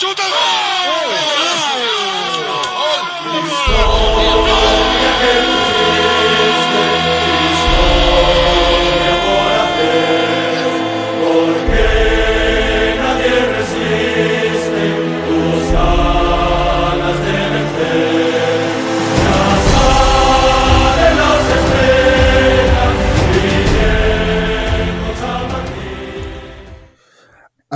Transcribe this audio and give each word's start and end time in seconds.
shooter! 0.00 0.69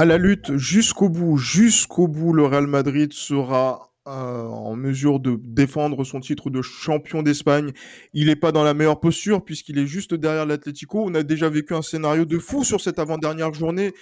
À 0.05 0.07
la 0.07 0.19
lutte 0.19 0.59
jusqu'au 0.59 1.09
bout, 1.09 1.39
jusqu'au 1.39 2.09
bout, 2.09 2.35
le 2.35 2.45
Real 2.45 2.67
Madrid 2.67 3.15
sera 3.15 3.91
euh, 4.07 4.43
en 4.43 4.77
mesure 4.77 5.19
de 5.19 5.41
défendre 5.43 6.05
son 6.05 6.21
titre 6.21 6.51
de 6.51 6.61
champion 6.61 7.23
d'Espagne. 7.23 7.73
Il 8.13 8.27
n'est 8.27 8.37
pas 8.37 8.53
dans 8.53 8.65
la 8.65 8.75
meilleure 8.75 9.01
posture 9.01 9.43
puisqu'il 9.43 9.79
est 9.79 9.87
juste 9.87 10.13
derrière 10.13 10.45
l'Atlético. 10.45 11.03
On 11.07 11.15
a 11.15 11.23
déjà 11.23 11.49
vécu 11.49 11.73
un 11.73 11.81
scénario 11.81 12.27
de 12.27 12.39
fou 12.39 12.65
sur 12.65 12.83
cette 12.83 12.99
avant-dernière 12.99 13.55
journée. 13.55 13.95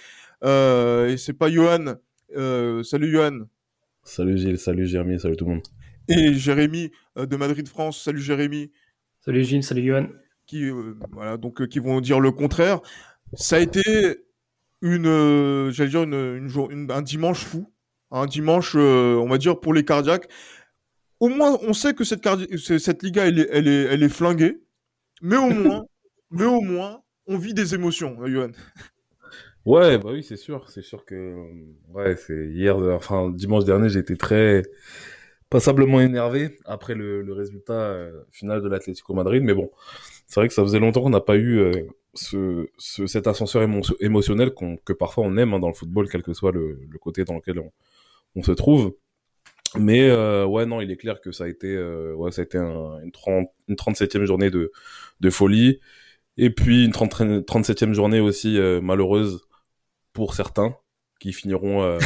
Euh, 0.43 1.07
et 1.07 1.15
c'est 1.15 1.31
pas 1.31 1.49
Johan. 1.49 1.95
Euh, 2.35 2.83
salut 2.83 3.09
Johan. 3.09 3.45
Salut 4.03 4.37
Gilles, 4.37 4.57
salut 4.57 4.85
Jérémy, 4.85 5.21
salut 5.21 5.37
tout 5.37 5.45
le 5.45 5.51
monde. 5.51 5.63
Et 6.09 6.33
Jérémy 6.33 6.91
euh, 7.17 7.25
de 7.25 7.37
Madrid 7.37 7.65
France. 7.65 8.03
Salut 8.03 8.19
Jérémy. 8.19 8.73
Salut 9.21 9.45
Gilles, 9.45 9.63
salut 9.63 9.85
Johan. 9.85 10.07
Qui, 10.47 10.69
voilà, 11.13 11.37
donc, 11.37 11.65
qui 11.69 11.79
vont 11.79 12.01
dire 12.01 12.19
le 12.19 12.31
contraire. 12.31 12.81
Ça 13.35 13.55
a 13.55 13.59
été 13.59 14.17
une, 14.83 15.07
euh, 15.07 15.71
j'allais 15.71 15.89
dire 15.89 16.03
une, 16.03 16.51
une, 16.69 16.91
un 16.91 17.01
dimanche 17.01 17.39
fou, 17.45 17.73
un 18.11 18.25
dimanche, 18.25 18.73
euh, 18.75 19.15
on 19.15 19.29
va 19.29 19.37
dire 19.37 19.59
pour 19.59 19.73
les 19.73 19.85
cardiaques. 19.85 20.29
Au 21.21 21.29
moins, 21.29 21.57
on 21.61 21.71
sait 21.73 21.93
que 21.93 22.03
cette, 22.03 22.27
cette 22.57 23.01
Liga, 23.01 23.25
elle 23.25 23.39
est, 23.39 23.47
elle 23.49 23.67
est, 23.69 23.83
elle 23.83 24.03
est 24.03 24.09
flinguée, 24.09 24.61
mais 25.21 25.37
au 25.37 25.49
moins, 25.49 25.85
mais 26.31 26.43
au 26.43 26.59
moins, 26.59 27.01
on 27.27 27.37
vit 27.37 27.53
des 27.53 27.73
émotions, 27.73 28.17
hein, 28.21 28.27
Johan. 28.27 28.51
Ouais, 29.65 29.97
bah 29.97 30.09
oui, 30.11 30.21
c'est 30.21 30.35
sûr, 30.35 30.69
c'est 30.69 30.81
sûr 30.81 31.05
que, 31.05 31.37
ouais, 31.93 32.17
c'est 32.17 32.47
hier, 32.49 32.77
enfin 32.77 33.29
dimanche 33.29 33.63
dernier, 33.63 33.95
été 33.97 34.17
très 34.17 34.63
passablement 35.49 36.01
énervé 36.01 36.59
après 36.65 36.93
le, 36.93 37.21
le 37.21 37.31
résultat 37.31 37.73
euh, 37.73 38.23
final 38.31 38.61
de 38.61 38.67
l'Atlético 38.67 39.13
Madrid, 39.13 39.41
mais 39.43 39.53
bon, 39.53 39.71
c'est 40.27 40.41
vrai 40.41 40.49
que 40.49 40.53
ça 40.53 40.63
faisait 40.63 40.79
longtemps 40.79 41.03
qu'on 41.03 41.09
n'a 41.09 41.21
pas 41.21 41.37
eu 41.37 41.87
ce, 42.13 42.67
ce, 42.77 43.07
cet 43.07 43.27
ascenseur 43.27 43.67
émotionnel 43.99 44.53
que 44.85 44.93
parfois 44.93 45.23
on 45.25 45.37
aime 45.37 45.53
hein, 45.53 45.59
dans 45.59 45.67
le 45.67 45.73
football, 45.73 46.07
quel 46.09 46.23
que 46.23 46.33
soit 46.33 46.51
le, 46.51 46.79
le 46.89 46.99
côté 46.99 47.25
dans 47.25 47.35
lequel 47.35 47.59
on, 47.59 47.71
on 48.35 48.43
se 48.43 48.51
trouve. 48.51 48.93
Mais 49.75 50.09
euh, 50.09 50.45
ouais, 50.45 50.65
non, 50.65 50.81
il 50.81 50.91
est 50.91 50.97
clair 50.97 51.19
que 51.19 51.31
ça 51.31 51.45
a 51.45 51.47
été, 51.47 51.67
euh, 51.75 52.13
ouais, 52.13 52.31
ça 52.31 52.41
a 52.41 52.45
été 52.45 52.57
un, 52.59 52.99
une, 53.03 53.11
30, 53.11 53.47
une 53.67 53.75
37e 53.75 54.23
journée 54.25 54.51
de, 54.51 54.71
de 55.19 55.29
folie. 55.29 55.79
Et 56.37 56.49
puis 56.49 56.85
une 56.85 56.91
30, 56.91 57.11
37e 57.45 57.93
journée 57.93 58.19
aussi 58.19 58.57
euh, 58.57 58.81
malheureuse 58.81 59.41
pour 60.13 60.35
certains 60.35 60.75
qui 61.19 61.31
finiront 61.31 61.97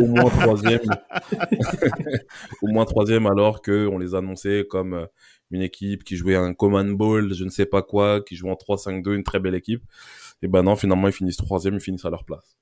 au 0.00 0.06
moins 0.06 0.28
troisième, 0.28 0.82
au 2.62 2.66
moins 2.66 2.84
troisième 2.84 3.26
alors 3.26 3.62
que 3.62 3.86
on 3.86 3.98
les 3.98 4.14
annonçait 4.14 4.66
comme 4.68 5.08
une 5.50 5.62
équipe 5.62 6.04
qui 6.04 6.16
jouait 6.16 6.36
un 6.36 6.54
command 6.54 6.96
ball, 6.96 7.32
je 7.32 7.44
ne 7.44 7.50
sais 7.50 7.66
pas 7.66 7.82
quoi, 7.82 8.20
qui 8.20 8.36
jouait 8.36 8.50
en 8.50 8.54
3-5-2, 8.54 9.14
une 9.14 9.24
très 9.24 9.40
belle 9.40 9.54
équipe. 9.54 9.82
Et 10.42 10.48
ben 10.48 10.62
non, 10.62 10.76
finalement 10.76 11.08
ils 11.08 11.12
finissent 11.12 11.36
troisième, 11.36 11.74
ils 11.74 11.80
finissent 11.80 12.04
à 12.04 12.10
leur 12.10 12.24
place. 12.24 12.56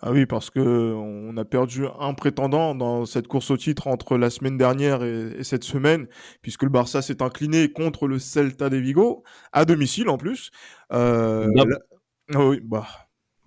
Ah 0.00 0.10
oui, 0.10 0.26
parce 0.26 0.50
que 0.50 0.60
on 0.60 1.34
a 1.36 1.44
perdu 1.44 1.86
un 1.98 2.12
prétendant 2.12 2.74
dans 2.74 3.06
cette 3.06 3.26
course 3.26 3.50
au 3.50 3.56
titre 3.56 3.86
entre 3.86 4.18
la 4.18 4.28
semaine 4.28 4.58
dernière 4.58 5.02
et, 5.02 5.36
et 5.38 5.44
cette 5.44 5.64
semaine, 5.64 6.08
puisque 6.42 6.64
le 6.64 6.68
Barça 6.68 7.00
s'est 7.00 7.22
incliné 7.22 7.72
contre 7.72 8.06
le 8.06 8.18
Celta 8.18 8.68
de 8.68 8.76
Vigo, 8.76 9.22
à 9.52 9.64
domicile 9.64 10.08
en 10.10 10.18
plus. 10.18 10.50
Euh, 10.92 11.48
la... 11.54 11.64
oh 12.34 12.50
oui, 12.50 12.60
bah. 12.62 12.86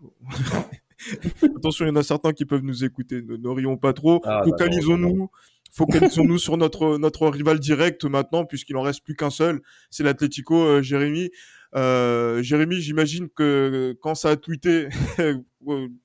Attention, 1.58 1.86
il 1.86 1.90
y 1.90 1.92
en 1.92 1.96
a 1.96 2.04
certains 2.04 2.34
qui 2.34 2.46
peuvent 2.46 2.64
nous 2.64 2.84
écouter. 2.84 3.22
Ne, 3.22 3.50
rions 3.50 3.78
pas 3.78 3.94
trop. 3.94 4.22
Ah, 4.24 4.42
Focalisons-nous. 4.44 5.30
Focalisons-nous 5.74 6.38
sur 6.38 6.58
notre 6.58 6.98
notre 6.98 7.28
rival 7.28 7.60
direct 7.60 8.06
maintenant, 8.06 8.46
puisqu'il 8.46 8.78
en 8.78 8.82
reste 8.82 9.04
plus 9.04 9.16
qu'un 9.16 9.30
seul. 9.30 9.62
C'est 9.90 10.04
l'Atlético, 10.04 10.56
euh, 10.64 10.82
Jérémy. 10.82 11.30
Euh, 11.76 12.42
Jérémy, 12.42 12.82
j'imagine 12.82 13.30
que 13.30 13.96
quand 14.02 14.16
ça 14.16 14.30
a 14.30 14.36
tweeté 14.36 14.88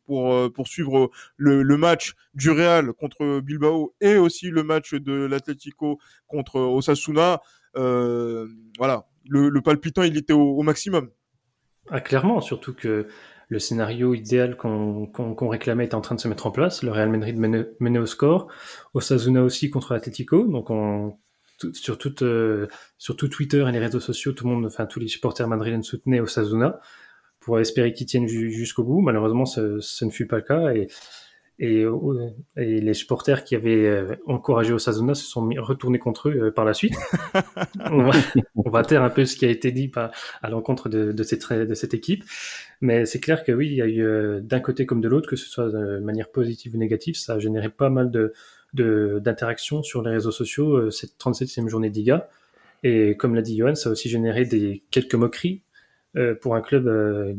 pour 0.07 0.33
euh, 0.33 0.51
pour 0.51 0.69
suivre 0.69 1.11
le, 1.37 1.77
match 1.77 2.15
du 2.35 2.51
Real 2.51 2.93
contre 2.93 3.41
Bilbao 3.41 3.95
et 4.01 4.17
aussi 4.17 4.51
le 4.51 4.65
match 4.65 4.95
de 4.95 5.13
l'Atlético 5.13 5.99
contre 6.27 6.59
Osasuna, 6.59 7.41
euh, 7.77 8.49
voilà, 8.79 9.07
le, 9.29 9.49
le, 9.49 9.61
palpitant 9.61 10.03
il 10.03 10.17
était 10.17 10.33
au, 10.33 10.59
au 10.59 10.63
maximum. 10.63 11.11
Ah, 11.91 12.01
clairement, 12.01 12.41
surtout 12.41 12.75
que 12.75 13.07
le 13.53 13.59
scénario 13.59 14.15
idéal 14.15 14.57
qu'on 14.57 15.07
qu 15.07 15.45
réclamait 15.45 15.85
est 15.85 15.95
en 15.95 16.01
train 16.01 16.15
de 16.15 16.21
se 16.21 16.27
mettre 16.27 16.47
en 16.47 16.51
place. 16.51 16.83
Le 16.83 16.91
Real 16.91 17.11
Madrid 17.11 17.37
menait, 17.39 17.99
au 17.99 18.07
score. 18.07 18.49
Osasuna 18.95 19.43
aussi 19.43 19.69
contre 19.69 19.93
l'Atlético. 19.93 20.47
Donc 20.47 20.71
on, 20.71 21.19
tout, 21.59 21.71
euh, 22.25 22.67
sur 22.97 23.15
tout 23.15 23.29
Twitter 23.29 23.63
et 23.69 23.73
les 23.73 23.79
réseaux 23.79 24.01
sociaux, 24.01 24.33
tout 24.33 24.49
le 24.49 24.55
monde, 24.55 24.65
enfin 24.65 24.87
tous 24.87 25.01
les 25.01 25.09
supporters 25.09 25.47
madrilènes 25.49 25.83
soutenaient 25.83 26.21
Osasuna 26.21 26.81
pour 27.41 27.61
espérer 27.61 27.93
qu'ils 27.93 28.07
tiennent 28.07 28.27
jusqu'au 28.27 28.85
bout. 28.85 29.03
Malheureusement, 29.03 29.45
ce, 29.45 29.81
ce, 29.81 30.07
ne 30.07 30.11
fut 30.11 30.27
pas 30.27 30.37
le 30.37 30.43
cas. 30.43 30.73
Et 30.73 30.89
et, 31.63 31.85
euh, 31.85 32.31
et, 32.57 32.81
les 32.81 32.93
supporters 32.93 33.45
qui 33.45 33.55
avaient 33.55 33.87
euh, 33.87 34.17
encouragé 34.27 34.73
Osasuna 34.73 35.15
se 35.15 35.25
sont 35.25 35.49
retournés 35.59 36.01
contre 36.01 36.29
eux 36.29 36.47
euh, 36.47 36.51
par 36.51 36.65
la 36.65 36.75
suite. 36.75 36.95
on, 37.91 38.03
va, 38.03 38.13
on, 38.57 38.69
va, 38.69 38.83
taire 38.83 39.05
un 39.05 39.11
peu 39.11 39.25
ce 39.25 39.37
qui 39.37 39.47
a 39.47 39.49
été 39.49 39.71
dit 39.71 39.87
par, 39.87 40.11
à 40.43 40.51
l'encontre 40.51 40.89
de, 40.89 41.13
de, 41.13 41.23
cette, 41.23 41.53
de 41.53 41.75
cette 41.75 41.95
équipe. 41.95 42.25
Mais 42.81 43.07
c'est 43.07 43.21
clair 43.21 43.45
que 43.45 43.53
oui, 43.53 43.69
il 43.69 43.77
y 43.77 43.81
a 43.83 43.87
eu 43.87 44.43
d'un 44.43 44.59
côté 44.59 44.87
comme 44.87 45.01
de 45.01 45.07
l'autre, 45.07 45.31
que 45.31 45.37
ce 45.37 45.49
soit 45.49 45.71
de 45.71 46.01
manière 46.01 46.31
positive 46.31 46.75
ou 46.75 46.79
négative, 46.79 47.15
ça 47.15 47.35
a 47.35 47.39
généré 47.39 47.69
pas 47.69 47.89
mal 47.89 48.11
de 48.11 48.33
d'interactions 48.75 49.83
sur 49.83 50.01
les 50.01 50.13
réseaux 50.13 50.31
sociaux 50.31 50.91
cette 50.91 51.19
37e 51.19 51.69
journée 51.69 51.91
d'IGA. 51.91 52.31
Et 52.83 53.19
comme 53.19 53.35
l'a 53.35 53.43
dit 53.43 53.59
Johan, 53.59 53.75
ça 53.75 53.91
a 53.91 53.93
aussi 53.93 54.09
généré 54.09 54.47
des 54.47 54.83
quelques 54.91 55.15
moqueries 55.15 55.61
pour 56.41 56.55
un 56.55 56.61
club 56.61 56.87
euh, 56.87 57.35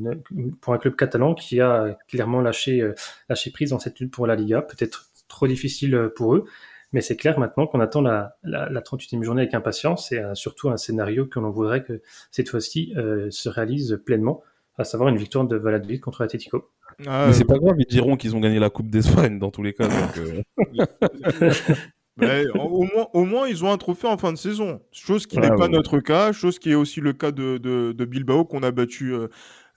pour 0.62 0.74
un 0.74 0.78
club 0.78 0.96
catalan 0.96 1.36
qui 1.36 1.62
a 1.62 1.98
clairement 2.08 2.42
lâché 2.42 2.82
euh, 2.82 2.94
lâché 3.30 3.52
prise 3.52 3.70
dans 3.72 3.80
cette 3.80 4.00
lutte 4.00 4.12
pour 4.12 4.28
la 4.28 4.36
Liga. 4.36 4.62
Peut-être 4.62 5.12
trop 5.28 5.48
difficile 5.48 6.12
pour 6.16 6.36
eux, 6.36 6.46
mais 6.92 7.02
c'est 7.02 7.16
clair 7.16 7.40
maintenant 7.40 7.68
qu'on 7.68 7.80
attend 7.80 8.02
la, 8.02 8.38
la, 8.44 8.70
la, 8.70 8.82
38e 8.82 9.24
journée 9.24 9.44
avec 9.44 9.54
impatience 9.54 10.12
et 10.12 10.22
surtout 10.34 10.70
un 10.70 10.78
scénario 10.78 11.26
que 11.26 11.40
l'on 11.40 11.50
voudrait 11.50 11.84
que 11.84 12.02
cette 12.30 12.50
fois-ci 12.50 12.94
se 13.30 13.50
réalise 13.50 14.00
pleinement, 14.06 14.44
à 14.78 14.84
savoir 14.84 15.10
une 15.10 15.18
victoire 15.18 15.46
de 15.46 15.56
Valladolid 15.56 16.02
contre 16.02 16.22
l'Atlético. 16.22 16.70
Ah, 17.08 17.26
mais 17.28 17.34
c'est 17.34 17.46
pas 17.46 17.58
grave, 17.58 17.76
ils 17.80 17.88
diront 17.88 18.16
qu'ils 18.16 18.36
ont 18.36 18.40
gagné 18.40 18.60
la 18.60 18.70
Coupe 18.70 18.92
d'Espagne 18.92 19.40
dans 19.40 19.50
tous 19.50 19.64
les 19.64 19.74
cas. 19.74 19.88
Donc, 19.88 20.20
Mais, 22.18 22.46
au, 22.54 22.84
moins, 22.84 23.08
au 23.14 23.26
moins, 23.26 23.48
ils 23.48 23.66
ont 23.66 23.72
un 23.72 23.78
trophée 23.78 24.08
en 24.08 24.18
fin 24.18 24.32
de 24.32 24.38
saison. 24.38 24.80
Chose 24.92 25.26
qui 25.26 25.40
n'est 25.40 25.50
pas 25.50 25.68
notre 25.68 26.00
cas, 26.00 26.32
chose 26.32 26.60
qui 26.60 26.70
est 26.70 26.76
aussi 26.76 27.00
le 27.00 27.12
cas 27.14 27.32
de, 27.32 27.58
de, 27.58 27.92
de 27.92 28.06
Bilbao 28.06 28.46
qu'on 28.46 28.62
a 28.62 28.70
battu, 28.70 29.14
euh, 29.14 29.30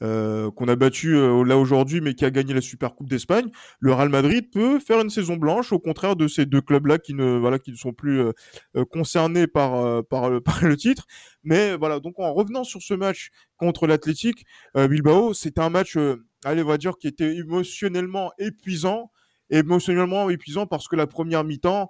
euh, 0.02 0.50
qu'on 0.50 0.68
a 0.68 0.76
battu 0.76 1.16
euh, 1.16 1.42
là 1.44 1.56
aujourd'hui, 1.56 2.02
mais 2.02 2.12
qui 2.12 2.26
a 2.26 2.30
gagné 2.30 2.52
la 2.52 2.60
Super 2.60 2.94
Coupe 2.94 3.08
d'Espagne. 3.08 3.50
Le 3.80 3.94
Real 3.94 4.10
Madrid 4.10 4.50
peut 4.52 4.78
faire 4.80 5.00
une 5.00 5.08
saison 5.08 5.36
blanche, 5.36 5.72
au 5.72 5.78
contraire 5.78 6.14
de 6.14 6.28
ces 6.28 6.44
deux 6.44 6.60
clubs-là 6.60 6.98
qui 6.98 7.14
ne, 7.14 7.38
voilà, 7.38 7.58
qui 7.58 7.70
ne 7.70 7.76
sont 7.76 7.94
plus 7.94 8.20
euh, 8.20 8.84
concernés 8.90 9.46
par, 9.46 10.04
par, 10.04 10.30
par, 10.44 10.62
le 10.62 10.76
titre. 10.76 11.06
Mais 11.42 11.74
voilà, 11.74 12.00
donc 12.00 12.18
en 12.18 12.34
revenant 12.34 12.64
sur 12.64 12.82
ce 12.82 12.92
match 12.92 13.30
contre 13.56 13.86
l'Athletic 13.86 14.44
Bilbao, 14.74 15.32
c'était 15.32 15.62
un 15.62 15.70
match, 15.70 15.96
allez, 16.44 16.62
on 16.62 16.66
va 16.66 16.76
dire, 16.76 16.98
qui 16.98 17.08
était 17.08 17.34
émotionnellement 17.36 18.32
épuisant 18.38 19.10
émotionnellement 19.48 20.28
épuisant 20.28 20.66
parce 20.66 20.88
que 20.88 20.96
la 20.96 21.06
première 21.06 21.44
mi-temps, 21.44 21.88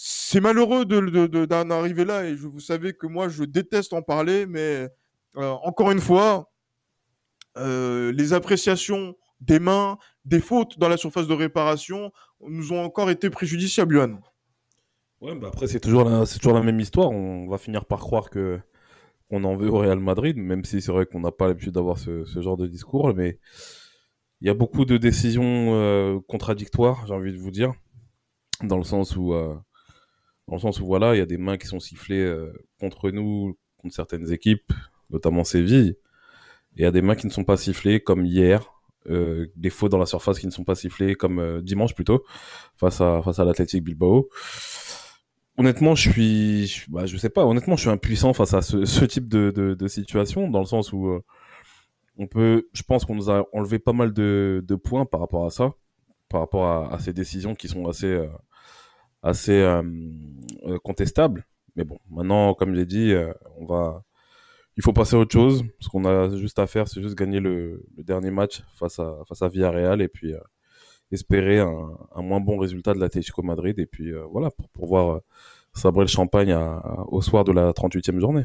c'est 0.00 0.40
malheureux 0.40 0.84
d'en 0.84 1.02
de, 1.02 1.26
de, 1.26 1.72
arriver 1.72 2.04
là 2.04 2.24
et 2.24 2.36
je, 2.36 2.46
vous 2.46 2.60
savez 2.60 2.92
que 2.92 3.08
moi 3.08 3.28
je 3.28 3.42
déteste 3.42 3.92
en 3.92 4.00
parler, 4.00 4.46
mais 4.46 4.88
euh, 5.36 5.50
encore 5.64 5.90
une 5.90 5.98
fois, 5.98 6.52
euh, 7.56 8.12
les 8.12 8.32
appréciations 8.32 9.16
des 9.40 9.58
mains, 9.58 9.98
des 10.24 10.38
fautes 10.38 10.78
dans 10.78 10.88
la 10.88 10.98
surface 10.98 11.26
de 11.26 11.34
réparation 11.34 12.12
nous 12.46 12.72
ont 12.72 12.80
encore 12.84 13.10
été 13.10 13.28
préjudiciables, 13.28 13.96
Yuan. 13.96 14.20
Ouais, 15.20 15.34
bah 15.34 15.48
après 15.48 15.66
c'est 15.66 15.80
toujours 15.80 16.04
la, 16.04 16.62
même 16.62 16.78
histoire. 16.78 17.10
On 17.10 17.48
va 17.48 17.58
finir 17.58 17.84
par 17.84 17.98
croire 17.98 18.30
que 18.30 18.60
on 19.30 19.42
en 19.42 19.56
veut 19.56 19.68
au 19.68 19.78
Real 19.78 19.98
Madrid, 19.98 20.36
même 20.36 20.64
si 20.64 20.80
c'est 20.80 20.92
vrai 20.92 21.06
qu'on 21.06 21.20
n'a 21.20 21.32
pas 21.32 21.48
l'habitude 21.48 21.72
d'avoir 21.72 21.98
ce, 21.98 22.24
genre 22.40 22.56
de 22.56 22.68
discours, 22.68 23.12
mais 23.16 23.40
il 24.42 24.46
y 24.46 24.50
a 24.50 24.54
beaucoup 24.54 24.84
de 24.84 24.96
décisions 24.96 25.74
euh, 25.74 26.20
contradictoires, 26.28 27.04
j'ai 27.08 27.14
envie 27.14 27.32
de 27.32 27.38
vous 27.38 27.50
dire, 27.50 27.72
dans 28.62 28.78
le 28.78 28.84
sens 28.84 29.16
où 29.16 29.34
dans 30.48 30.54
le 30.54 30.60
sens 30.60 30.80
où 30.80 30.86
voilà, 30.86 31.14
il 31.14 31.18
y 31.18 31.22
a 31.22 31.26
des 31.26 31.38
mains 31.38 31.56
qui 31.56 31.66
sont 31.66 31.80
sifflées 31.80 32.24
euh, 32.24 32.52
contre 32.80 33.10
nous, 33.10 33.56
contre 33.76 33.94
certaines 33.94 34.32
équipes, 34.32 34.72
notamment 35.10 35.44
Séville. 35.44 35.96
Et 36.76 36.80
il 36.80 36.82
y 36.82 36.86
a 36.86 36.90
des 36.90 37.02
mains 37.02 37.14
qui 37.14 37.26
ne 37.26 37.32
sont 37.32 37.44
pas 37.44 37.56
sifflées, 37.56 38.00
comme 38.00 38.24
hier, 38.24 38.72
des 39.08 39.70
fautes 39.70 39.90
dans 39.90 39.98
la 39.98 40.04
surface 40.04 40.38
qui 40.38 40.46
ne 40.46 40.50
sont 40.50 40.64
pas 40.64 40.74
sifflées, 40.74 41.14
comme 41.14 41.62
dimanche 41.62 41.94
plutôt, 41.94 42.24
face 42.76 43.00
à 43.00 43.22
face 43.22 43.38
à 43.38 43.44
l'Athletic 43.46 43.82
Bilbao 43.82 44.28
honnêtement, 45.58 45.94
je 45.94 46.10
suis, 46.10 46.84
bah, 46.88 47.04
je 47.04 47.16
sais 47.18 47.28
pas, 47.28 47.44
honnêtement, 47.44 47.76
je 47.76 47.82
suis 47.82 47.90
impuissant 47.90 48.32
face 48.32 48.54
à 48.54 48.62
ce, 48.62 48.84
ce 48.86 49.04
type 49.04 49.28
de, 49.28 49.50
de, 49.50 49.74
de, 49.74 49.88
situation, 49.88 50.48
dans 50.48 50.60
le 50.60 50.64
sens 50.64 50.92
où 50.92 51.08
euh, 51.08 51.22
on 52.16 52.26
peut, 52.26 52.68
je 52.72 52.82
pense 52.82 53.04
qu'on 53.04 53.16
nous 53.16 53.30
a 53.30 53.44
enlevé 53.52 53.78
pas 53.78 53.92
mal 53.92 54.12
de, 54.12 54.64
de, 54.66 54.74
points 54.76 55.04
par 55.04 55.20
rapport 55.20 55.44
à 55.44 55.50
ça, 55.50 55.74
par 56.28 56.40
rapport 56.40 56.66
à, 56.66 56.94
à 56.94 56.98
ces 57.00 57.12
décisions 57.12 57.54
qui 57.54 57.68
sont 57.68 57.86
assez, 57.88 58.06
euh, 58.06 58.28
assez 59.22 59.60
euh, 59.60 59.82
contestables. 60.84 61.46
Mais 61.76 61.84
bon, 61.84 61.98
maintenant, 62.10 62.54
comme 62.54 62.74
j'ai 62.74 62.86
dit, 62.86 63.14
on 63.56 63.66
va, 63.66 64.02
il 64.76 64.82
faut 64.82 64.92
passer 64.92 65.16
à 65.16 65.18
autre 65.20 65.32
chose. 65.32 65.64
Ce 65.80 65.88
qu'on 65.88 66.04
a 66.04 66.34
juste 66.36 66.58
à 66.58 66.66
faire, 66.66 66.88
c'est 66.88 67.00
juste 67.00 67.16
gagner 67.16 67.38
le, 67.38 67.84
dernier 67.98 68.30
match 68.30 68.62
face 68.74 68.98
à, 68.98 69.18
face 69.28 69.42
à 69.42 69.48
Villarreal 69.48 70.02
et 70.02 70.08
puis 70.08 70.34
espérer 71.12 71.60
un, 71.60 71.90
un, 72.14 72.22
moins 72.22 72.40
bon 72.40 72.58
résultat 72.58 72.94
de 72.94 73.00
l'Atlético 73.00 73.42
Madrid 73.42 73.78
et 73.78 73.86
puis 73.86 74.12
euh, 74.12 74.24
voilà 74.30 74.50
pour 74.50 74.68
pouvoir 74.68 75.16
euh, 75.16 75.20
sabrer 75.74 76.04
le 76.04 76.08
champagne 76.08 76.56
au 77.06 77.22
soir 77.22 77.44
de 77.44 77.52
la 77.52 77.72
38e 77.72 78.18
journée. 78.20 78.44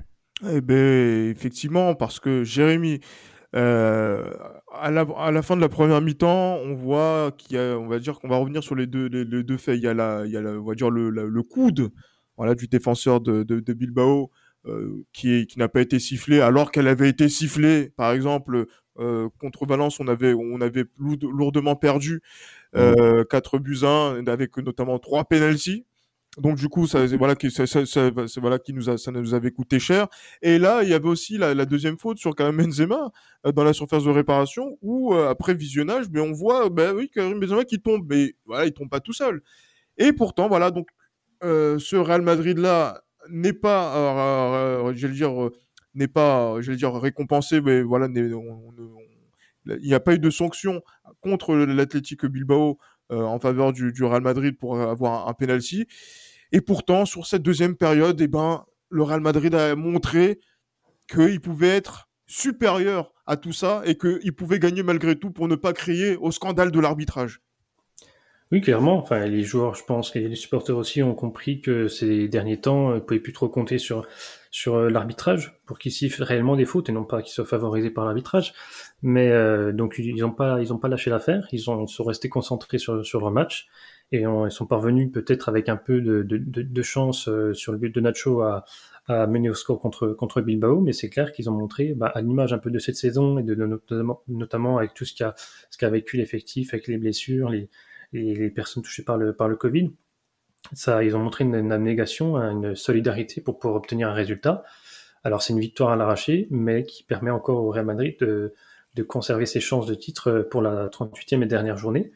Eh 0.50 0.62
ben 0.62 1.30
effectivement 1.30 1.96
parce 1.96 2.20
que 2.20 2.44
Jérémy 2.44 3.00
euh, 3.56 4.32
à, 4.72 4.92
la, 4.92 5.02
à 5.18 5.32
la 5.32 5.42
fin 5.42 5.56
de 5.56 5.62
la 5.62 5.70
première 5.70 6.02
mi-temps, 6.02 6.58
on 6.64 6.74
voit 6.76 7.32
qu'il 7.38 7.56
y 7.56 7.60
a, 7.60 7.78
on 7.78 7.88
va 7.88 8.00
dire 8.00 8.20
qu'on 8.20 8.28
va 8.28 8.38
revenir 8.38 8.64
sur 8.64 8.76
les 8.76 8.88
deux, 8.88 9.08
les, 9.08 9.44
deux 9.44 9.58
faits. 9.58 9.78
Il 9.78 9.84
y 9.84 9.88
a 9.88 9.94
la, 9.94 10.24
il 10.26 10.32
y 10.32 10.38
a 10.38 10.42
la, 10.42 10.52
on 10.52 10.64
va 10.64 10.76
dire 10.76 10.90
le, 10.90 11.10
le 11.10 11.44
coude, 11.44 11.90
voilà, 12.38 12.56
du 12.56 12.68
défenseur 12.68 13.22
de, 13.22 13.44
de, 13.44 13.60
de 13.60 13.74
Bilbao 13.74 14.32
euh, 14.66 15.04
qui, 15.14 15.46
qui 15.48 15.60
n'a 15.60 15.68
pas 15.68 15.82
été 15.82 16.00
sifflé, 16.00 16.40
alors 16.42 16.72
qu'elle 16.72 16.88
avait 16.88 17.10
été 17.10 17.30
sifflée, 17.30 17.92
par 17.96 18.12
exemple, 18.14 18.66
euh, 19.00 19.30
contre 19.40 19.66
Valence, 19.66 20.00
on 20.00 20.08
avait, 20.08 20.34
on 20.34 20.62
avait 20.62 20.86
lourdement 21.00 21.76
perdu 21.76 22.22
euh, 22.76 23.24
4 23.26 23.60
buts 23.60 23.80
1, 23.84 24.26
avec 24.28 24.58
notamment 24.58 25.00
3 25.00 25.26
penalties. 25.26 25.86
Donc 26.38 26.58
du 26.58 26.68
coup, 26.68 26.88
ça, 26.88 27.06
voilà, 27.06 27.36
qui, 27.36 27.52
ça, 27.52 27.64
voilà, 28.38 28.58
qui 28.58 28.74
nous 28.74 28.90
a, 28.90 28.98
ça 28.98 29.12
nous 29.12 29.34
avait 29.34 29.52
coûté 29.52 29.80
cher. 29.80 30.08
Et 30.42 30.58
là, 30.58 30.82
il 30.84 30.90
y 30.90 30.94
avait 30.94 31.08
aussi 31.08 31.38
la, 31.38 31.66
deuxième 31.66 32.00
faute 32.00 32.18
sur 32.18 32.36
Karim 32.36 32.58
Benzema 32.58 33.12
euh, 33.46 33.52
dans 33.52 33.64
la 33.64 33.74
surface 33.74 34.04
de 34.04 34.10
réparation, 34.10 34.78
où 34.82 35.14
euh, 35.14 35.30
après 35.30 35.54
visionnage, 35.54 36.06
mais 36.12 36.22
on 36.22 36.32
voit, 36.32 36.70
ben 36.70 36.96
oui, 36.96 37.10
Karim 37.14 37.40
Benzema 37.40 37.66
qui 37.66 37.80
tombe, 37.80 38.06
mais 38.10 38.36
voilà, 38.46 38.66
il 38.66 38.74
tombe 38.74 38.90
pas 38.90 39.00
tout 39.00 39.14
seul. 39.14 39.44
Et 39.98 40.12
pourtant, 40.12 40.48
voilà, 40.48 40.72
donc 40.72 40.88
ce 41.42 41.96
Real 41.98 42.22
Madrid 42.22 42.58
là 42.58 43.04
n'est 43.30 43.54
pas, 43.54 44.92
je 44.96 45.08
vais 45.08 45.14
dire 45.14 45.50
n'est 45.94 46.08
pas, 46.08 46.60
dire, 46.62 46.94
récompensé, 46.94 47.62
mais 47.62 47.82
voilà, 47.82 48.08
il 48.16 49.78
n'y 49.84 49.94
a 49.94 50.00
pas 50.00 50.14
eu 50.14 50.20
de 50.20 50.30
sanction 50.30 50.82
contre 51.22 51.56
l'Athletic 51.56 52.26
Bilbao 52.26 52.80
euh, 53.12 53.22
en 53.22 53.40
faveur 53.40 53.74
du, 53.74 54.04
Real 54.04 54.22
Madrid 54.22 54.58
pour 54.58 54.80
avoir 54.80 55.28
un, 55.28 55.34
penalty. 55.34 55.86
Et 56.54 56.62
pourtant, 56.62 57.06
sur 57.06 57.26
cette 57.26 57.42
deuxième 57.42 57.76
période, 57.76 58.22
eh 58.22 58.28
ben, 58.28 58.64
le 58.90 59.02
Real 59.02 59.22
Madrid 59.22 59.54
a 59.56 59.76
montré 59.76 60.40
qu'il 61.10 61.42
pouvait 61.42 61.76
être 61.76 62.10
supérieur 62.28 63.12
à 63.26 63.38
tout 63.38 63.52
ça 63.52 63.82
et 63.86 63.98
qu'il 63.98 64.34
pouvait 64.34 64.60
gagner 64.60 64.84
malgré 64.84 65.18
tout 65.18 65.32
pour 65.32 65.48
ne 65.48 65.56
pas 65.56 65.74
crier 65.74 66.16
au 66.16 66.32
scandale 66.32 66.72
de 66.72 66.80
l'arbitrage. 66.80 67.42
Oui, 68.52 68.62
clairement. 68.62 69.00
Enfin, 69.00 69.26
les 69.26 69.42
joueurs, 69.42 69.74
je 69.74 69.84
pense, 69.84 70.16
et 70.16 70.28
les 70.28 70.36
supporters 70.36 70.78
aussi 70.78 71.02
ont 71.02 71.16
compris 71.16 71.60
que 71.60 71.88
ces 71.88 72.28
derniers 72.28 72.62
temps, 72.62 72.92
ils 72.92 72.96
ne 72.96 73.00
pouvaient 73.00 73.20
plus 73.20 73.34
trop 73.34 73.50
compter 73.50 73.80
sur 73.80 74.08
sur 74.52 74.76
euh, 74.76 74.90
l'arbitrage 74.90 75.60
pour 75.66 75.80
qu'ils 75.80 75.92
sifflent 75.92 76.22
réellement 76.22 76.56
des 76.56 76.66
fautes 76.66 76.88
et 76.88 76.92
non 76.92 77.04
pas 77.04 77.24
qu'ils 77.24 77.34
soient 77.34 77.46
favorisés 77.46 77.90
par 77.90 78.06
l'arbitrage. 78.06 78.54
Mais 79.02 79.30
euh, 79.32 79.72
donc 79.72 79.96
ils 79.98 80.16
n'ont 80.18 80.30
pas 80.30 80.60
pas 80.80 80.88
lâché 80.88 81.10
l'affaire, 81.10 81.48
ils, 81.52 81.72
ont, 81.72 81.88
sont 81.88 82.04
restés 82.04 82.30
concentrés 82.30 82.78
sur 82.78 83.04
sur 83.04 83.20
leur 83.22 83.32
match 83.32 83.68
et 84.14 84.22
ils 84.22 84.52
sont 84.52 84.66
parvenus 84.66 85.12
peut-être 85.12 85.50
avec 85.50 85.70
un 85.70 85.76
peu 85.76 86.00
de, 86.02 86.82
chance 86.82 87.28
euh, 87.28 87.54
sur 87.54 87.72
le 87.72 87.78
but 87.78 87.94
de 87.94 88.00
Nacho 88.00 88.42
à, 88.42 88.66
mener 89.10 89.50
au 89.50 89.54
score 89.54 89.82
contre 89.82 90.10
contre 90.14 90.40
Bilbao, 90.40 90.80
mais 90.80 90.94
c'est 90.94 91.10
clair 91.10 91.34
qu'ils 91.34 91.50
ont 91.50 91.54
montré 91.54 91.94
bah, 91.94 92.10
à 92.16 92.22
l'image 92.22 92.54
un 92.54 92.58
peu 92.58 92.72
de 92.72 92.80
cette 92.80 92.96
saison 92.96 93.38
et 93.38 93.44
notamment, 94.30 94.78
avec 94.78 94.94
tout 94.94 95.04
ce 95.04 95.14
qu'a 95.14 95.90
vécu 95.90 96.16
l'effectif 96.16 96.74
avec 96.74 96.88
les 96.88 96.98
blessures, 96.98 97.50
les, 97.50 98.50
personnes 98.52 98.82
touchées 98.82 99.04
par 99.04 99.18
le 99.18 99.56
Covid 99.56 99.92
ils 101.02 101.16
ont 101.16 101.20
montré 101.20 101.44
une, 101.44 101.72
abnégation, 101.72 102.38
une 102.38 102.76
solidarité 102.76 103.42
pour 103.42 103.60
pouvoir 103.60 103.78
obtenir 103.78 104.10
un 104.10 104.14
résultat. 104.14 104.64
Alors 105.24 105.42
c'est 105.42 105.54
une 105.54 105.60
victoire 105.60 105.92
à 105.92 105.96
l'arraché, 105.96 106.48
mais 106.52 106.84
qui 106.84 107.04
permet 107.04 107.32
encore 107.32 107.64
au 107.64 107.72
Real 107.72 107.86
Madrid 107.86 108.16
de, 108.20 108.54
de, 108.96 109.04
conserver 109.04 109.46
ses 109.46 109.60
chances 109.60 109.86
de 109.86 109.96
titre 109.96 110.48
pour 110.50 110.62
la 110.62 110.88
38e 110.88 111.44
et 111.44 111.46
dernière 111.46 111.78
journée. 111.78 112.12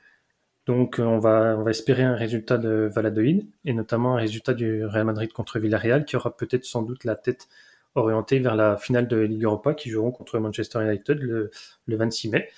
Donc 0.68 0.98
on 1.00 1.18
va, 1.18 1.56
on 1.58 1.64
va 1.64 1.72
espérer 1.72 2.04
un 2.04 2.16
résultat 2.16 2.58
de 2.58 2.90
Valladolid, 2.94 3.48
et 3.64 3.74
notamment 3.74 4.16
un 4.16 4.20
résultat 4.20 4.54
du 4.54 4.86
Real 4.86 5.06
Madrid 5.06 5.32
contre 5.32 5.60
Villarreal, 5.60 6.04
qui 6.04 6.18
aura 6.18 6.36
peut-être 6.36 6.66
sans 6.66 6.82
doute 6.82 7.06
la 7.06 7.16
tête 7.16 7.48
orientée 7.96 8.40
vers 8.40 8.56
la 8.56 8.78
finale 8.78 9.08
de 9.08 9.18
Ligue 9.18 9.46
Europa, 9.46 9.74
qui 9.74 9.90
joueront 9.90 10.12
contre 10.12 10.38
Manchester 10.40 10.84
United 10.84 11.20
le, 11.20 11.52
le 11.86 11.96
26 11.96 12.30
mai. 12.30 12.50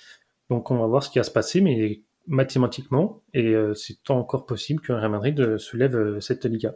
Donc 0.50 0.72
on 0.72 0.78
va 0.78 0.86
voir 0.86 1.04
ce 1.04 1.10
qui 1.10 1.18
va 1.18 1.24
se 1.24 1.30
passer, 1.30 1.60
mais 1.60 2.00
mathématiquement, 2.26 3.22
et 3.32 3.54
euh, 3.54 3.74
c'est 3.74 4.10
encore 4.10 4.44
possible 4.44 4.82
qu'un 4.82 4.98
Real 4.98 5.10
Madrid 5.10 5.38
euh, 5.38 5.58
soulève 5.58 5.96
euh, 5.96 6.20
cette 6.20 6.44
Liga. 6.44 6.74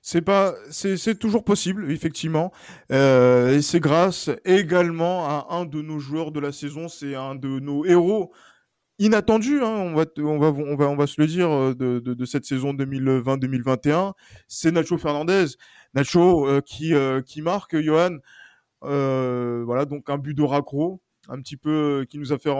C'est 0.00 0.22
pas, 0.22 0.54
c'est 0.70 1.16
toujours 1.16 1.44
possible, 1.44 1.92
effectivement. 1.92 2.50
et 2.90 3.60
c'est 3.62 3.78
grâce 3.78 4.30
également 4.44 5.24
à 5.26 5.46
un 5.50 5.64
de 5.64 5.80
nos 5.80 6.00
joueurs 6.00 6.32
de 6.32 6.40
la 6.40 6.50
saison, 6.50 6.88
c'est 6.88 7.14
un 7.14 7.36
de 7.36 7.60
nos 7.60 7.84
héros 7.84 8.32
inattendus, 8.98 9.60
hein, 9.62 9.68
on, 9.68 9.94
va, 9.94 10.04
on, 10.18 10.38
va, 10.38 10.48
on, 10.48 10.76
va, 10.76 10.88
on 10.88 10.96
va 10.96 11.06
se 11.06 11.20
le 11.20 11.26
dire, 11.26 11.48
de, 11.74 11.98
de, 11.98 12.14
de 12.14 12.24
cette 12.24 12.44
saison 12.44 12.72
2020-2021. 12.74 14.12
C'est 14.48 14.70
Nacho 14.70 14.98
Fernandez. 14.98 15.46
Nacho 15.94 16.60
qui, 16.62 16.92
qui 17.26 17.42
marque, 17.42 17.76
Johan. 17.76 18.18
voilà, 18.80 19.84
donc 19.84 20.08
un 20.10 20.18
but 20.18 20.34
de 20.34 20.42
raccro 20.42 21.00
un 21.28 21.40
petit 21.40 21.56
peu 21.56 22.00
euh, 22.00 22.04
qui 22.04 22.18
nous 22.18 22.32
a 22.32 22.38
fait 22.38 22.50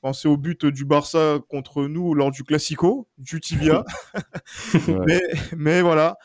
penser 0.00 0.28
au 0.28 0.36
but 0.36 0.66
du 0.66 0.84
Barça 0.84 1.38
contre 1.48 1.84
nous 1.86 2.14
lors 2.14 2.30
du 2.30 2.44
Classico, 2.44 3.08
du 3.18 3.40
Tibia. 3.40 3.84
mais, 5.06 5.20
mais, 5.56 5.82
voilà, 5.82 6.16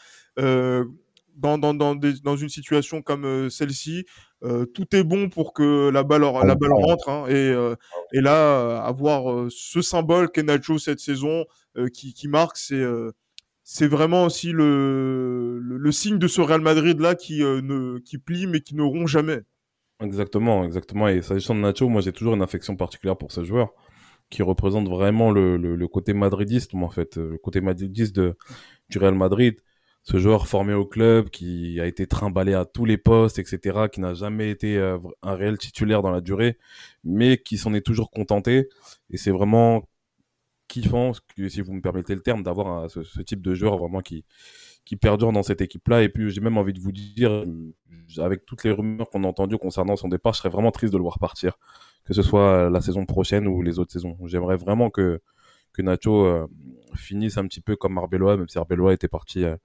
dans, 1.39 1.57
dans, 1.57 1.73
dans, 1.73 1.95
dans, 1.95 2.35
une 2.35 2.49
situation 2.49 3.01
comme 3.01 3.25
euh, 3.25 3.49
celle-ci, 3.49 4.05
euh, 4.43 4.65
tout 4.65 4.95
est 4.95 5.03
bon 5.03 5.29
pour 5.29 5.53
que 5.53 5.89
la 5.89 6.03
balle, 6.03 6.21
la 6.21 6.55
balle 6.55 6.73
rentre. 6.73 7.09
Hein, 7.09 7.25
et, 7.27 7.33
euh, 7.33 7.75
et 8.13 8.21
là, 8.21 8.81
avoir 8.83 9.47
ce 9.49 9.81
symbole 9.81 10.29
qu'est 10.31 10.43
Nacho 10.43 10.77
cette 10.77 10.99
saison 10.99 11.45
qui, 11.93 12.13
qui 12.13 12.27
marque, 12.27 12.57
c'est 12.57 12.83
c'est 13.63 13.87
vraiment 13.87 14.25
aussi 14.25 14.51
le, 14.51 15.59
le, 15.61 15.77
le, 15.77 15.91
signe 15.91 16.17
de 16.17 16.27
ce 16.27 16.41
Real 16.41 16.61
Madrid 16.61 16.99
là 16.99 17.13
qui 17.13 17.41
ne 17.41 17.99
qui 17.99 18.17
plie 18.17 18.47
mais 18.47 18.61
qui 18.61 18.75
ne 18.75 18.81
rompt 18.81 19.07
jamais. 19.07 19.41
Exactement, 20.01 20.63
exactement. 20.63 21.07
Et 21.07 21.21
s'agissant 21.21 21.55
de 21.55 21.59
Nacho, 21.59 21.87
moi 21.87 22.01
j'ai 22.01 22.11
toujours 22.11 22.33
une 22.33 22.41
affection 22.41 22.75
particulière 22.75 23.17
pour 23.17 23.31
ce 23.31 23.43
joueur 23.43 23.69
qui 24.29 24.43
représente 24.43 24.87
vraiment 24.87 25.31
le, 25.31 25.57
le, 25.57 25.75
le 25.75 25.87
côté 25.87 26.13
madridiste, 26.13 26.73
en 26.75 26.89
fait, 26.89 27.17
le 27.17 27.37
côté 27.37 27.61
madridiste 27.61 28.15
de, 28.15 28.35
du 28.89 28.97
Real 28.99 29.15
Madrid. 29.15 29.55
Ce 30.03 30.17
joueur 30.17 30.47
formé 30.47 30.73
au 30.73 30.85
club, 30.85 31.29
qui 31.29 31.79
a 31.79 31.85
été 31.85 32.07
trimballé 32.07 32.53
à 32.53 32.65
tous 32.65 32.85
les 32.85 32.97
postes, 32.97 33.37
etc., 33.37 33.87
qui 33.91 33.99
n'a 33.99 34.13
jamais 34.13 34.49
été 34.49 34.77
euh, 34.77 34.97
un 35.21 35.35
réel 35.35 35.57
titulaire 35.57 36.01
dans 36.01 36.11
la 36.11 36.21
durée, 36.21 36.57
mais 37.03 37.37
qui 37.37 37.57
s'en 37.57 37.73
est 37.73 37.85
toujours 37.85 38.09
contenté. 38.09 38.69
Et 39.09 39.17
c'est 39.17 39.31
vraiment 39.31 39.83
kiffant, 40.69 41.11
si 41.47 41.61
vous 41.61 41.73
me 41.73 41.81
permettez 41.81 42.15
le 42.15 42.21
terme, 42.21 42.43
d'avoir 42.43 42.89
ce, 42.89 43.21
type 43.21 43.41
de 43.41 43.53
joueur 43.53 43.77
vraiment 43.77 44.01
qui, 44.01 44.23
perdure 45.01 45.31
dans 45.31 45.43
cette 45.43 45.61
équipe-là. 45.61 46.01
Et 46.03 46.09
puis, 46.09 46.31
j'ai 46.31 46.41
même 46.41 46.57
envie 46.57 46.73
de 46.73 46.79
vous 46.79 46.91
dire, 46.91 47.43
avec 48.17 48.45
toutes 48.45 48.63
les 48.63 48.71
rumeurs 48.71 49.09
qu'on 49.09 49.23
a 49.23 49.27
entendues 49.27 49.57
concernant 49.57 49.95
son 49.95 50.07
départ, 50.07 50.33
je 50.33 50.39
serais 50.39 50.49
vraiment 50.49 50.71
triste 50.71 50.93
de 50.93 50.97
le 50.97 51.03
voir 51.03 51.19
partir, 51.19 51.59
que 52.05 52.13
ce 52.13 52.21
soit 52.23 52.69
la 52.69 52.81
saison 52.81 53.05
prochaine 53.05 53.47
ou 53.47 53.61
les 53.61 53.77
autres 53.79 53.91
saisons. 53.91 54.17
J'aimerais 54.25 54.55
vraiment 54.55 54.89
que, 54.89 55.21
que 55.73 55.81
Nacho 55.81 56.25
euh, 56.25 56.47
finisse 56.95 57.37
un 57.37 57.45
petit 57.45 57.61
peu 57.61 57.75
comme 57.75 57.97
Arbeloa, 57.97 58.37
même 58.37 58.47
si 58.47 58.57
Arbeloa 58.57 58.93
était 58.93 59.07
parti 59.07 59.43
euh, 59.43 59.55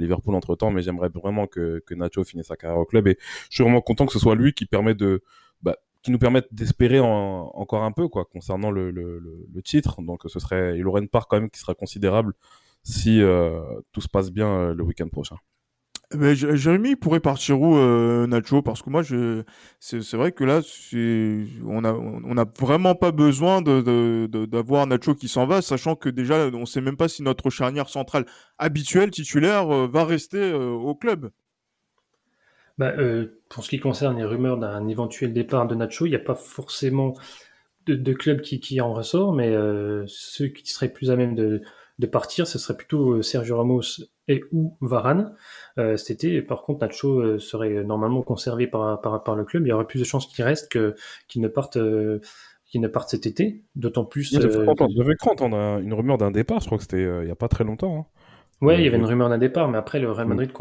Liverpool 0.00 0.34
entre 0.34 0.56
temps, 0.56 0.70
mais 0.70 0.82
j'aimerais 0.82 1.08
vraiment 1.08 1.46
que, 1.46 1.82
que 1.86 1.94
Nacho 1.94 2.24
finisse 2.24 2.46
sa 2.46 2.56
carrière 2.56 2.78
au 2.78 2.84
club. 2.84 3.08
Et 3.08 3.18
je 3.50 3.54
suis 3.54 3.64
vraiment 3.64 3.80
content 3.80 4.06
que 4.06 4.12
ce 4.12 4.18
soit 4.18 4.34
lui 4.34 4.52
qui 4.52 4.66
permet 4.66 4.94
de, 4.94 5.22
bah, 5.62 5.76
qui 6.02 6.10
nous 6.10 6.18
permette 6.18 6.52
d'espérer 6.52 7.00
encore 7.00 7.84
un 7.84 7.92
peu 7.92 8.08
quoi 8.08 8.24
concernant 8.24 8.70
le, 8.70 8.90
le, 8.90 9.18
le, 9.18 9.62
titre. 9.62 10.02
Donc 10.02 10.22
ce 10.26 10.38
serait, 10.40 10.78
il 10.78 10.86
aurait 10.86 11.00
une 11.00 11.08
part 11.08 11.28
quand 11.28 11.40
même 11.40 11.50
qui 11.50 11.60
sera 11.60 11.74
considérable 11.74 12.34
si 12.82 13.22
euh, 13.22 13.62
tout 13.92 14.00
se 14.00 14.08
passe 14.08 14.30
bien 14.30 14.48
euh, 14.48 14.74
le 14.74 14.82
week-end 14.82 15.08
prochain. 15.08 15.36
Mais 16.16 16.34
Jérémy 16.34 16.96
pourrait 16.96 17.20
partir 17.20 17.60
où 17.60 17.76
euh, 17.76 18.26
Nacho? 18.26 18.62
Parce 18.62 18.82
que 18.82 18.90
moi 18.90 19.02
c'est 19.80 20.16
vrai 20.16 20.32
que 20.32 20.44
là 20.44 20.60
on 21.64 21.84
a 21.84 22.44
vraiment 22.58 22.94
pas 22.94 23.12
besoin 23.12 23.62
d'avoir 23.62 24.86
Nacho 24.86 25.14
qui 25.14 25.28
s'en 25.28 25.46
va 25.46 25.62
sachant 25.62 25.94
que 25.94 26.08
déjà 26.08 26.48
on 26.52 26.66
sait 26.66 26.80
même 26.80 26.96
pas 26.96 27.08
si 27.08 27.22
notre 27.22 27.50
charnière 27.50 27.88
centrale 27.88 28.26
habituelle 28.58 29.10
titulaire 29.10 29.66
va 29.66 30.04
rester 30.04 30.52
au 30.52 30.94
club. 30.94 31.30
Bah, 32.78 32.92
pour 33.48 33.64
ce 33.64 33.68
qui 33.68 33.78
concerne 33.78 34.16
les 34.16 34.24
rumeurs 34.24 34.58
d'un 34.58 34.88
éventuel 34.88 35.32
départ 35.32 35.66
de 35.66 35.74
Nacho, 35.74 36.06
il 36.06 36.10
n'y 36.10 36.16
a 36.16 36.20
pas 36.20 36.34
forcément 36.34 37.14
de, 37.86 38.12
clubs 38.12 38.40
qui, 38.40 38.60
qui 38.60 38.80
en 38.80 38.92
ressort, 38.92 39.32
mais 39.32 39.54
ceux 40.06 40.48
qui 40.48 40.66
seraient 40.72 40.92
plus 40.92 41.10
à 41.10 41.16
même 41.16 41.34
de, 41.34 41.62
de 41.98 42.06
partir, 42.06 42.46
ce 42.46 42.58
serait 42.58 42.76
plutôt 42.76 43.22
Sergio 43.22 43.56
Ramos 43.56 43.82
et 44.28 44.42
ou 44.50 44.76
Varane 44.80 45.34
cet 45.76 46.10
été. 46.10 46.42
Par 46.42 46.62
contre, 46.62 46.80
Nacho 46.80 47.38
serait 47.38 47.84
normalement 47.84 48.22
conservé 48.22 48.66
par, 48.66 49.00
par, 49.00 49.22
par, 49.22 49.36
le 49.36 49.44
club. 49.44 49.66
Il 49.66 49.70
y 49.70 49.72
aurait 49.72 49.86
plus 49.86 50.00
de 50.00 50.04
chances 50.04 50.26
qu'il 50.26 50.44
reste 50.44 50.70
que 50.70 50.94
qu'il 51.28 51.42
ne 51.42 51.48
parte 51.48 51.78
qui 52.66 52.78
ne 52.78 52.88
partent 52.88 53.10
cet 53.10 53.26
été. 53.26 53.62
D'autant 53.74 54.04
plus. 54.04 54.32
Il 54.32 54.40
devait 54.40 55.16
entendre 55.22 55.56
une 55.80 55.92
rumeur 55.92 56.18
d'un 56.18 56.30
départ, 56.30 56.60
je 56.60 56.66
crois 56.66 56.78
que 56.78 56.84
c'était 56.84 57.02
il 57.02 57.24
n'y 57.24 57.30
a 57.30 57.36
pas 57.36 57.48
très 57.48 57.64
longtemps. 57.64 57.98
Hein. 57.98 58.22
Ouais, 58.62 58.78
il 58.78 58.84
y 58.84 58.86
avait 58.86 58.96
une 58.96 59.04
rumeur 59.04 59.28
d'un 59.28 59.38
départ, 59.38 59.68
mais 59.68 59.76
après, 59.76 59.98
le 59.98 60.10
Real 60.10 60.26
mm. 60.26 60.30
Madrid, 60.30 60.52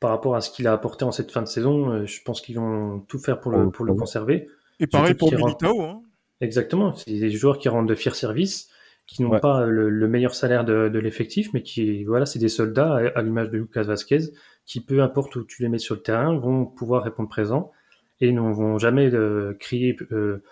par 0.00 0.10
rapport 0.10 0.36
à 0.36 0.40
ce 0.40 0.50
qu'il 0.50 0.68
a 0.68 0.72
apporté 0.72 1.04
en 1.04 1.12
cette 1.12 1.32
fin 1.32 1.42
de 1.42 1.48
saison, 1.48 1.90
euh, 1.90 2.06
je 2.06 2.22
pense 2.22 2.40
qu'ils 2.40 2.56
vont 2.56 3.00
tout 3.08 3.18
faire 3.18 3.40
pour 3.40 3.50
le, 3.50 3.70
pour 3.70 3.84
le 3.84 3.94
conserver. 3.94 4.48
Et 4.78 4.86
pareil 4.86 5.14
pour 5.14 5.32
Militao. 5.32 5.82
Hein. 5.82 6.02
Exactement. 6.40 6.94
C'est 6.94 7.10
des 7.10 7.30
joueurs 7.30 7.58
qui 7.58 7.68
rendent 7.68 7.88
de 7.88 7.94
fiers 7.94 8.14
services, 8.14 8.68
qui 9.08 9.22
n'ont 9.22 9.40
pas 9.40 9.66
le, 9.66 10.06
meilleur 10.06 10.34
salaire 10.34 10.64
de, 10.64 10.88
de 10.88 10.98
l'effectif, 11.00 11.52
mais 11.52 11.62
qui, 11.62 12.04
voilà, 12.04 12.26
c'est 12.26 12.38
des 12.38 12.48
soldats, 12.48 13.00
à, 13.16 13.22
l'image 13.22 13.50
de 13.50 13.58
Lucas 13.58 13.82
Vasquez, 13.82 14.30
qui, 14.64 14.80
peu 14.80 15.02
importe 15.02 15.34
où 15.34 15.44
tu 15.44 15.62
les 15.62 15.68
mets 15.68 15.78
sur 15.78 15.96
le 15.96 16.02
terrain, 16.02 16.38
vont 16.38 16.64
pouvoir 16.64 17.02
répondre 17.02 17.28
présent 17.28 17.72
et 18.20 18.30
ne 18.30 18.40
vont 18.40 18.78
jamais 18.78 19.12
euh, 19.12 19.54
crier, 19.58 19.96
euh, 20.12 20.42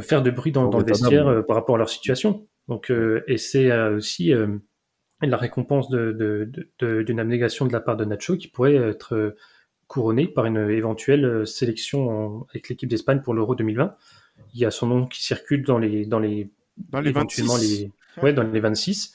faire 0.00 0.22
de 0.22 0.30
bruit 0.30 0.52
dans, 0.52 0.68
dans 0.68 0.78
le 0.78 0.84
vestiaire 0.84 1.44
par 1.46 1.56
rapport 1.56 1.74
à 1.74 1.78
leur 1.78 1.90
situation. 1.90 2.46
Donc, 2.68 2.90
et 3.26 3.36
c'est 3.36 3.70
aussi 3.88 4.32
la 5.26 5.36
récompense 5.36 5.88
d'une 5.88 6.12
de, 6.78 7.18
abnégation 7.18 7.66
de 7.66 7.72
la 7.72 7.80
part 7.80 7.96
de 7.96 8.04
Nacho 8.04 8.36
qui 8.36 8.48
pourrait 8.48 8.74
être 8.74 9.14
euh, 9.14 9.36
couronnée 9.86 10.26
par 10.26 10.46
une 10.46 10.70
éventuelle 10.70 11.24
euh, 11.24 11.44
sélection 11.44 12.46
avec 12.50 12.68
l'équipe 12.68 12.88
d'Espagne 12.88 13.20
pour 13.22 13.34
l'Euro 13.34 13.54
2020. 13.54 13.94
Il 14.54 14.60
y 14.60 14.64
a 14.64 14.70
son 14.70 14.86
nom 14.86 15.06
qui 15.06 15.22
circule 15.22 15.64
dans 15.64 15.78
les 15.78 16.06
dans 16.06 16.18
les 16.18 16.50
dans 16.76 17.00
les 17.00 17.10
éventuellement 17.10 17.54
26. 17.54 17.80
les 18.16 18.22
ouais 18.22 18.32
dans 18.32 18.42
les 18.42 18.60
26. 18.60 19.12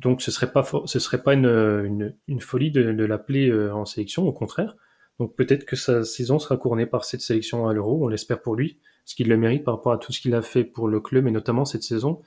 Donc 0.00 0.22
ce 0.22 0.30
serait 0.30 0.52
pas 0.52 0.64
ce 0.86 0.98
serait 0.98 1.22
pas 1.22 1.34
une, 1.34 2.14
une, 2.26 2.40
folie 2.40 2.70
de, 2.70 3.04
l'appeler 3.04 3.48
euh, 3.48 3.74
en 3.74 3.84
sélection, 3.84 4.26
au 4.26 4.32
contraire. 4.32 4.76
Donc 5.18 5.36
peut-être 5.36 5.66
que 5.66 5.76
sa 5.76 6.04
saison 6.04 6.38
sera 6.38 6.56
couronnée 6.56 6.86
par 6.86 7.04
cette 7.04 7.20
sélection 7.20 7.68
à 7.68 7.74
l'Euro, 7.74 8.04
on 8.04 8.08
l'espère 8.08 8.40
pour 8.40 8.56
lui, 8.56 8.78
ce 9.04 9.14
qu'il 9.14 9.28
le 9.28 9.36
mérite 9.36 9.64
par 9.64 9.76
rapport 9.76 9.92
à 9.92 9.98
tout 9.98 10.12
ce 10.12 10.20
qu'il 10.20 10.34
a 10.34 10.40
fait 10.40 10.64
pour 10.64 10.88
le 10.88 11.00
club 11.00 11.26
et 11.26 11.30
notamment 11.30 11.66
cette 11.66 11.82
saison 11.82 12.22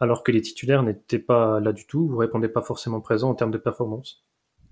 alors 0.00 0.22
que 0.22 0.32
les 0.32 0.40
titulaires 0.40 0.82
n'étaient 0.82 1.18
pas 1.18 1.60
là 1.60 1.72
du 1.72 1.86
tout, 1.86 2.06
vous 2.06 2.18
répondez 2.18 2.48
pas 2.48 2.62
forcément 2.62 3.00
présent 3.00 3.30
en 3.30 3.34
termes 3.34 3.50
de 3.50 3.58
performance. 3.58 4.24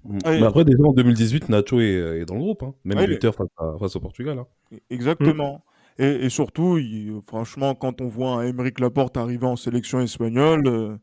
Mm. 0.05 0.19
Mais 0.25 0.43
après, 0.45 0.65
déjà 0.65 0.83
en 0.85 0.93
2018, 0.93 1.49
Nacho 1.49 1.81
est, 1.81 2.25
dans 2.25 2.35
le 2.35 2.41
groupe, 2.41 2.63
hein. 2.63 2.75
même 2.85 3.05
buteur 3.07 3.35
face, 3.35 3.97
au 3.97 4.01
Portugal. 4.01 4.39
Hein. 4.39 4.47
Exactement. 4.91 5.65
Et, 5.99 6.29
surtout, 6.29 6.79
franchement, 7.27 7.75
quand 7.75 8.01
on 8.01 8.09
voit 8.09 8.33
un 8.33 8.43
Émeric 8.43 8.81
Laporte 8.81 9.17
arriver 9.17 9.47
en 9.47 9.57
sélection 9.57 10.01
espagnole, 10.01 10.67
euh, 10.67 10.97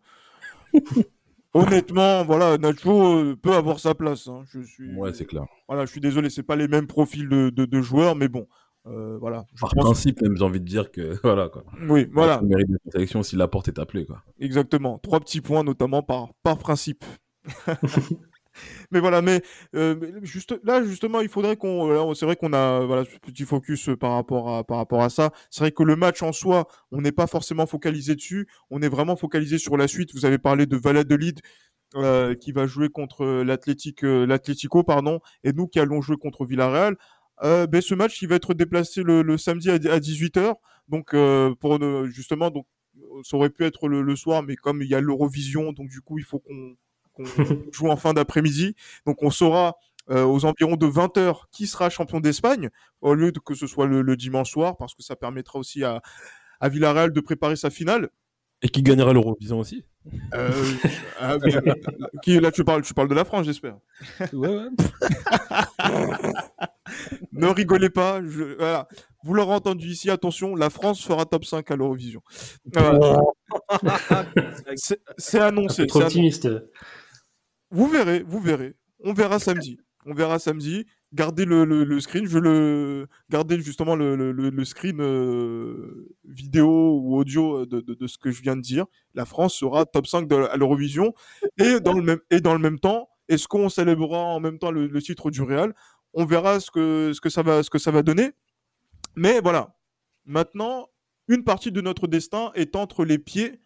honnêtement, 1.53 2.23
voilà, 2.23 2.57
Nacho 2.59 3.15
euh, 3.15 3.35
peut 3.35 3.53
avoir 3.53 3.79
sa 3.79 3.95
place. 3.95 4.27
Hein. 4.27 4.43
Je 4.45 4.61
suis, 4.61 4.93
ouais, 4.95 5.11
c'est 5.13 5.25
clair. 5.25 5.45
Voilà, 5.67 5.85
je 5.85 5.91
suis 5.91 6.01
désolé, 6.01 6.29
c'est 6.29 6.43
pas 6.43 6.55
les 6.55 6.67
mêmes 6.67 6.87
profils 6.87 7.27
de 7.27 7.81
joueurs, 7.81 8.15
mais 8.15 8.27
bon, 8.27 8.47
euh, 8.85 9.17
voilà. 9.19 9.45
Par 9.59 9.69
principe, 9.75 10.21
même, 10.21 10.35
j'ai 10.35 10.43
envie 10.43 10.59
de 10.59 10.65
dire 10.65 10.91
que 10.91 11.17
voilà 11.23 11.49
quoi. 11.49 11.63
Oui, 11.87 12.07
voilà. 12.11 12.39
Il 12.41 12.49
mérite 12.49 12.67
la 12.69 12.91
sélection 12.91 13.23
si 13.23 13.35
la 13.35 13.47
porte 13.47 13.69
est 13.69 13.79
appelée 13.79 14.05
quoi. 14.05 14.21
Exactement. 14.39 14.99
Trois 14.99 15.19
petits 15.19 15.41
points 15.41 15.63
notamment 15.63 16.03
par 16.03 16.33
par 16.43 16.57
principe. 16.57 17.05
mais 18.91 18.99
voilà, 18.99 19.21
mais 19.21 19.41
euh, 19.75 19.95
là 20.63 20.83
justement, 20.83 21.21
il 21.21 21.29
faudrait 21.29 21.57
qu'on. 21.57 22.13
C'est 22.15 22.25
vrai 22.25 22.35
qu'on 22.35 22.53
a 22.53 22.81
voilà 22.85 23.05
ce 23.05 23.17
petit 23.19 23.43
focus 23.43 23.89
par 23.99 24.13
rapport 24.13 24.55
à 24.55 24.63
par 24.63 24.77
rapport 24.77 25.01
à 25.01 25.09
ça. 25.09 25.31
C'est 25.49 25.61
vrai 25.61 25.71
que 25.71 25.83
le 25.83 25.95
match 25.95 26.21
en 26.23 26.31
soi, 26.31 26.67
on 26.91 27.01
n'est 27.01 27.11
pas 27.11 27.27
forcément 27.27 27.65
focalisé 27.65 28.15
dessus. 28.15 28.47
On 28.69 28.81
est 28.81 28.89
vraiment 28.89 29.15
focalisé 29.15 29.57
sur 29.57 29.77
la 29.77 29.87
suite. 29.87 30.13
Vous 30.13 30.25
avez 30.25 30.37
parlé 30.37 30.65
de 30.65 30.77
Valladolid. 30.77 31.39
Euh, 31.95 32.33
qui 32.33 32.51
va 32.51 32.65
jouer 32.65 32.89
contre 32.89 33.43
l'Atlético, 33.43 34.83
pardon, 34.83 35.19
et 35.43 35.53
nous 35.53 35.67
qui 35.67 35.79
allons 35.79 36.01
jouer 36.01 36.17
contre 36.17 36.43
Villarreal. 36.43 36.95
Euh, 37.43 37.67
ben, 37.67 37.81
ce 37.81 37.93
match 37.93 38.19
il 38.23 38.29
va 38.29 38.35
être 38.35 38.55
déplacé 38.55 39.03
le, 39.03 39.37
samedi 39.37 39.69
à, 39.69 39.77
18h. 39.77 40.55
Donc 40.87 41.13
euh, 41.13 41.53
pour 41.59 41.79
justement 42.05 42.49
donc 42.49 42.65
ça 43.23 43.37
aurait 43.37 43.51
pu 43.51 43.63
être 43.63 43.87
le, 43.87 44.15
soir, 44.15 44.41
mais 44.41 44.55
comme 44.55 44.81
il 44.81 44.87
y 44.87 44.95
a 44.95 45.01
l'Eurovision, 45.01 45.71
donc 45.71 45.87
du 45.89 46.01
coup 46.01 46.17
il 46.17 46.23
faut 46.23 46.39
qu'on 46.39 46.75
joue 47.71 47.89
en 47.89 47.97
fin 47.97 48.13
d'après-midi. 48.13 48.75
Donc 49.05 49.23
on 49.23 49.29
saura 49.29 49.75
euh, 50.09 50.25
aux 50.25 50.45
environs 50.45 50.75
de 50.75 50.85
20h 50.85 51.43
qui 51.51 51.67
sera 51.67 51.89
champion 51.89 52.19
d'Espagne 52.19 52.69
au 53.01 53.13
lieu 53.13 53.31
de 53.31 53.39
que 53.39 53.55
ce 53.55 53.67
soit 53.67 53.87
le, 53.87 54.17
dimanche 54.17 54.51
soir 54.51 54.75
parce 54.77 54.93
que 54.93 55.01
ça 55.01 55.15
permettra 55.15 55.59
aussi 55.59 55.83
à, 55.83 56.01
à 56.59 56.69
Villarreal 56.69 57.13
de 57.13 57.21
préparer 57.21 57.55
sa 57.55 57.69
finale. 57.69 58.09
Et 58.61 58.69
qui 58.69 58.81
gagnera 58.81 59.11
l'Eurovision 59.11 59.59
aussi 59.59 59.83
euh, 60.33 60.49
ah, 61.19 61.37
qui, 62.23 62.39
Là, 62.39 62.51
tu 62.51 62.63
parles, 62.63 62.81
tu 62.81 62.93
parles 62.93 63.09
de 63.09 63.15
la 63.15 63.25
France, 63.25 63.45
j'espère. 63.45 63.75
Ouais, 64.31 64.47
ouais. 64.47 64.69
ne 67.33 67.47
rigolez 67.47 67.89
pas. 67.89 68.21
Je, 68.25 68.55
Vous 69.23 69.33
l'aurez 69.33 69.53
entendu 69.53 69.87
ici, 69.87 70.09
attention, 70.09 70.55
la 70.55 70.69
France 70.69 71.03
fera 71.03 71.25
top 71.25 71.43
5 71.43 71.69
à 71.71 71.75
l'Eurovision. 71.75 72.21
c'est 75.17 75.39
annoncé. 75.39 75.85
Trop 75.87 76.01
optimiste. 76.01 76.47
Vous 77.73 77.87
verrez, 77.89 78.23
vous 78.25 78.39
verrez. 78.39 78.75
On 78.99 79.13
verra 79.13 79.39
samedi. 79.39 79.79
On 80.05 80.13
verra 80.13 80.39
samedi 80.39 80.85
gardez 81.13 81.45
le, 81.45 81.99
screen, 81.99 82.25
je 82.25 82.39
le 82.39 83.07
garder 83.29 83.59
justement 83.61 83.95
le, 83.95 84.65
screen 84.65 84.99
euh, 84.99 86.09
vidéo 86.25 86.99
ou 86.99 87.15
audio 87.17 87.65
de, 87.65 87.81
de, 87.81 88.07
ce 88.07 88.17
que 88.17 88.31
je 88.31 88.41
viens 88.41 88.55
de 88.55 88.61
dire. 88.61 88.85
La 89.13 89.25
France 89.25 89.55
sera 89.55 89.85
top 89.85 90.07
5 90.07 90.27
de, 90.27 90.35
à 90.35 90.57
l'Eurovision 90.57 91.13
et 91.57 91.79
dans 91.79 91.93
le 91.93 92.01
même 92.01 92.19
et 92.29 92.41
dans 92.41 92.53
le 92.53 92.59
même 92.59 92.79
temps, 92.79 93.09
est-ce 93.29 93.47
qu'on 93.47 93.69
célébrera 93.69 94.17
en 94.17 94.39
même 94.39 94.59
temps 94.59 94.71
le, 94.71 95.01
titre 95.01 95.31
du 95.31 95.41
Real? 95.41 95.73
On 96.13 96.25
verra 96.25 96.59
ce 96.59 96.71
que 96.71 97.11
ce 97.13 97.21
que 97.21 97.29
ça 97.29 97.43
va 97.43 97.63
ce 97.63 97.69
que 97.69 97.79
ça 97.79 97.91
va 97.91 98.03
donner. 98.03 98.31
Mais 99.15 99.39
voilà. 99.41 99.75
Maintenant, 100.25 100.87
une 101.27 101.43
partie 101.43 101.71
de 101.71 101.81
notre 101.81 102.07
destin 102.07 102.51
est 102.55 102.75
entre 102.75 103.05
les 103.05 103.19
pieds 103.19 103.59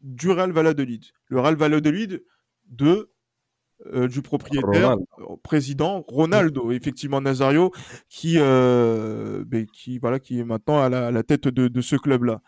du 0.00 0.30
Real 0.30 0.50
Valladolid. 0.50 1.04
Le 1.26 1.40
Real 1.40 1.56
Valladolid 1.56 2.24
de 2.68 3.12
euh, 3.86 4.08
du 4.08 4.20
propriétaire, 4.20 4.92
euh, 4.92 5.36
président 5.42 6.04
Ronaldo, 6.06 6.70
effectivement 6.70 7.22
Nazario, 7.22 7.72
qui, 8.10 8.34
euh, 8.36 9.42
ben, 9.46 9.66
qui, 9.66 9.98
voilà, 9.98 10.18
qui 10.20 10.38
est 10.38 10.44
maintenant 10.44 10.82
à 10.82 10.88
la, 10.88 11.22
tête 11.22 11.48
de, 11.48 11.80
ce 11.80 11.96
club-là. 11.96 12.42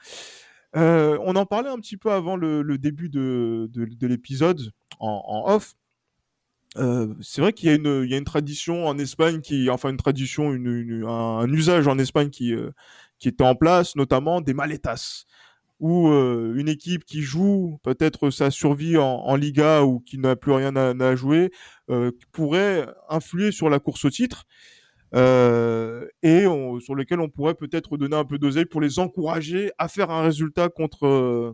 on 0.75 1.35
en 1.35 1.47
parlait 1.47 1.71
un 1.71 1.79
petit 1.79 1.97
peu 1.97 2.13
avant 2.13 2.37
le, 2.37 2.77
début 2.77 3.09
de, 3.09 3.71
de, 3.73 4.07
l'épisode 4.07 4.73
en, 5.01 5.45
off. 5.47 5.75
c'est 6.75 7.41
vrai 7.41 7.55
qu'il 7.55 7.71
y, 7.71 7.73
a 7.73 7.77
une, 7.77 8.03
il 8.05 8.11
y 8.11 8.15
a 8.15 8.19
une 8.19 8.25
tradition 8.25 8.87
en 8.87 8.99
Espagne 8.99 9.41
qui, 9.41 9.71
enfin 9.71 9.89
une 9.89 9.97
tradition, 9.97 10.53
une, 10.53 11.05
un, 11.07 11.51
usage 11.51 11.89
en 11.89 11.99
Espagne 11.99 12.29
qui, 12.29 12.55
qui 13.19 13.29
était 13.29 13.45
en 13.45 13.55
place, 13.55 13.97
notamment 13.97 14.43
des 14.43 14.53
maletas 14.53 15.25
ou 15.83 16.09
euh, 16.09 16.55
une 16.57 16.69
équipe 16.69 17.05
qui 17.05 17.23
joue 17.23 17.81
peut-être 17.83 18.31
sa 18.31 18.53
survie 18.53 18.97
en, 18.97 19.35
Liga 19.35 19.83
ou 19.83 19.99
qui 19.99 20.17
n'a 20.17 20.37
plus 20.37 20.53
rien 20.53 20.77
à, 20.77 21.17
jouer 21.17 21.51
euh, 21.91 22.13
pourrait 22.31 22.87
influer 23.09 23.51
sur 23.51 23.69
la 23.69 23.81
course 23.81 24.05
au 24.05 24.11
titre 24.11 24.45
euh, 25.17 26.07
et 26.23 26.45
sur 26.81 26.95
lequel 26.95 27.21
on 27.21 27.29
pourrait 27.29 27.55
peut-être 27.55 27.97
donner 27.97 28.15
un 28.15 28.25
peu 28.25 28.39
d'oseille 28.39 28.65
pour 28.65 28.81
les 28.81 29.01
encourager 29.01 29.73
à 29.77 29.89
faire 29.89 30.11
un 30.11 30.23
résultat 30.23 30.69
contre 30.69 31.53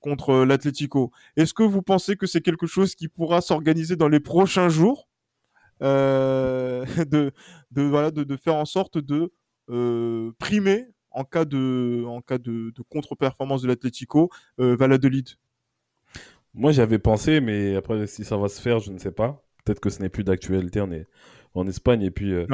contre 0.00 0.44
l'Atlético. 0.44 1.12
Est-ce 1.36 1.54
que 1.54 1.62
vous 1.62 1.82
pensez 1.82 2.16
que 2.16 2.26
c'est 2.26 2.40
quelque 2.40 2.66
chose 2.66 2.96
qui 2.96 3.06
pourra 3.06 3.40
s'organiser 3.40 3.94
dans 3.94 4.08
les 4.08 4.20
prochains 4.20 4.68
jours 4.68 5.08
de, 5.80 7.32
de, 7.70 7.82
voilà, 7.82 8.10
de, 8.10 8.24
de, 8.24 8.36
faire 8.36 8.56
en 8.56 8.64
sorte 8.64 8.98
de 8.98 9.30
primer 10.38 10.86
en 11.16 11.24
cas 11.24 11.46
de, 11.46 12.04
en 12.06 12.20
cas 12.20 12.38
de, 12.38 12.72
contre-performance 12.90 13.62
de 13.62 13.68
l'Atlético, 13.68 14.30
euh, 14.60 14.76
Valladolid? 14.76 15.26
Moi, 16.54 16.72
j'avais 16.72 16.98
pensé, 16.98 17.40
mais 17.40 17.74
après, 17.74 18.06
si 18.06 18.24
ça 18.24 18.36
va 18.36 18.48
se 18.48 18.60
faire, 18.60 18.78
je 18.80 18.92
ne 18.92 18.98
sais 18.98 19.10
pas. 19.10 19.42
Peut-être 19.64 19.80
que 19.80 19.90
ce 19.90 20.00
n'est 20.00 20.10
plus 20.10 20.24
d'actualité. 20.24 20.80
On 20.80 20.92
est 20.92 21.06
en 21.54 21.66
Espagne 21.66 22.02
et 22.02 22.10
puis 22.10 22.34
euh, 22.34 22.46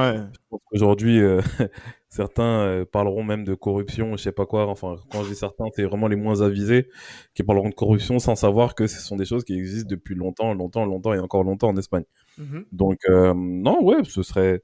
aujourd'hui, 0.71 1.21
euh, 1.21 1.41
certains 2.09 2.85
parleront 2.93 3.25
même 3.25 3.43
de 3.43 3.55
corruption, 3.55 4.17
je 4.17 4.23
sais 4.23 4.33
pas 4.33 4.47
quoi. 4.47 4.69
Enfin, 4.69 4.95
quand 5.11 5.25
je 5.25 5.31
dis 5.31 5.35
certains, 5.35 5.65
c'est 5.75 5.83
vraiment 5.83 6.07
les 6.07 6.15
moins 6.15 6.41
avisés 6.41 6.89
qui 7.35 7.43
parleront 7.43 7.69
de 7.69 7.75
corruption 7.75 8.21
sans 8.21 8.37
savoir 8.37 8.77
que 8.77 8.87
ce 8.87 9.01
sont 9.01 9.17
des 9.17 9.25
choses 9.25 9.43
qui 9.43 9.55
existent 9.55 9.89
depuis 9.91 10.15
longtemps, 10.15 10.55
longtemps, 10.55 10.87
longtemps 10.87 11.15
et 11.15 11.19
encore 11.19 11.43
longtemps 11.43 11.71
en 11.71 11.77
Espagne. 11.77 12.05
Mmh 12.39 12.61
Donc, 12.71 13.01
non, 13.09 13.83
ouais, 13.83 14.05
ce 14.05 14.23
serait 14.23 14.63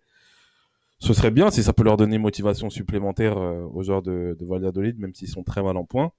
ce 0.99 1.13
serait 1.13 1.31
bien 1.31 1.51
si 1.51 1.63
ça 1.63 1.73
peut 1.73 1.85
leur 1.85 1.97
donner 1.97 2.17
une 2.17 2.23
motivation 2.23 2.71
supplémentaire 2.71 3.39
euh, 3.39 3.63
aux 3.73 3.83
joueurs 3.83 4.03
de, 4.03 4.37
de 4.39 4.47
Valladolid, 4.47 4.99
même 4.99 5.15
s'ils 5.15 5.29
sont 5.29 5.43
très 5.45 5.63
mal 5.63 5.77
en 5.77 5.85
point. 5.85 6.13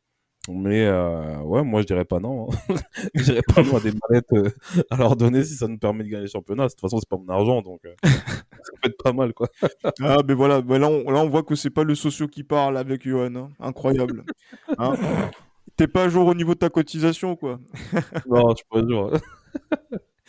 Mais 0.52 0.86
euh, 0.86 1.40
ouais, 1.42 1.64
moi 1.64 1.82
je 1.82 1.88
dirais 1.88 2.06
pas 2.06 2.20
non. 2.20 2.48
Hein. 2.50 2.76
je 3.14 3.24
dirais 3.24 3.42
pas 3.54 3.62
non 3.62 3.78
à 3.78 3.80
des 3.80 3.92
mallettes 3.92 4.34
euh, 4.34 4.50
à 4.90 4.98
leur 4.98 5.16
donner 5.16 5.44
si 5.44 5.56
ça 5.56 5.68
nous 5.68 5.78
permet 5.78 6.04
de 6.04 6.10
gagner 6.10 6.24
le 6.24 6.30
championnat. 6.30 6.66
De 6.66 6.70
toute 6.70 6.80
façon, 6.80 6.98
c'est 6.98 7.10
pas 7.10 7.18
mon 7.18 7.28
argent, 7.30 7.62
donc 7.62 7.82
euh, 7.86 7.94
ça 8.04 8.72
peut 8.82 8.90
être 8.90 9.04
pas 9.04 9.14
mal 9.14 9.34
quoi. 9.34 9.48
ah, 10.02 10.18
mais 10.28 10.34
voilà, 10.34 10.62
là, 10.62 10.90
on, 10.90 11.12
là, 11.12 11.20
on, 11.20 11.30
voit 11.30 11.44
que 11.44 11.56
c'est 11.56 11.70
pas 11.70 11.84
le 11.84 11.94
socio 11.94 12.28
qui 12.28 12.44
parle 12.44 12.78
avec 12.78 13.08
Johan. 13.08 13.36
Hein. 13.36 13.50
Incroyable. 13.60 14.24
Hein 14.78 14.94
T'es 15.76 15.88
pas 15.88 16.06
à 16.06 16.10
jour 16.10 16.28
au 16.28 16.34
niveau 16.34 16.56
de 16.56 16.60
ta 16.60 16.70
cotisation, 16.70 17.36
quoi. 17.36 17.60
non, 18.28 18.50
je 18.52 18.56
suis 18.56 18.66
pas 18.70 18.80
à 18.80 18.88
jour. 18.88 19.12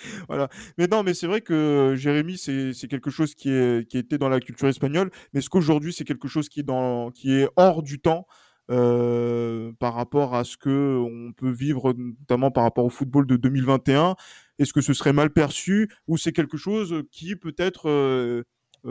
voilà. 0.28 0.48
Mais 0.78 0.86
non, 0.86 1.02
mais 1.02 1.14
c'est 1.14 1.26
vrai 1.26 1.40
que 1.40 1.94
Jérémy, 1.96 2.38
c'est 2.38 2.88
quelque 2.88 3.10
chose 3.10 3.34
qui, 3.34 3.50
est, 3.50 3.88
qui 3.88 3.98
était 3.98 4.18
dans 4.18 4.28
la 4.28 4.40
culture 4.40 4.68
espagnole, 4.68 5.10
mais 5.32 5.40
ce 5.40 5.48
qu'aujourd'hui, 5.48 5.92
c'est 5.92 6.04
quelque 6.04 6.28
chose 6.28 6.48
qui 6.48 6.60
est, 6.60 7.48
hors 7.56 7.82
du 7.82 8.00
temps. 8.00 8.26
Euh, 8.70 9.72
par 9.80 9.94
rapport 9.94 10.36
à 10.36 10.44
ce 10.44 10.56
que 10.56 10.96
on 10.96 11.32
peut 11.32 11.50
vivre, 11.50 11.92
notamment 11.92 12.52
par 12.52 12.62
rapport 12.62 12.84
au 12.84 12.88
football 12.88 13.26
de 13.26 13.34
2021 13.34 14.14
Est-ce 14.60 14.72
que 14.72 14.80
ce 14.80 14.92
serait 14.92 15.12
mal 15.12 15.30
perçu 15.30 15.90
ou 16.06 16.16
c'est 16.16 16.30
quelque 16.30 16.56
chose 16.56 17.02
qui 17.10 17.34
peut-être 17.34 17.88
euh, 17.88 18.44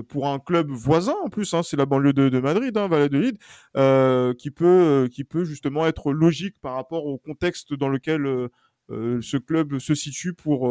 pour 0.09 0.27
un 0.27 0.37
club 0.39 0.69
voisin 0.69 1.15
en 1.23 1.29
plus, 1.29 1.53
hein, 1.53 1.63
c'est 1.63 1.77
la 1.77 1.85
banlieue 1.85 2.11
de, 2.11 2.39
Madrid, 2.39 2.75
hein, 2.77 2.89
Valladolid, 2.89 3.37
euh, 3.77 4.33
qui 4.33 4.51
peut 4.51 5.07
justement 5.45 5.87
être 5.87 6.11
logique 6.11 6.59
par 6.59 6.75
rapport 6.75 7.05
au 7.05 7.17
contexte 7.17 7.73
dans 7.73 7.89
lequel 7.89 8.49
ce 8.89 9.38
club 9.38 9.79
se 9.79 9.96
situe 9.96 10.34
pour 10.34 10.69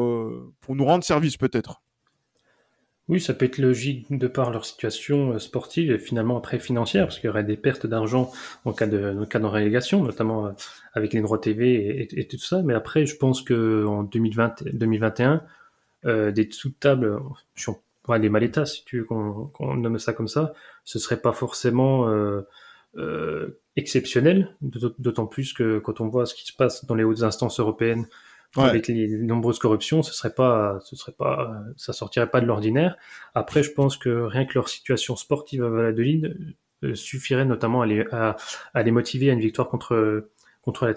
pour 0.61 0.77
nous 0.77 0.85
rendre 0.85 1.05
service 1.05 1.37
peut-être. 1.37 1.83
Oui, 3.09 3.21
ça 3.23 3.33
peut 3.33 3.47
être 3.47 3.57
logique 3.59 4.07
de 4.11 4.27
par 4.27 4.51
leur 4.51 4.67
situation 4.67 5.33
euh, 5.33 5.39
sportive 5.39 5.91
et 5.91 5.99
finalement 5.99 6.37
après 6.37 6.59
financière, 6.59 7.07
parce 7.07 7.19
qu'il 7.19 7.29
y 7.29 7.31
aurait 7.31 7.45
des 7.45 7.57
pertes 7.57 7.87
d'argent 7.87 8.31
en 8.67 8.75
cas 8.75 8.87
de, 8.87 9.17
en 9.19 9.25
cas 9.25 9.39
de 9.39 9.47
relégation, 9.47 10.05
notamment 10.05 10.47
euh, 10.47 10.51
avec 10.93 11.15
les 11.15 11.23
droits 11.23 11.39
TV 11.39 12.07
et, 12.13 12.29
tout 12.29 12.39
ça. 12.39 12.63
Mais 12.63 12.75
après, 12.75 13.07
je 13.07 13.17
pense 13.17 13.41
que 13.41 13.87
en 13.87 14.03
2020, 14.03 14.65
2021, 14.75 15.43
euh, 16.05 16.33
des 16.33 16.49
sous-tables, 16.51 17.19
ouais, 18.09 18.21
des 18.21 18.29
maletas, 18.29 18.67
si 18.67 18.85
tu 18.85 18.99
veux 18.99 19.05
qu'on 19.05 19.75
nomme 19.77 19.99
ça 19.99 20.13
comme 20.13 20.29
ça, 20.29 20.53
ce 20.85 20.99
serait 20.99 21.21
pas 21.21 21.33
forcément 21.33 22.09
euh, 22.11 22.43
euh, 22.99 23.61
exceptionnel, 23.76 24.57
d'autant 24.61 25.26
plus 25.26 25.52
que 25.52 25.78
quand 25.78 26.00
on 26.00 26.09
voit 26.09 26.26
ce 26.26 26.35
qui 26.35 26.45
se 26.45 26.52
passe 26.52 26.85
dans 26.85 26.95
les 26.95 27.05
hautes 27.05 27.23
instances 27.23 27.61
européennes 27.61 28.07
avec 28.57 28.88
les 28.88 29.09
nombreuses 29.19 29.59
corruptions, 29.59 30.02
ce 30.02 30.12
serait 30.12 30.35
pas, 30.35 30.78
ce 30.83 30.97
serait 30.97 31.12
pas, 31.12 31.62
ça 31.76 31.93
sortirait 31.93 32.31
pas 32.31 32.40
de 32.40 32.47
l'ordinaire. 32.47 32.97
Après, 33.35 33.62
je 33.62 33.71
pense 33.71 33.97
que 33.97 34.09
rien 34.09 34.47
que 34.47 34.55
leur 34.55 34.69
situation 34.69 35.17
sportive 35.17 35.62
à 35.62 35.69
Valladolid 35.69 36.55
euh, 36.83 36.95
suffirait 36.95 37.45
notamment 37.45 37.83
à 37.83 37.87
les, 37.87 38.05
à, 38.11 38.37
les 38.83 38.90
motiver 38.90 39.31
à 39.31 39.33
une 39.35 39.40
victoire 39.40 39.69
contre 39.69 40.28
contre. 40.62 40.93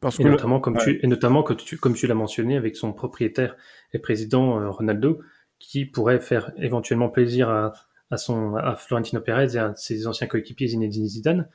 Parce 0.00 0.20
et 0.20 0.24
notamment 0.24 0.60
comme 0.60 0.76
tu 0.76 1.00
et 1.02 1.06
notamment 1.06 1.42
comme 1.42 1.56
tu 1.56 1.78
comme 1.78 1.94
tu 1.94 2.06
l'as 2.06 2.14
mentionné 2.14 2.56
avec 2.56 2.76
son 2.76 2.92
propriétaire 2.92 3.56
et 3.92 3.98
président 3.98 4.60
euh, 4.60 4.68
Ronaldo, 4.68 5.20
qui 5.58 5.86
pourrait 5.86 6.20
faire 6.20 6.52
éventuellement 6.58 7.08
plaisir 7.08 7.48
à, 7.48 7.72
à 8.14 8.16
son 8.16 8.56
à 8.56 8.74
Florentino 8.76 9.20
Pérez 9.20 9.54
et 9.54 9.58
à 9.58 9.74
ses 9.76 10.06
anciens 10.06 10.26
coéquipiers 10.26 10.68
Zinedine 10.68 11.06
Zidane. 11.06 11.48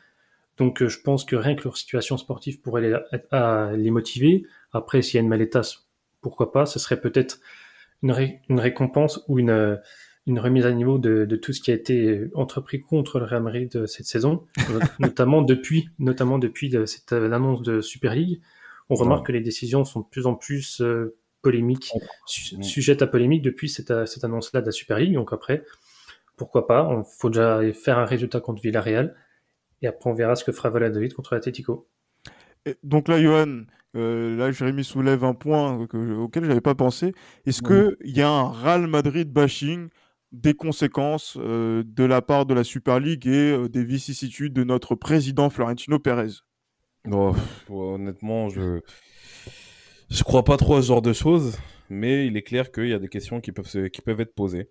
Donc 0.58 0.82
euh, 0.82 0.90
je 0.90 1.00
pense 1.00 1.26
que 1.26 1.36
rien 1.36 1.56
que 1.56 1.64
leur 1.64 1.78
situation 1.78 2.18
sportive 2.18 2.62
pourrait 2.62 2.82
les, 2.82 2.96
à 3.32 3.72
les 3.76 3.92
motiver. 3.92 4.46
Après, 4.72 5.02
s'il 5.02 5.16
y 5.16 5.18
a 5.18 5.22
une 5.22 5.30
malétasse, 5.30 5.88
pourquoi 6.22 6.52
pas? 6.52 6.66
Ce 6.66 6.80
serait 6.80 7.00
peut-être 7.00 7.40
une, 8.04 8.14
une, 8.50 8.60
récompense 8.60 9.24
ou 9.28 9.40
une, 9.40 9.80
une 10.28 10.40
remise 10.40 10.66
à 10.66 10.72
niveau 10.72 10.98
de, 11.00 11.26
de, 11.26 11.36
tout 11.38 11.54
ce 11.54 11.62
qui 11.62 11.72
a 11.72 11.74
été 11.74 12.26
entrepris 12.36 12.82
contre 12.82 13.20
le 13.20 13.26
Real 13.26 13.42
Madrid 13.42 13.72
euh, 13.76 13.88
cette 13.88 14.06
saison, 14.06 14.46
notamment 15.00 15.42
depuis, 15.42 15.90
notamment 15.98 16.38
depuis 16.40 16.72
cette 16.86 17.14
annonce 17.14 17.62
de 17.62 17.82
Super 17.82 18.14
League. 18.14 18.42
On 18.90 18.96
remarque 18.96 19.28
que 19.28 19.32
les 19.32 19.42
décisions 19.42 19.86
sont 19.86 20.02
de 20.02 20.08
plus 20.10 20.26
en 20.26 20.36
plus 20.36 20.82
euh, 20.82 21.16
polémiques, 21.42 21.94
sujettes 22.26 23.02
à 23.02 23.08
polémique 23.08 23.44
depuis 23.44 23.70
cette, 23.70 23.94
cette 24.08 24.24
annonce-là 24.26 24.60
de 24.60 24.66
la 24.66 24.72
Super 24.72 24.98
League. 24.98 25.14
Donc 25.14 25.32
après, 25.32 25.64
pourquoi 26.40 26.66
pas 26.66 26.90
Il 26.98 27.04
faut 27.20 27.30
déjà 27.30 27.62
faire 27.74 28.00
un 28.00 28.06
résultat 28.06 28.40
contre 28.40 28.62
Villarreal 28.64 29.16
et 29.82 29.88
après 29.88 30.10
on 30.10 30.14
verra 30.14 30.36
ce 30.36 30.44
que 30.44 30.52
fera 30.52 30.70
Valladolid 30.70 31.14
contre 31.14 31.36
l'Atletico. 31.36 31.88
Donc 32.84 33.08
là, 33.08 33.22
Johan, 33.22 33.64
euh, 33.96 34.36
là, 34.36 34.52
Jérémy 34.52 34.84
soulève 34.84 35.24
un 35.24 35.34
point 35.34 35.78
auquel 35.80 36.44
je 36.44 36.48
n'avais 36.50 36.62
pas 36.62 36.76
pensé. 36.76 37.14
Est-ce 37.46 37.62
qu'il 37.62 37.96
y 38.04 38.22
a 38.22 38.30
un 38.30 38.50
Real 38.50 38.88
Madrid 38.88 39.32
bashing 39.32 39.90
des 40.32 40.54
conséquences 40.54 41.38
euh, 41.40 41.84
de 41.86 42.04
la 42.04 42.22
part 42.22 42.46
de 42.46 42.54
la 42.54 42.64
Super 42.64 43.00
League 43.00 43.26
et 43.26 43.52
euh, 43.52 43.68
des 43.68 43.84
vicissitudes 43.84 44.54
de 44.54 44.64
notre 44.64 44.96
président 44.96 45.50
Florentino 45.50 45.98
Pérez? 45.98 46.42
Oh, 47.10 47.34
Honnêtement, 47.70 48.50
je 48.50 48.82
ne 50.12 50.24
crois 50.24 50.44
pas 50.44 50.58
trop 50.58 50.76
à 50.76 50.82
ce 50.82 50.88
genre 50.88 51.02
de 51.02 51.14
choses, 51.14 51.58
mais 51.90 52.28
il 52.28 52.38
est 52.38 52.44
clair 52.44 52.72
qu'il 52.72 52.90
y 52.90 52.94
a 52.94 53.00
des 53.00 53.08
questions 53.08 53.42
qui 53.42 53.52
peuvent, 53.52 53.90
qui 53.90 54.02
peuvent 54.02 54.22
être 54.22 54.36
posées. 54.36 54.70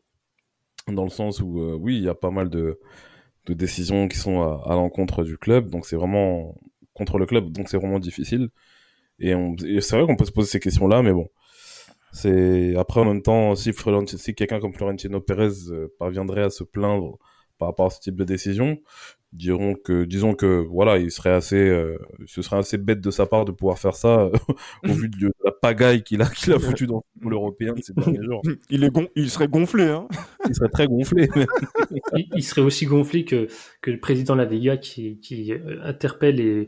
Dans 0.88 1.04
le 1.04 1.10
sens 1.10 1.40
où, 1.40 1.60
oui, 1.80 1.96
il 1.96 2.04
y 2.04 2.08
a 2.08 2.14
pas 2.14 2.30
mal 2.30 2.48
de, 2.50 2.78
décisions 3.48 4.08
qui 4.08 4.18
sont 4.18 4.42
à 4.42 4.74
l'encontre 4.74 5.24
du 5.24 5.38
club, 5.38 5.70
donc 5.70 5.86
c'est 5.86 5.96
vraiment 5.96 6.54
contre 6.92 7.18
le 7.18 7.24
club, 7.24 7.50
donc 7.50 7.68
c'est 7.70 7.78
vraiment 7.78 7.98
difficile. 7.98 8.50
Et, 9.20 9.34
c'est 9.80 9.96
vrai 9.96 10.06
qu'on 10.06 10.16
peut 10.16 10.24
se 10.24 10.32
poser 10.32 10.48
ces 10.48 10.60
questions-là, 10.60 11.02
mais 11.02 11.12
bon. 11.12 11.28
C'est 12.12 12.74
après 12.76 13.00
en 13.00 13.04
même 13.04 13.22
temps 13.22 13.54
si, 13.54 13.72
si 13.72 14.34
quelqu'un 14.34 14.60
comme 14.60 14.72
Florentino 14.72 15.20
Pérez 15.20 15.70
euh, 15.70 15.94
parviendrait 15.98 16.42
à 16.42 16.50
se 16.50 16.64
plaindre 16.64 17.18
par 17.58 17.68
rapport 17.68 17.86
à 17.86 17.90
ce 17.90 18.00
type 18.00 18.16
de 18.16 18.24
décision, 18.24 18.78
diront 19.32 19.74
que 19.74 20.04
disons 20.04 20.34
que 20.34 20.64
voilà, 20.70 20.98
il 20.98 21.10
serait 21.10 21.32
assez 21.32 21.56
euh, 21.56 21.98
ce 22.26 22.40
serait 22.42 22.56
assez 22.56 22.78
bête 22.78 23.00
de 23.00 23.10
sa 23.10 23.26
part 23.26 23.44
de 23.44 23.52
pouvoir 23.52 23.78
faire 23.78 23.94
ça 23.94 24.20
euh, 24.20 24.30
au 24.88 24.92
vu 24.92 25.08
de 25.08 25.32
la 25.44 25.52
pagaille 25.52 26.02
qu'il 26.02 26.22
a 26.22 26.26
qu'il 26.26 26.52
a 26.52 26.58
foutu 26.58 26.86
dans 26.86 26.96
le 26.96 27.02
football 27.12 27.32
européen 27.34 27.74
ces 27.80 27.92
derniers 27.96 28.22
jours. 28.22 28.42
Il 28.70 28.84
est 28.84 28.90
il 29.16 29.30
serait 29.30 29.48
gonflé 29.48 29.84
hein. 29.84 30.08
il 30.48 30.54
serait 30.54 30.70
très 30.70 30.86
gonflé. 30.86 31.28
il, 32.34 32.42
serait 32.42 32.62
aussi 32.62 32.86
gonflé 32.86 33.24
que 33.24 33.48
que 33.82 33.90
le 33.90 34.00
président 34.00 34.34
de 34.34 34.42
la 34.42 34.48
Liga 34.48 34.76
qui 34.76 35.18
qui 35.20 35.52
interpelle 35.82 36.40
et 36.40 36.66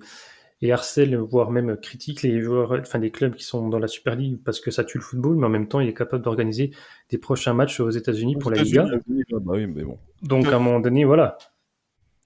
et 0.63 0.73
harcèle, 0.73 1.17
voire 1.17 1.51
même 1.51 1.77
critique 1.79 2.23
les 2.23 2.43
joueurs, 2.43 2.73
enfin 2.73 2.99
des 2.99 3.11
clubs 3.11 3.35
qui 3.35 3.45
sont 3.45 3.69
dans 3.69 3.79
la 3.79 3.89
Super 3.89 4.15
League 4.15 4.41
parce 4.45 4.61
que 4.61 4.71
ça 4.71 4.85
tue 4.85 4.99
le 4.99 5.03
football, 5.03 5.37
mais 5.37 5.47
en 5.47 5.51
même 5.51 5.69
temps, 5.69 5.81
il 5.81 5.89
est 5.89 5.95
capable 5.95 6.23
d'organiser 6.23 6.71
des 7.09 7.17
prochains 7.17 7.55
matchs 7.55 7.81
aux 7.81 7.91
États-Unis 7.91 8.37
pour 8.37 8.51
la 8.51 8.63
Liga. 8.63 8.87
Bah 9.31 9.55
oui, 9.55 9.67
mais 9.67 9.85
bon. 9.85 9.99
Donc 10.23 10.47
à 10.49 10.57
un 10.57 10.59
moment 10.59 10.81
donné, 10.81 11.05
voilà. 11.05 11.39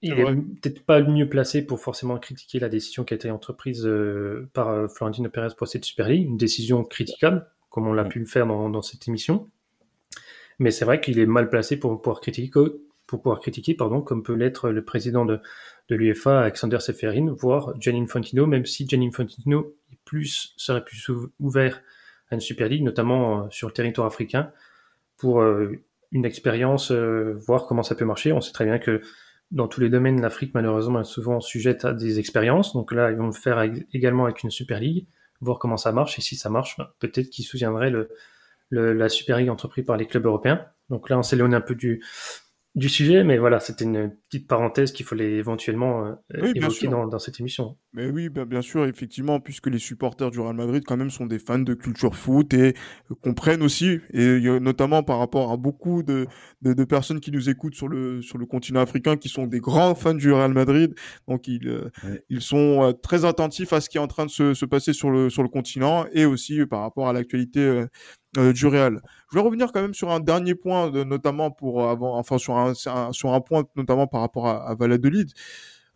Il 0.05 0.19
est, 0.19 0.35
peut-être 0.61 0.85
pas 0.85 0.99
le 0.99 1.11
mieux 1.11 1.27
placé 1.27 1.65
pour 1.65 1.79
forcément 1.79 2.19
critiquer 2.19 2.59
la 2.59 2.69
décision 2.69 3.03
qui 3.03 3.15
a 3.15 3.17
été 3.17 3.31
entreprise 3.31 3.87
euh, 3.87 4.47
par 4.53 4.69
euh, 4.69 4.87
Florentino 4.87 5.29
Pérez 5.29 5.55
pour 5.57 5.67
cette 5.67 5.83
Super 5.83 6.09
League, 6.09 6.27
une 6.27 6.37
décision 6.37 6.83
critiquable, 6.83 7.47
comme 7.71 7.87
on 7.87 7.93
l'a 7.93 8.05
pu 8.05 8.19
le 8.19 8.27
faire 8.27 8.45
dans, 8.45 8.69
dans 8.69 8.83
cette 8.83 9.07
émission. 9.07 9.49
Mais 10.59 10.69
c'est 10.69 10.85
vrai 10.85 11.01
qu'il 11.01 11.17
est 11.17 11.25
mal 11.25 11.49
placé 11.49 11.77
pour 11.77 11.99
pouvoir 11.99 12.21
critiquer, 12.21 12.51
pour 13.07 13.21
pouvoir 13.23 13.39
critiquer, 13.39 13.73
pardon, 13.73 14.01
comme 14.01 14.21
peut 14.21 14.35
l'être 14.35 14.69
le 14.69 14.85
président 14.85 15.25
de, 15.25 15.39
de 15.89 15.95
l'UEFA, 15.95 16.41
Alexander 16.41 16.79
Seferin, 16.79 17.33
voire 17.33 17.73
Gianni 17.81 18.01
Infantino, 18.01 18.45
même 18.45 18.67
si 18.67 18.87
Gianni 18.87 19.07
Infantino 19.07 19.75
est 19.91 19.97
plus, 20.05 20.53
serait 20.55 20.85
plus 20.85 21.09
ouvert 21.39 21.81
à 22.29 22.35
une 22.35 22.41
Super 22.41 22.69
League, 22.69 22.83
notamment 22.83 23.45
euh, 23.45 23.47
sur 23.49 23.69
le 23.69 23.73
territoire 23.73 24.05
africain, 24.05 24.51
pour 25.17 25.41
euh, 25.41 25.71
une 26.11 26.25
expérience, 26.25 26.91
voir 26.91 27.65
comment 27.65 27.83
ça 27.83 27.95
peut 27.95 28.05
marcher. 28.05 28.31
On 28.31 28.39
sait 28.39 28.53
très 28.53 28.65
bien 28.65 28.77
que 28.77 29.01
dans 29.51 29.67
tous 29.67 29.79
les 29.79 29.89
domaines, 29.89 30.21
l'Afrique, 30.21 30.53
malheureusement, 30.53 31.01
est 31.01 31.05
souvent 31.05 31.39
sujette 31.39 31.85
à 31.85 31.93
des 31.93 32.19
expériences. 32.19 32.73
Donc 32.73 32.91
là, 32.91 33.11
ils 33.11 33.17
vont 33.17 33.27
le 33.27 33.31
faire 33.31 33.61
également 33.93 34.25
avec 34.25 34.43
une 34.43 34.51
Super 34.51 34.79
League, 34.79 35.07
voir 35.41 35.59
comment 35.59 35.77
ça 35.77 35.91
marche. 35.91 36.17
Et 36.19 36.21
si 36.21 36.35
ça 36.35 36.49
marche, 36.49 36.77
ben, 36.77 36.87
peut-être 36.99 37.29
qu'ils 37.29 37.45
soutiendraient 37.45 37.93
la 38.71 39.09
Super 39.09 39.37
League 39.37 39.49
entreprise 39.49 39.85
par 39.85 39.97
les 39.97 40.07
clubs 40.07 40.25
européens. 40.25 40.65
Donc 40.89 41.09
là, 41.09 41.17
on 41.17 41.23
s'éloigne 41.23 41.55
un 41.55 41.61
peu 41.61 41.75
du, 41.75 42.03
du 42.75 42.89
sujet, 42.89 43.23
mais 43.23 43.37
voilà, 43.37 43.61
c'était 43.61 43.85
une 43.85 44.11
petite 44.29 44.49
parenthèse 44.49 44.91
qu'il 44.91 45.05
fallait 45.05 45.35
éventuellement 45.35 46.07
euh, 46.07 46.51
évoquer 46.53 46.87
dans, 46.87 47.07
dans, 47.07 47.19
cette 47.19 47.39
émission. 47.39 47.77
Mais 47.93 48.07
oui, 48.07 48.27
bien, 48.27 48.45
bien, 48.45 48.61
sûr, 48.61 48.85
effectivement, 48.85 49.39
puisque 49.39 49.67
les 49.67 49.79
supporters 49.79 50.29
du 50.29 50.41
Real 50.41 50.55
Madrid, 50.55 50.83
quand 50.85 50.97
même, 50.97 51.09
sont 51.09 51.25
des 51.25 51.39
fans 51.39 51.57
de 51.57 51.73
culture 51.73 52.17
foot 52.17 52.53
et 52.53 52.73
euh, 53.11 53.15
comprennent 53.23 53.63
aussi, 53.63 54.01
et 54.11 54.41
notamment 54.59 55.03
par 55.03 55.19
rapport 55.19 55.53
à 55.53 55.57
beaucoup 55.57 56.03
de, 56.03 56.27
de, 56.63 56.73
de, 56.73 56.83
personnes 56.83 57.21
qui 57.21 57.31
nous 57.31 57.49
écoutent 57.49 57.75
sur 57.75 57.87
le, 57.87 58.21
sur 58.21 58.37
le 58.37 58.45
continent 58.45 58.81
africain, 58.81 59.15
qui 59.15 59.29
sont 59.29 59.47
des 59.47 59.61
grands 59.61 59.95
fans 59.95 60.13
du 60.13 60.33
Real 60.33 60.53
Madrid. 60.53 60.93
Donc, 61.29 61.47
ils, 61.47 61.69
euh, 61.69 61.89
ils 62.29 62.41
sont 62.41 62.83
euh, 62.83 62.91
très 62.91 63.23
attentifs 63.23 63.71
à 63.71 63.79
ce 63.79 63.89
qui 63.89 63.97
est 63.97 64.01
en 64.01 64.07
train 64.07 64.25
de 64.25 64.31
se, 64.31 64.53
se 64.53 64.65
passer 64.65 64.91
sur 64.91 65.11
le, 65.11 65.29
sur 65.29 65.43
le 65.43 65.49
continent 65.49 66.07
et 66.11 66.25
aussi 66.25 66.65
par 66.65 66.81
rapport 66.81 67.07
à 67.07 67.13
l'actualité 67.13 67.85
euh, 68.37 68.53
du 68.53 68.67
Real. 68.67 69.01
Je 69.31 69.37
vais 69.37 69.43
revenir 69.43 69.71
quand 69.71 69.81
même 69.81 69.93
sur 69.93 70.11
un 70.11 70.19
dernier 70.19 70.55
point, 70.55 70.91
notamment 71.05 71.51
pour 71.51 71.83
euh, 71.83 71.91
avant, 71.91 72.17
enfin 72.17 72.37
sur 72.37 72.57
un, 72.57 72.73
sur 72.73 73.33
un 73.33 73.41
point 73.41 73.63
notamment 73.75 74.07
par 74.07 74.21
rapport 74.21 74.47
à, 74.47 74.69
à 74.69 74.75
Valladolid. 74.75 75.31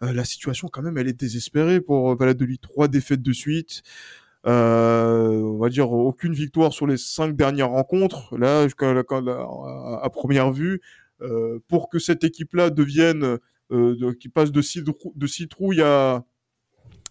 Euh, 0.04 0.14
la 0.14 0.24
situation 0.24 0.68
quand 0.70 0.82
même, 0.82 0.98
elle 0.98 1.08
est 1.08 1.20
désespérée 1.20 1.82
pour 1.82 2.16
Valladolid. 2.16 2.60
Trois 2.62 2.88
défaites 2.88 3.22
de 3.22 3.34
suite. 3.34 3.84
on 4.46 5.58
va 5.60 5.70
dire 5.70 5.92
aucune 5.92 6.34
victoire 6.34 6.74
sur 6.74 6.88
les 6.88 6.98
cinq 6.98 7.36
dernières 7.36 7.70
rencontres. 7.70 8.38
Là, 8.38 8.66
à, 8.80 10.00
à 10.06 10.10
première 10.10 10.52
vue, 10.52 10.82
pour 11.68 11.90
que 11.90 12.00
cette 12.00 12.24
équipe-là 12.24 12.70
devienne, 12.70 13.38
de, 13.70 14.12
qui 14.14 14.30
passe 14.30 14.52
de, 14.52 14.62
de 15.16 15.28
citrouille 15.28 15.82
à 15.82 16.24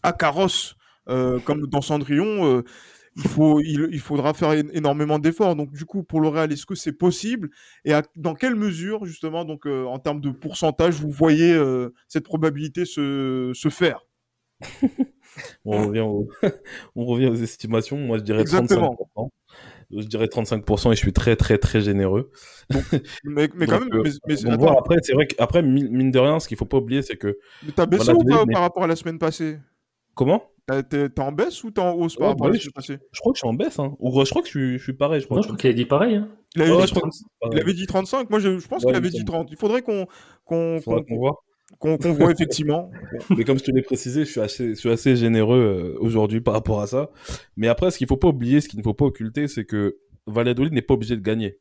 à 0.03 0.13
carrosse 0.13 0.77
comme 1.07 1.67
dans 1.67 1.83
Cendrillon 1.83 2.63
il, 3.19 3.29
faut, 3.29 3.61
il, 3.61 4.01
faudra 4.01 4.33
faire 4.33 4.53
énormément 4.53 5.19
d'efforts. 5.19 5.57
Donc, 5.57 5.73
du 5.73 5.85
coup, 5.85 6.03
pour 6.03 6.21
le 6.21 6.29
Real, 6.29 6.53
est-ce 6.53 6.67
que 6.67 6.75
c'est 6.75 6.93
possible? 6.93 7.51
Et 7.85 7.93
dans 8.17 8.35
quelle 8.35 8.55
mesure, 8.55 9.05
justement, 9.05 9.45
donc, 9.45 9.67
en 9.67 9.99
termes 9.99 10.21
de 10.21 10.31
pourcentage, 10.31 10.95
vous 10.95 11.11
voyez 11.11 11.61
cette 12.09 12.25
probabilité 12.25 12.85
se, 12.85 13.53
se 13.55 13.69
faire? 13.69 14.07
On, 15.65 15.87
revient 15.87 16.01
on 16.97 17.05
revient 17.05 17.27
aux 17.27 17.35
estimations. 17.35 17.99
Moi, 17.99 18.19
je 18.19 18.23
dirais 18.25 18.41
Exactement. 18.41 18.97
35% 19.17 19.31
je 19.91 20.07
dirais 20.07 20.27
35% 20.27 20.93
et 20.93 20.97
je 20.97 21.01
suis 21.01 21.13
très 21.13 21.37
très 21.37 21.59
très 21.59 21.81
généreux. 21.81 22.31
mais, 23.25 23.49
mais 23.55 23.67
quand 23.67 23.81
même, 23.81 23.89
euh, 23.93 24.03
mais, 24.27 24.69
après, 24.69 24.97
c'est 25.03 25.15
vrai 25.15 25.27
qu'après, 25.27 25.63
mine 25.63 26.11
de 26.11 26.19
rien, 26.19 26.41
ce 26.41 26.49
qu'il 26.49 26.57
faut 26.57 26.67
pas 26.67 26.77
oublier, 26.77 27.03
c'est 27.03 27.17
que. 27.17 27.39
Mais 27.65 27.73
t'as 27.73 27.87
baissé 27.87 28.13
ou 28.13 28.23
pas 28.25 28.45
par 28.47 28.63
rapport 28.63 28.85
à 28.85 28.87
la 28.87 28.97
semaine 28.97 29.19
passée? 29.19 29.59
Comment? 30.15 30.43
T'es 30.91 31.21
en 31.21 31.33
baisse 31.33 31.65
ou 31.65 31.71
t'es 31.71 31.81
en 31.81 31.95
hausse 31.95 32.17
par 32.17 32.29
rapport 32.29 32.49
à 32.49 32.51
passée 32.75 32.99
Je 33.13 33.21
crois 33.21 33.33
que 33.33 33.37
je 33.37 33.41
suis 33.41 33.49
en 33.49 33.55
baisse, 33.55 33.79
hein. 33.79 33.97
Ou 33.99 34.11
je 34.25 34.31
crois 34.31 34.43
que 34.43 34.49
je 34.49 34.53
suis, 34.53 34.79
je 34.79 34.83
suis 34.83 34.93
pareil. 34.93 35.21
Je 35.21 35.27
crois, 35.27 35.37
non, 35.37 35.43
je 35.43 35.49
crois 35.49 35.59
qu'il 35.59 35.71
a 35.71 35.73
dit 35.73 35.87
pareil. 35.87 36.17
Hein. 36.17 36.29
Il, 36.57 36.63
avait 36.63 36.85
dit 36.85 36.93
30... 36.93 37.15
il, 37.53 37.59
avait 37.59 37.75
dit 37.75 37.87
35. 37.87 38.31
Moi, 38.31 38.39
je, 38.39 38.59
je 38.59 38.69
pense 38.69 38.85
qu'il 38.85 38.95
avait 38.95 39.11
dit 39.11 39.25
30. 39.25 39.49
Il 39.51 39.57
faudrait 39.57 39.83
qu'on 39.83 40.07
qu'on 40.45 40.79
voit 40.79 41.03
qu'on 41.79 41.97
voit 41.97 42.31
effectivement. 42.31 42.91
Mais 43.37 43.45
comme 43.45 43.59
je 43.59 43.65
te 43.65 43.71
l'ai 43.71 43.83
précisé, 43.83 44.25
je 44.25 44.31
suis 44.31 44.41
assez, 44.41 44.71
je 44.71 44.75
suis 44.75 44.91
assez 44.91 45.17
généreux 45.17 45.59
euh, 45.59 45.99
aujourd'hui 46.01 46.41
par 46.41 46.55
rapport 46.55 46.81
à 46.81 46.87
ça. 46.87 47.11
Mais 47.57 47.69
après, 47.69 47.91
ce 47.91 47.99
qu'il 47.99 48.07
faut 48.07 48.17
pas 48.17 48.29
oublier, 48.29 48.61
ce 48.61 48.69
qu'il 48.69 48.79
ne 48.79 48.85
faut 48.85 48.95
pas 48.95 49.05
occulter, 49.05 49.49
c'est 49.49 49.65
que 49.65 49.99
Valladolid 50.27 50.73
n'est 50.73 50.83
pas 50.83 50.95
obligé 50.95 51.17
de 51.17 51.23
gagner. 51.23 51.59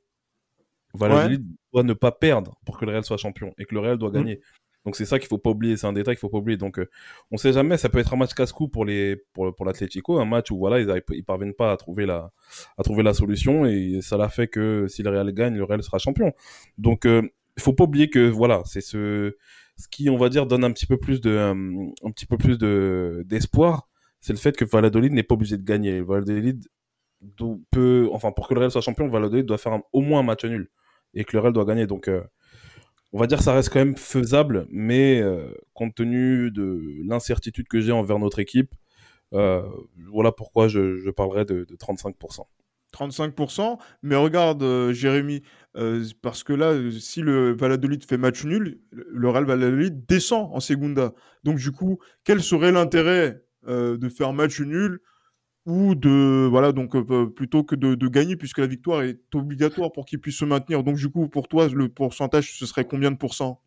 Valladolid 0.93 1.45
doit 1.73 1.83
ne 1.83 1.93
pas 1.93 2.11
perdre 2.11 2.57
pour 2.65 2.77
que 2.77 2.85
le 2.85 2.91
Real 2.91 3.03
soit 3.03 3.17
champion 3.17 3.53
et 3.57 3.65
que 3.65 3.75
le 3.75 3.81
Real 3.81 3.97
doit 3.97 4.09
mm. 4.09 4.13
gagner. 4.13 4.41
Donc 4.87 4.95
c'est 4.95 5.03
ça 5.03 5.19
qu'il 5.19 5.27
faut 5.27 5.37
pas 5.37 5.49
oublier, 5.49 5.75
c'est 5.75 5.85
un 5.85 5.91
détail 5.91 6.15
qu'il 6.15 6.21
faut 6.21 6.29
pas 6.29 6.37
oublier. 6.37 6.55
Donc 6.55 6.79
euh, 6.79 6.89
on 7.29 7.35
sait 7.35 7.51
jamais, 7.51 7.77
ça 7.77 7.89
peut 7.89 7.99
être 7.99 8.13
un 8.13 8.17
match 8.17 8.33
casse-cou 8.33 8.69
pour 8.69 8.85
les 8.85 9.17
pour, 9.33 9.53
pour 9.53 9.65
l'Atlético, 9.65 10.17
un 10.17 10.23
match 10.23 10.49
où 10.49 10.57
voilà 10.57 10.79
ils, 10.79 11.03
ils 11.11 11.25
parviennent 11.25 11.53
pas 11.53 11.73
à 11.73 11.75
trouver 11.75 12.05
la 12.05 12.31
à 12.77 12.83
trouver 12.83 13.03
la 13.03 13.13
solution 13.13 13.65
et 13.65 13.99
ça 14.01 14.15
l'a 14.15 14.29
fait 14.29 14.47
que 14.47 14.87
si 14.87 15.03
le 15.03 15.09
Real 15.09 15.29
gagne, 15.33 15.55
le 15.57 15.65
Real 15.65 15.83
sera 15.83 15.97
champion. 15.97 16.31
Donc 16.77 17.05
euh, 17.05 17.21
il 17.57 17.63
faut 17.63 17.73
pas 17.73 17.83
oublier 17.83 18.09
que 18.09 18.29
voilà, 18.29 18.61
c'est 18.63 18.79
ce 18.79 19.35
ce 19.75 19.89
qui, 19.89 20.09
on 20.09 20.15
va 20.15 20.29
dire, 20.29 20.45
donne 20.45 20.63
un 20.63 20.71
petit 20.71 20.85
peu 20.85 20.97
plus 20.97 21.19
de, 21.19 21.31
euh, 21.31 21.51
un 21.51 22.11
petit 22.11 22.25
peu 22.25 22.37
plus 22.37 22.57
de 22.57 23.23
d'espoir, 23.27 23.89
c'est 24.21 24.31
le 24.31 24.39
fait 24.39 24.55
que 24.55 24.63
Valladolid 24.63 25.11
n'est 25.11 25.23
pas 25.23 25.35
obligé 25.35 25.57
de 25.57 25.63
gagner. 25.63 25.99
Valladolid 26.01 26.65
peut, 27.71 28.07
enfin, 28.13 28.31
pour 28.31 28.47
que 28.47 28.53
le 28.53 28.61
Real 28.61 28.71
soit 28.71 28.81
champion, 28.81 29.09
Valladolid 29.09 29.45
doit 29.45 29.57
faire 29.57 29.79
au 29.91 30.01
moins 30.01 30.21
un 30.21 30.23
match 30.23 30.45
nul 30.45 30.69
et 31.13 31.25
que 31.25 31.35
le 31.35 31.41
Real 31.41 31.53
doit 31.53 31.65
gagner. 31.65 31.87
Donc, 31.87 32.07
euh, 32.07 32.23
on 33.13 33.19
va 33.19 33.27
dire 33.27 33.37
que 33.37 33.43
ça 33.43 33.53
reste 33.53 33.69
quand 33.69 33.79
même 33.79 33.97
faisable, 33.97 34.67
mais 34.69 35.21
euh, 35.21 35.53
compte 35.73 35.95
tenu 35.95 36.51
de 36.51 37.01
l'incertitude 37.05 37.67
que 37.67 37.79
j'ai 37.79 37.91
envers 37.91 38.19
notre 38.19 38.39
équipe, 38.39 38.75
voilà 39.31 40.31
pourquoi 40.31 40.67
je, 40.67 41.09
parlerai 41.11 41.45
de, 41.45 41.65
de 41.65 41.75
35%. 41.75 42.45
35%. 42.93 43.77
Mais 44.03 44.15
regarde, 44.15 44.63
euh, 44.63 44.93
Jérémy, 44.93 45.43
euh, 45.75 46.03
parce 46.21 46.43
que 46.43 46.53
là, 46.53 46.73
si 46.99 47.21
le 47.21 47.55
Valladolid 47.55 48.03
fait 48.05 48.17
match 48.17 48.43
nul, 48.43 48.79
le 48.91 49.29
Real 49.29 49.45
Valladolid 49.45 50.05
descend 50.07 50.49
en 50.53 50.59
Segunda. 50.59 51.13
Donc, 51.43 51.57
du 51.57 51.71
coup, 51.71 51.99
quel 52.23 52.41
serait 52.41 52.71
l'intérêt 52.71 53.43
euh, 53.67 53.97
de 53.97 54.09
faire 54.09 54.33
match 54.33 54.59
nul 54.61 55.01
ou 55.67 55.95
de 55.95 56.47
voilà 56.49 56.71
donc 56.71 56.95
plutôt 57.35 57.63
que 57.63 57.75
de, 57.75 58.07
gagner 58.07 58.37
puisque 58.37 58.57
la 58.57 58.67
victoire 58.67 59.03
est 59.03 59.19
obligatoire 59.35 59.91
pour 59.91 60.05
qu'il 60.05 60.19
puisse 60.19 60.37
se 60.37 60.45
maintenir. 60.45 60.83
Donc 60.83 60.95
du 60.95 61.09
coup 61.09 61.27
pour 61.27 61.47
toi 61.47 61.67
le 61.67 61.89
pourcentage 61.89 62.57
ce 62.57 62.65
serait 62.65 62.85
combien 62.85 63.11
de 63.11 63.17
pourcents? 63.17 63.61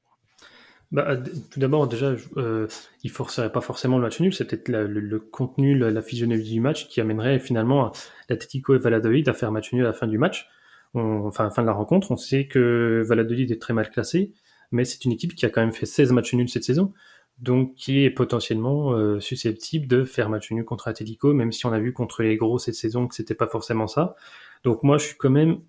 Bah, 0.93 1.17
tout 1.17 1.61
d'abord, 1.61 1.87
déjà, 1.87 2.17
euh, 2.37 2.67
il 3.05 3.11
forcerait 3.11 3.53
pas 3.53 3.61
forcément 3.61 3.97
le 3.97 4.03
match 4.03 4.19
nul, 4.19 4.35
c'est 4.35 4.45
peut-être 4.45 4.69
le, 4.69 5.21
contenu, 5.21 5.79
la, 5.79 6.03
physionomie 6.03 6.43
du 6.43 6.59
match 6.59 6.89
qui 6.89 7.01
amènerait 7.01 7.39
finalement 7.39 7.93
l'Atletico 8.29 8.75
et 8.75 8.79
Valladolid 8.79 9.29
à 9.29 9.33
faire 9.33 9.53
match 9.53 9.73
nul 9.73 9.85
à 9.85 9.89
la 9.89 9.93
fin 9.93 10.09
du 10.09 10.19
match, 10.19 10.49
enfin 10.95 11.45
la 11.45 11.51
fin 11.51 11.63
de 11.63 11.69
la 11.69 11.75
rencontre. 11.75 12.11
On 12.11 12.17
sait 12.17 12.49
que 12.49 13.05
Valladolid 13.07 13.53
est 13.53 13.63
très 13.63 13.73
mal 13.73 13.89
classé, 13.89 14.33
mais 14.73 14.85
c'est 14.85 15.05
une 15.05 15.13
équipe 15.13 15.37
qui 15.37 15.47
a 15.47 15.51
quand 15.51 15.61
même 15.61 15.73
fait 15.73 15.87
16 15.87 16.11
matchs 16.11 16.35
nuls 16.35 16.49
cette 16.49 16.65
saison, 16.65 16.93
donc 17.41 17.75
qui 17.75 18.05
est 18.05 18.11
potentiellement 18.11 18.93
euh, 18.93 19.19
susceptible 19.19 19.87
de 19.87 20.05
faire 20.05 20.29
match 20.29 20.51
nul 20.51 20.65
contre 20.65 20.89
Atletico, 20.89 21.33
même 21.33 21.53
si 21.53 21.67
on 21.67 21.73
a 21.73 21.79
vu 21.79 21.93
contre 21.93 22.23
les 22.23 22.37
gros 22.37 22.59
cette 22.59 22.75
saison 22.75 23.09
que 23.09 23.15
c'était 23.15 23.35
pas 23.35 23.47
forcément 23.47 23.87
ça. 23.87 24.15
Donc 24.63 24.83
moi, 24.83 24.99
je 24.99 25.07
suis 25.07 25.17
quand 25.17 25.31
même 25.31 25.61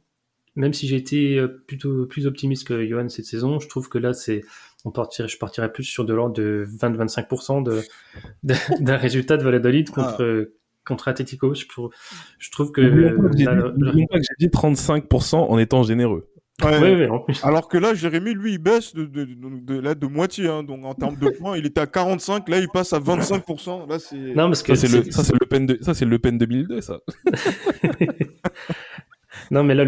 même 0.56 0.74
si 0.74 0.86
j'ai 0.86 0.98
été 0.98 1.38
euh, 1.38 1.48
plutôt 1.66 2.06
plus 2.08 2.28
optimiste 2.28 2.68
que 2.68 2.86
Johan 2.86 3.08
cette 3.08 3.26
saison, 3.26 3.60
je 3.60 3.70
trouve 3.70 3.88
que 3.88 3.98
là, 3.98 4.14
c'est, 4.14 4.44
on 4.84 4.92
partirait, 4.92 5.30
je 5.30 5.38
partirais 5.38 5.72
plus 5.72 5.86
sur 5.86 6.04
de 6.04 6.14
l'ordre 6.14 6.34
de 6.36 6.68
20-25% 6.78 7.64
de, 7.64 7.82
d'un 8.84 8.98
résultat 8.98 9.38
de 9.38 9.44
Valladolid 9.44 9.88
ah. 9.92 9.96
contre, 9.96 10.52
contre 10.86 11.08
Atletico. 11.08 11.54
Je, 11.54 11.66
je 12.38 12.52
trouve 12.52 12.74
que. 12.74 12.82
J'ai 13.38 13.46
dit 14.40 14.48
35% 14.48 15.36
en 15.36 15.58
étant 15.58 15.84
généreux. 15.84 16.31
Ouais, 16.64 17.08
Alors 17.44 17.68
que 17.68 17.78
là, 17.78 17.94
Jérémy, 17.94 18.34
lui, 18.34 18.54
il 18.54 18.60
baisse 18.60 18.94
de, 18.94 19.06
de, 19.06 19.26
de, 19.26 19.80
là, 19.80 19.96
de 19.96 20.06
moitié. 20.06 20.48
Hein. 20.48 20.64
Donc, 20.64 20.86
en 20.86 20.94
termes 20.94 21.18
de 21.18 21.30
points, 21.40 21.58
il 21.58 21.66
était 21.66 21.82
à 21.82 21.88
45. 21.88 22.48
Là, 22.50 22.60
il 22.60 22.68
passe 22.70 22.94
à 22.94 23.00
25%. 23.00 23.90
Là, 23.90 23.98
c'est. 23.98 24.16
Non, 24.16 24.48
parce 24.48 24.62
que. 24.62 24.76
Ça, 24.76 24.88
c'est 24.88 24.96
le, 24.96 25.12
ça, 25.12 25.24
c'est 25.24 25.34
le 25.34 25.46
Pen 25.48 25.66
de, 25.66 25.80
ça, 25.82 25.94
c'est 25.94 26.06
le 26.06 26.20
Pen 26.20 26.38
2002, 26.38 26.82
ça. 26.82 27.00
Non, 29.50 29.64
mais 29.64 29.76
là, 29.76 29.86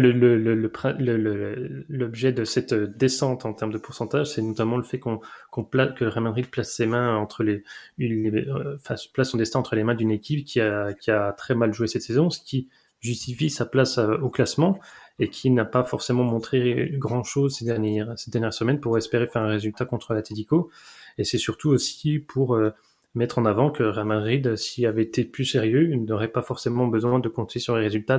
l'objet 1.88 2.32
de 2.32 2.44
cette 2.44 2.74
descente 2.74 3.44
en 3.46 3.52
termes 3.52 3.72
de 3.72 3.78
pourcentage, 3.78 4.26
c'est 4.26 4.42
notamment 4.42 4.76
le 4.76 4.82
fait 4.82 4.98
qu'on, 4.98 5.20
que 5.52 6.04
le 6.04 6.08
Real 6.08 6.24
Madrid 6.24 6.46
place 6.46 6.72
ses 6.72 6.86
mains 6.86 7.16
entre 7.16 7.44
les, 7.44 7.62
euh, 8.00 8.76
place 9.12 9.28
son 9.30 9.38
destin 9.38 9.60
entre 9.60 9.76
les 9.76 9.84
mains 9.84 9.94
d'une 9.94 10.10
équipe 10.10 10.44
qui 10.44 10.60
a, 10.60 10.92
qui 10.94 11.10
a 11.10 11.32
très 11.32 11.54
mal 11.54 11.72
joué 11.72 11.86
cette 11.86 12.02
saison, 12.02 12.30
ce 12.30 12.40
qui 12.40 12.68
justifie 13.00 13.50
sa 13.50 13.66
place 13.66 13.98
euh, 13.98 14.16
au 14.18 14.30
classement 14.30 14.78
et 15.18 15.28
qui 15.28 15.50
n'a 15.50 15.64
pas 15.64 15.84
forcément 15.84 16.24
montré 16.24 16.90
grand 16.94 17.22
chose 17.22 17.56
ces 17.56 17.64
dernières, 17.64 18.18
ces 18.18 18.30
dernières 18.30 18.52
semaines 18.52 18.80
pour 18.80 18.98
espérer 18.98 19.26
faire 19.26 19.42
un 19.42 19.48
résultat 19.48 19.84
contre 19.84 20.14
l'Atletico. 20.14 20.70
Et 21.18 21.24
c'est 21.24 21.38
surtout 21.38 21.70
aussi 21.70 22.18
pour 22.18 22.56
euh, 22.56 22.70
mettre 23.14 23.38
en 23.38 23.44
avant 23.44 23.70
que 23.70 23.84
Real 23.84 24.06
Madrid, 24.06 24.56
s'il 24.56 24.86
avait 24.86 25.02
été 25.02 25.24
plus 25.24 25.44
sérieux, 25.44 25.94
n'aurait 25.94 26.28
pas 26.28 26.42
forcément 26.42 26.88
besoin 26.88 27.20
de 27.20 27.28
compter 27.28 27.60
sur 27.60 27.76
les 27.76 27.82
résultats 27.82 28.18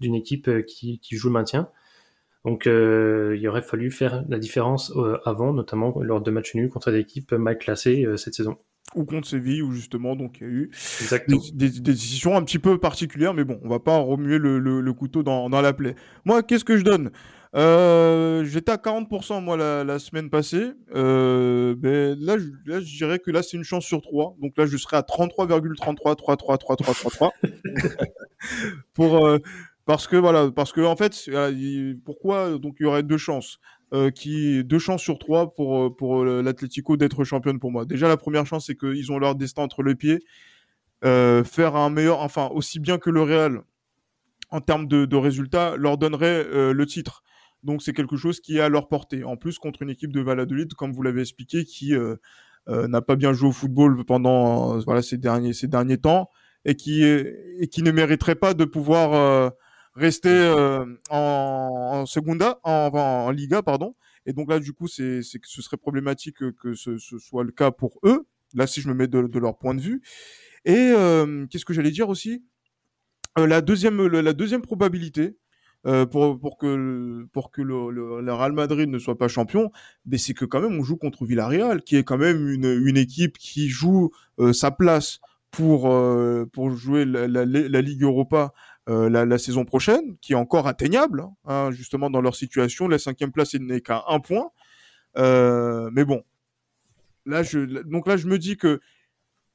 d'une 0.00 0.14
équipe 0.14 0.48
euh, 0.48 0.62
qui, 0.62 1.00
joue 1.10 1.28
le 1.28 1.34
maintien. 1.34 1.68
Donc 2.44 2.66
euh, 2.66 3.36
il 3.38 3.48
aurait 3.48 3.62
fallu 3.62 3.90
faire 3.90 4.24
la 4.28 4.38
différence 4.38 4.92
avant, 5.24 5.52
notamment 5.52 5.92
lors 6.00 6.20
de 6.20 6.30
matchs 6.30 6.54
nuls 6.54 6.70
contre 6.70 6.92
des 6.92 7.00
équipes 7.00 7.32
mal 7.32 7.58
classées 7.58 8.06
cette 8.16 8.34
saison. 8.34 8.58
Ou 8.94 9.04
contre 9.04 9.28
Séville, 9.28 9.62
où 9.62 9.72
justement 9.72 10.16
donc 10.16 10.38
il 10.40 10.46
y 10.46 10.50
a 10.50 10.52
eu 10.52 10.70
des, 11.28 11.70
des, 11.70 11.80
décisions 11.80 12.36
un 12.36 12.42
petit 12.42 12.58
peu 12.58 12.78
particulières, 12.78 13.34
mais 13.34 13.44
bon, 13.44 13.60
on 13.62 13.68
va 13.68 13.80
pas 13.80 13.98
remuer 13.98 14.38
le, 14.38 14.58
le, 14.58 14.92
couteau 14.94 15.22
dans, 15.22 15.50
dans, 15.50 15.60
la 15.60 15.72
plaie. 15.74 15.94
Moi, 16.24 16.42
qu'est-ce 16.42 16.64
que 16.64 16.76
je 16.76 16.84
donne? 16.84 17.10
Euh, 17.54 18.44
J'étais 18.44 18.72
à 18.72 18.76
40% 18.76 19.42
moi 19.42 19.56
la, 19.56 19.84
la 19.84 19.98
semaine 19.98 20.30
passée. 20.30 20.72
Euh, 20.94 21.74
ben, 21.76 22.16
là, 22.18 22.38
je, 22.38 22.46
là, 22.66 22.80
je 22.80 22.96
dirais 22.96 23.18
que 23.18 23.30
là, 23.30 23.42
c'est 23.42 23.56
une 23.56 23.64
chance 23.64 23.84
sur 23.84 24.00
3. 24.00 24.36
Donc 24.40 24.52
là, 24.56 24.66
je 24.66 24.76
serai 24.76 24.96
à 24.96 25.02
33,33, 25.02 26.16
33, 26.16 26.16
33, 26.56 26.94
33, 26.94 27.32
pour 28.94 29.26
euh, 29.26 29.38
parce 29.86 30.06
que 30.06 30.16
voilà, 30.16 30.50
parce 30.50 30.72
que 30.72 30.82
en 30.82 30.96
fait, 30.96 31.30
pourquoi 32.04 32.58
donc 32.58 32.76
il 32.78 32.82
y 32.82 32.86
aurait 32.86 33.02
deux 33.02 33.16
chances, 33.16 33.58
euh, 33.94 34.10
qui 34.10 34.62
deux 34.64 34.78
chances 34.78 35.02
sur 35.02 35.18
trois 35.18 35.54
pour 35.54 35.78
euh, 35.78 35.90
pour 35.90 36.22
euh, 36.22 36.42
l'Atlético 36.42 36.96
d'être 36.96 37.24
championne 37.24 37.58
pour 37.58 37.70
moi. 37.70 37.86
Déjà 37.86 38.08
la 38.08 38.16
première 38.18 38.46
chance 38.46 38.66
c'est 38.66 38.76
qu'ils 38.76 39.10
ont 39.12 39.18
leur 39.18 39.34
destin 39.34 39.62
entre 39.62 39.82
les 39.82 39.94
pieds, 39.94 40.20
euh, 41.04 41.42
faire 41.42 41.74
un 41.74 41.88
meilleur, 41.88 42.20
enfin 42.20 42.48
aussi 42.52 42.80
bien 42.80 42.98
que 42.98 43.08
le 43.08 43.22
Real 43.22 43.62
en 44.50 44.60
termes 44.60 44.86
de, 44.86 45.16
résultats 45.16 45.76
leur 45.76 45.98
donnerait 45.98 46.44
le 46.72 46.86
titre. 46.86 47.22
Donc 47.64 47.82
c'est 47.82 47.92
quelque 47.92 48.16
chose 48.16 48.40
qui 48.40 48.56
est 48.56 48.60
à 48.60 48.70
leur 48.70 48.88
portée. 48.88 49.22
En 49.22 49.36
plus 49.36 49.58
contre 49.58 49.82
une 49.82 49.90
équipe 49.90 50.10
de 50.10 50.22
Valladolid, 50.22 50.72
comme 50.72 50.92
vous 50.92 51.02
l'avez 51.02 51.20
expliqué, 51.20 51.66
qui 51.66 51.92
n'a 52.66 53.02
pas 53.02 53.16
bien 53.16 53.34
joué 53.34 53.50
au 53.50 53.52
football 53.52 54.06
pendant 54.06 54.78
voilà 54.78 55.02
ces 55.02 55.18
derniers 55.18 55.52
ces 55.52 55.66
derniers 55.66 55.98
temps 55.98 56.30
et 56.64 56.76
qui 56.76 57.04
et 57.04 57.68
qui 57.70 57.82
ne 57.82 57.90
mériterait 57.90 58.36
pas 58.36 58.54
de 58.54 58.64
pouvoir 58.64 59.52
rester 59.98 60.28
euh, 60.30 60.84
en, 61.10 61.90
en, 61.92 62.06
Segunda, 62.06 62.60
en, 62.62 62.90
en, 62.92 63.30
Liga, 63.30 63.62
pardon. 63.62 63.94
Et 64.26 64.32
donc 64.32 64.50
là, 64.50 64.60
du 64.60 64.72
coup, 64.72 64.88
c'est 64.88 65.20
que 65.20 65.48
ce 65.48 65.62
serait 65.62 65.76
problématique 65.76 66.36
que, 66.36 66.74
ce, 66.74 66.98
ce, 66.98 67.18
soit 67.18 67.44
le 67.44 67.52
cas 67.52 67.70
pour 67.70 67.98
eux. 68.04 68.26
Là, 68.54 68.66
si 68.66 68.80
je 68.80 68.88
me 68.88 68.94
mets 68.94 69.08
de, 69.08 69.22
de 69.22 69.38
leur 69.38 69.58
point 69.58 69.74
de 69.74 69.80
vue. 69.80 70.02
Et 70.64 70.92
euh, 70.96 71.46
qu'est-ce 71.46 71.64
que 71.64 71.72
j'allais 71.72 71.90
dire 71.90 72.08
aussi? 72.08 72.44
Euh, 73.38 73.46
La 73.46 73.60
deuxième, 73.60 74.06
la 74.06 74.32
deuxième 74.32 74.62
probabilité. 74.62 75.36
Pour, 76.10 76.38
pour 76.38 76.58
que 76.58 77.24
pour 77.32 77.50
que 77.50 77.62
le, 77.62 77.90
le, 78.20 78.32
Real 78.34 78.52
Madrid 78.52 78.90
ne 78.90 78.98
soit 78.98 79.16
pas 79.16 79.26
champion, 79.26 79.70
mais 80.04 80.18
c'est 80.18 80.34
que 80.34 80.44
quand 80.44 80.60
même 80.60 80.78
on 80.78 80.82
joue 80.82 80.98
contre 80.98 81.24
Villarreal, 81.24 81.82
qui 81.82 81.96
est 81.96 82.04
quand 82.04 82.18
même 82.18 82.46
une, 82.46 82.66
une 82.84 82.98
équipe 82.98 83.38
qui 83.38 83.70
joue 83.70 84.10
sa 84.52 84.70
place 84.70 85.20
pour 85.50 85.90
pour 86.52 86.70
jouer 86.72 87.06
la, 87.06 87.26
la, 87.26 87.46
la 87.46 87.80
Ligue 87.80 88.02
Europa 88.02 88.52
euh, 88.88 89.08
la, 89.10 89.38
saison 89.38 89.64
prochaine, 89.64 90.16
qui 90.20 90.32
est 90.32 90.36
encore 90.36 90.66
atteignable, 90.66 91.26
hein, 91.44 91.70
justement 91.72 92.08
dans 92.10 92.20
leur 92.20 92.34
situation. 92.34 92.88
La 92.88 92.98
cinquième 92.98 93.32
place 93.32 93.54
n'est 93.54 93.80
qu'à 93.80 94.04
un 94.08 94.20
point. 94.20 94.50
Euh, 95.16 95.90
mais 95.92 96.04
bon, 96.04 96.22
là 97.26 97.42
je, 97.42 97.58
donc 97.82 98.06
là 98.06 98.16
je 98.16 98.26
me 98.26 98.38
dis 98.38 98.56
que 98.56 98.80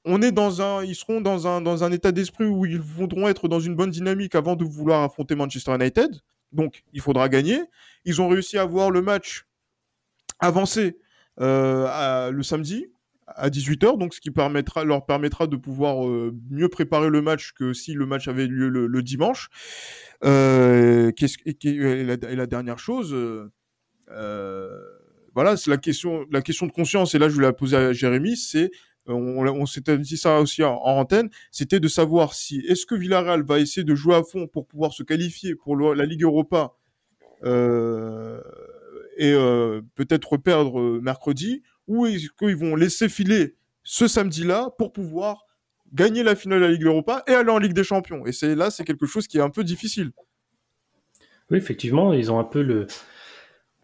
on 0.05 0.21
est 0.21 0.31
dans 0.31 0.61
un, 0.61 0.83
ils 0.83 0.95
seront 0.95 1.21
dans 1.21 1.47
un, 1.47 1.61
dans 1.61 1.83
un 1.83 1.91
état 1.91 2.11
d'esprit 2.11 2.45
où 2.45 2.65
ils 2.65 2.79
voudront 2.79 3.27
être 3.27 3.47
dans 3.47 3.59
une 3.59 3.75
bonne 3.75 3.89
dynamique 3.89 4.35
avant 4.35 4.55
de 4.55 4.65
vouloir 4.65 5.03
affronter 5.03 5.35
Manchester 5.35 5.73
United. 5.75 6.11
Donc, 6.51 6.83
il 6.91 7.01
faudra 7.01 7.29
gagner. 7.29 7.61
Ils 8.05 8.21
ont 8.21 8.27
réussi 8.27 8.57
à 8.57 8.65
voir 8.65 8.91
le 8.91 9.01
match 9.01 9.47
avancer 10.39 10.97
euh, 11.39 12.31
le 12.31 12.43
samedi 12.43 12.87
à 13.27 13.49
18h, 13.49 13.97
donc 13.97 14.13
ce 14.13 14.21
qui 14.21 14.29
leur 14.85 15.05
permettra 15.05 15.47
de 15.47 15.55
pouvoir 15.55 16.07
euh, 16.07 16.35
mieux 16.49 16.69
préparer 16.69 17.09
le 17.09 17.21
match 17.21 17.53
que 17.53 17.73
si 17.73 17.93
le 17.93 18.05
match 18.05 18.27
avait 18.27 18.47
lieu 18.47 18.69
le, 18.69 19.03
dimanche. 19.03 19.49
Euh, 20.23 21.11
et, 21.63 22.03
la, 22.35 22.45
dernière 22.47 22.79
chose, 22.79 23.15
voilà, 25.35 25.57
c'est 25.57 25.71
la 25.71 25.77
question, 25.77 26.25
de 26.25 26.71
conscience, 26.71 27.15
et 27.15 27.19
là 27.19 27.29
je 27.29 27.33
voulais 27.33 27.47
la 27.47 27.53
poser 27.53 27.77
à 27.77 27.93
Jérémy, 27.93 28.37
c'est 28.37 28.71
on, 29.05 29.65
s'était 29.65 29.97
dit 29.97 30.15
ça 30.15 30.39
aussi 30.39 30.63
en, 30.63 30.75
antenne, 30.75 31.29
c'était 31.51 31.79
de 31.79 31.87
savoir 31.87 32.33
si 32.33 32.59
est-ce 32.67 32.85
que 32.85 32.95
Villarreal 32.95 33.43
va 33.43 33.59
essayer 33.59 33.83
de 33.83 33.95
jouer 33.95 34.15
à 34.15 34.23
fond 34.23 34.47
pour 34.47 34.65
pouvoir 34.65 34.93
se 34.93 35.03
qualifier 35.03 35.55
pour 35.55 35.75
la 35.75 36.05
Ligue 36.05 36.23
Europa 36.23 36.73
euh, 37.45 38.41
et 39.17 39.31
euh, 39.33 39.81
peut-être 39.95 40.37
perdre 40.37 40.79
euh, 40.79 40.99
mercredi, 41.01 41.61
ou 41.87 42.05
est-ce 42.05 42.29
qu'ils 42.37 42.55
vont 42.55 42.75
laisser 42.75 43.09
filer 43.09 43.55
ce 43.83 44.07
samedi-là 44.07 44.69
pour 44.77 44.93
pouvoir 44.93 45.45
gagner 45.93 46.23
la 46.23 46.35
finale 46.35 46.61
de 46.61 46.65
la 46.65 46.71
Ligue 46.71 46.85
Europa 46.85 47.23
et 47.27 47.31
aller 47.31 47.51
en 47.51 47.59
Ligue 47.59 47.73
des 47.73 47.83
Champions. 47.83 48.25
Et 48.25 48.31
c'est 48.31 48.55
là, 48.55 48.71
c'est 48.71 48.83
quelque 48.83 49.05
chose 49.05 49.27
qui 49.27 49.37
est 49.37 49.41
un 49.41 49.49
peu 49.49 49.63
difficile. 49.63 50.11
Oui, 51.51 51.57
effectivement, 51.57 52.13
ils 52.13 52.31
ont 52.31 52.39
un 52.39 52.45
peu 52.45 52.63
le, 52.63 52.87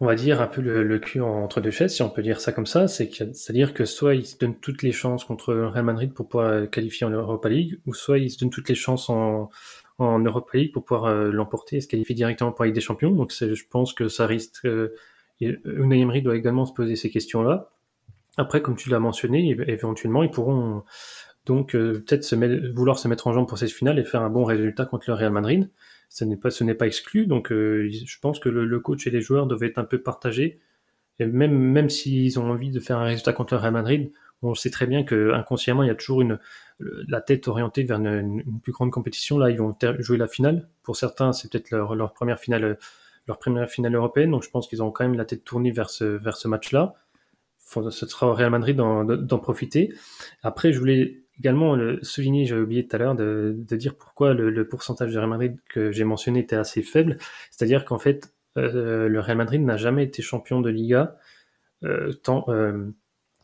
on 0.00 0.06
va 0.06 0.14
dire, 0.14 0.40
un 0.40 0.46
peu 0.46 0.62
le, 0.62 0.98
cul 0.98 1.20
entre 1.20 1.60
deux 1.60 1.70
chaises, 1.70 1.94
si 1.94 2.02
on 2.02 2.10
peut 2.10 2.22
dire 2.22 2.40
ça 2.40 2.52
comme 2.52 2.66
ça. 2.66 2.88
C'est-à-dire 2.88 3.74
que 3.74 3.84
soit 3.84 4.14
ils 4.14 4.26
se 4.26 4.36
donnent 4.38 4.58
toutes 4.58 4.82
les 4.82 4.92
chances 4.92 5.24
contre 5.24 5.54
Real 5.54 5.84
Madrid 5.84 6.12
pour 6.12 6.26
pouvoir 6.26 6.68
qualifier 6.70 7.06
en 7.06 7.10
Europa 7.10 7.48
League, 7.48 7.78
ou 7.86 7.94
soit 7.94 8.18
ils 8.18 8.30
se 8.30 8.38
donnent 8.38 8.50
toutes 8.50 8.68
les 8.70 8.74
chances 8.74 9.10
en, 9.10 9.50
en 9.98 10.18
Europa 10.18 10.56
League 10.56 10.72
pour 10.72 10.84
pouvoir 10.84 11.04
euh, 11.04 11.30
l'emporter 11.30 11.76
et 11.76 11.80
se 11.82 11.88
qualifier 11.88 12.14
directement 12.14 12.50
pour 12.50 12.64
la 12.64 12.68
Ligue 12.68 12.74
des 12.74 12.80
Champions. 12.80 13.10
Donc 13.10 13.32
je 13.32 13.62
pense 13.68 13.92
que 13.92 14.08
ça 14.08 14.26
risque. 14.26 14.64
Euh, 14.64 14.94
Emery 15.40 16.22
doit 16.22 16.36
également 16.36 16.66
se 16.66 16.72
poser 16.72 16.96
ces 16.96 17.10
questions-là. 17.10 17.70
Après, 18.36 18.62
comme 18.62 18.76
tu 18.76 18.90
l'as 18.90 19.00
mentionné, 19.00 19.56
éventuellement, 19.66 20.22
ils 20.22 20.30
pourront 20.30 20.84
donc 21.46 21.74
euh, 21.74 22.04
peut-être 22.06 22.34
vouloir 22.74 22.98
se 22.98 23.08
mettre 23.08 23.26
en 23.26 23.32
jambe 23.32 23.48
pour 23.48 23.58
cette 23.58 23.72
finale 23.72 23.98
et 23.98 24.04
faire 24.04 24.22
un 24.22 24.30
bon 24.30 24.44
résultat 24.44 24.84
contre 24.84 25.04
le 25.08 25.14
Real 25.14 25.32
Madrid 25.32 25.70
ce 26.10 26.24
n'est 26.24 26.36
pas, 26.36 26.50
ce 26.50 26.64
n'est 26.64 26.74
pas 26.74 26.86
exclu. 26.86 27.26
Donc, 27.26 27.50
euh, 27.52 27.88
je 27.90 28.18
pense 28.20 28.38
que 28.40 28.48
le, 28.48 28.80
coach 28.80 29.06
et 29.06 29.10
les 29.10 29.22
joueurs 29.22 29.46
doivent 29.46 29.62
être 29.62 29.78
un 29.78 29.84
peu 29.84 30.02
partagés. 30.02 30.60
Et 31.18 31.26
même, 31.26 31.56
même 31.56 31.88
s'ils 31.88 32.38
ont 32.38 32.50
envie 32.50 32.70
de 32.70 32.80
faire 32.80 32.98
un 32.98 33.04
résultat 33.04 33.32
contre 33.32 33.54
le 33.54 33.60
Real 33.60 33.72
Madrid, 33.72 34.12
on 34.42 34.54
sait 34.54 34.70
très 34.70 34.86
bien 34.86 35.04
que 35.04 35.32
inconsciemment, 35.32 35.82
il 35.82 35.86
y 35.86 35.90
a 35.90 35.94
toujours 35.94 36.22
une, 36.22 36.38
la 36.80 37.20
tête 37.20 37.46
orientée 37.46 37.84
vers 37.84 37.98
une, 37.98 38.42
plus 38.62 38.72
grande 38.72 38.90
compétition. 38.90 39.38
Là, 39.38 39.50
ils 39.50 39.58
vont 39.58 39.76
jouer 40.00 40.18
la 40.18 40.26
finale. 40.26 40.68
Pour 40.82 40.96
certains, 40.96 41.32
c'est 41.32 41.50
peut-être 41.50 41.70
leur, 41.70 41.94
leur, 41.94 42.12
première 42.12 42.40
finale, 42.40 42.78
leur 43.28 43.38
première 43.38 43.68
finale 43.70 43.94
européenne. 43.94 44.32
Donc, 44.32 44.42
je 44.42 44.50
pense 44.50 44.66
qu'ils 44.66 44.82
ont 44.82 44.90
quand 44.90 45.04
même 45.04 45.16
la 45.16 45.24
tête 45.24 45.44
tournée 45.44 45.70
vers 45.70 45.90
ce, 45.90 46.04
vers 46.04 46.36
ce 46.36 46.48
match-là. 46.48 46.94
Ce 47.70 48.06
sera 48.06 48.28
au 48.28 48.34
Real 48.34 48.50
Madrid 48.50 48.76
d'en 48.76 49.38
profiter. 49.38 49.94
Après, 50.42 50.72
je 50.72 50.78
voulais 50.78 51.22
également 51.40 51.74
le 51.74 51.98
souligner, 52.02 52.44
j'ai 52.44 52.54
oublié 52.54 52.86
tout 52.86 52.94
à 52.96 52.98
l'heure 52.98 53.14
de, 53.14 53.56
dire 53.70 53.96
pourquoi 53.96 54.34
le, 54.34 54.68
pourcentage 54.68 55.12
de 55.12 55.18
Real 55.18 55.30
Madrid 55.30 55.58
que 55.68 55.90
j'ai 55.90 56.04
mentionné 56.04 56.40
était 56.40 56.56
assez 56.56 56.82
faible. 56.82 57.16
C'est-à-dire 57.50 57.84
qu'en 57.84 57.98
fait, 57.98 58.34
euh, 58.58 59.08
le 59.08 59.20
Real 59.20 59.38
Madrid 59.38 59.62
n'a 59.62 59.76
jamais 59.76 60.04
été 60.04 60.20
champion 60.20 60.60
de 60.60 60.68
Liga, 60.68 61.16
euh, 61.84 62.12
tant, 62.12 62.44
euh, 62.48 62.90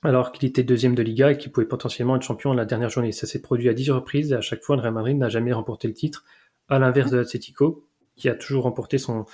alors 0.02 0.32
qu'il 0.32 0.46
était 0.46 0.62
deuxième 0.62 0.94
de 0.94 1.02
Liga 1.02 1.32
et 1.32 1.38
qu'il 1.38 1.50
pouvait 1.52 1.66
potentiellement 1.66 2.16
être 2.16 2.22
champion 2.22 2.52
la 2.52 2.66
dernière 2.66 2.90
journée. 2.90 3.12
Ça 3.12 3.26
s'est 3.26 3.40
produit 3.40 3.68
à 3.70 3.74
dix 3.74 3.90
reprises 3.90 4.32
et 4.32 4.36
à 4.36 4.42
chaque 4.42 4.62
fois, 4.62 4.76
le 4.76 4.82
Real 4.82 4.92
Madrid 4.92 5.16
n'a 5.16 5.30
jamais 5.30 5.52
remporté 5.54 5.88
le 5.88 5.94
titre, 5.94 6.24
à 6.68 6.78
l'inverse 6.78 7.10
de 7.10 7.16
l'Atletico, 7.16 7.86
qui 8.16 8.28
a 8.28 8.34
toujours 8.34 8.64
remporté 8.64 8.98
son, 8.98 9.24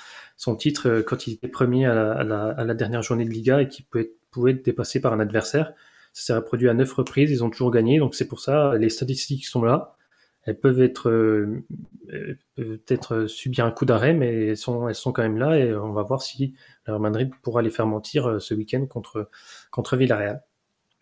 titre 0.57 1.01
quand 1.01 1.27
il 1.27 1.35
était 1.35 1.49
premier 1.49 1.87
à 1.87 2.23
la, 2.23 2.75
dernière 2.75 3.03
journée 3.03 3.25
de 3.25 3.31
Liga 3.31 3.63
et 3.63 3.69
qui 3.69 3.83
pouvait, 3.83 4.13
pouvait 4.33 4.53
être 4.53 4.65
dépassé 4.65 5.01
par 5.01 5.13
un 5.13 5.21
adversaire. 5.21 5.73
Ça 6.13 6.27
s'est 6.27 6.35
reproduit 6.35 6.69
à 6.69 6.75
neuf 6.75 6.93
reprises, 6.93 7.31
ils 7.31 7.45
ont 7.45 7.51
toujours 7.51 7.71
gagné, 7.71 7.99
donc 7.99 8.15
c'est 8.15 8.29
pour 8.29 8.41
ça, 8.41 8.77
les 8.77 8.89
statistiques 8.89 9.47
sont 9.47 9.63
là. 9.63 9.97
Elles 10.45 10.59
peuvent 10.59 10.83
être 10.83 11.09
euh, 11.09 11.65
euh, 12.13 12.35
peut-être 12.57 13.27
subir 13.27 13.65
un 13.65 13.71
coup 13.71 13.85
d'arrêt, 13.85 14.13
mais 14.13 14.49
elles 14.49 14.57
sont, 14.57 14.89
elles 14.89 14.95
sont 14.95 15.13
quand 15.13 15.23
même 15.23 15.39
là 15.39 15.57
et 15.57 15.73
on 15.75 15.93
va 15.93 16.03
voir 16.03 16.21
si 16.21 16.55
le 16.87 16.99
Madrid 16.99 17.31
pourra 17.43 17.63
les 17.63 17.71
faire 17.71 17.87
mentir 17.87 18.29
euh, 18.29 18.39
ce 18.41 18.55
week-end 18.55 18.85
contre, 18.87 19.31
contre 19.71 19.97
Villarreal. 19.97 20.43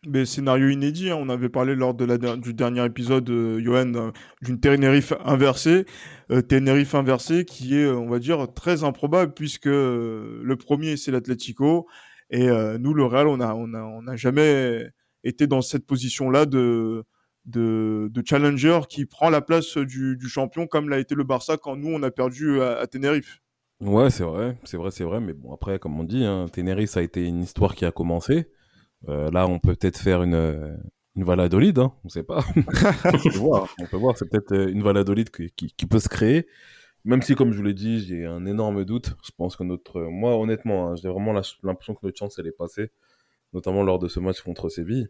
Mais 0.07 0.25
scénario 0.25 0.69
inédit, 0.69 1.11
hein. 1.11 1.17
on 1.19 1.29
avait 1.29 1.51
parlé 1.51 1.75
lors 1.75 1.93
de 1.93 2.07
la, 2.07 2.17
du 2.37 2.55
dernier 2.55 2.85
épisode, 2.87 3.29
Johan, 3.59 4.13
d'une 4.41 4.59
Tenerife 4.59 5.13
inversée. 5.27 5.85
Tenerife 6.49 6.95
inversée 6.95 7.45
qui 7.45 7.79
est, 7.79 7.87
on 7.87 8.09
va 8.09 8.19
dire, 8.19 8.51
très 8.55 8.83
improbable 8.83 9.35
puisque 9.35 9.67
le 9.67 10.55
premier 10.55 10.97
c'est 10.97 11.11
l'Atlético 11.11 11.87
et 12.31 12.49
nous, 12.79 12.95
le 12.95 13.05
Real, 13.05 13.29
on 13.29 13.39
n'a 13.39 13.55
on 13.55 13.75
a, 13.75 13.83
on 13.83 14.07
a 14.07 14.17
jamais 14.17 14.91
était 15.25 15.47
dans 15.47 15.63
cette 15.63 15.87
position-là 15.87 16.47
de, 16.47 17.05
de, 17.47 18.23
challenger 18.25 18.81
qui 18.89 19.07
prend 19.07 19.31
la 19.31 19.41
place 19.41 19.77
du, 19.77 20.19
champion 20.29 20.67
comme 20.67 20.89
l'a 20.89 20.99
été 20.99 21.15
le 21.15 21.25
Barça 21.25 21.57
quand 21.57 21.77
nous 21.77 21.89
on 21.89 22.03
a 22.03 22.11
perdu 22.11 22.63
à, 22.63 22.87
Tenerife. 22.87 23.41
Ouais, 23.81 24.11
c'est 24.11 24.25
vrai, 24.25 24.57
c'est 24.65 24.77
vrai, 24.77 24.91
c'est 24.91 25.05
vrai, 25.05 25.21
mais 25.21 25.33
bon 25.33 25.53
après 25.53 25.79
comme 25.79 25.99
on 25.99 26.05
dit, 26.05 26.25
hein, 26.25 26.47
Tenerife 26.53 26.91
ça 26.91 27.01
a 27.01 27.03
été 27.03 27.27
une 27.27 27.43
histoire 27.43 27.75
qui 27.75 27.85
a 27.85 27.93
commencé. 27.93 28.51
Euh, 29.09 29.31
là, 29.31 29.47
on 29.47 29.59
peut 29.59 29.75
peut-être 29.75 29.99
faire 29.99 30.23
une 30.23 30.79
une 31.17 31.25
Valladolid, 31.25 31.79
hein, 31.79 31.93
on 32.05 32.09
sait 32.09 32.23
pas. 32.23 32.45
on 32.57 33.19
peut 33.19 33.39
voir, 33.39 33.69
voir, 33.93 34.17
c'est 34.17 34.29
peut-être 34.29 34.53
euh, 34.53 34.71
une 34.71 34.83
Valladolid 34.83 35.31
qui, 35.31 35.51
qui, 35.51 35.87
peut 35.87 35.99
se 35.99 36.09
créer. 36.09 36.47
Même 37.05 37.23
si, 37.23 37.35
comme 37.35 37.53
je 37.53 37.57
vous 37.57 37.63
l'ai 37.63 37.75
dit, 37.75 38.01
j'ai 38.01 38.27
un 38.27 38.45
énorme 38.47 38.85
doute. 38.85 39.15
Je 39.25 39.31
pense 39.37 39.57
que 39.57 39.65
notre, 39.65 40.03
moi, 40.03 40.37
honnêtement, 40.37 40.89
hein, 40.89 40.97
j'ai 40.97 41.09
vraiment 41.09 41.33
l'impression 41.63 41.95
que 41.95 42.01
notre 42.03 42.19
chance 42.19 42.39
elle 42.39 42.47
est 42.47 42.53
passée 42.53 42.91
notamment 43.53 43.83
lors 43.83 43.99
de 43.99 44.09
ce 44.09 44.21
match 44.21 44.41
contre 44.43 44.69
Séville. 44.69 45.09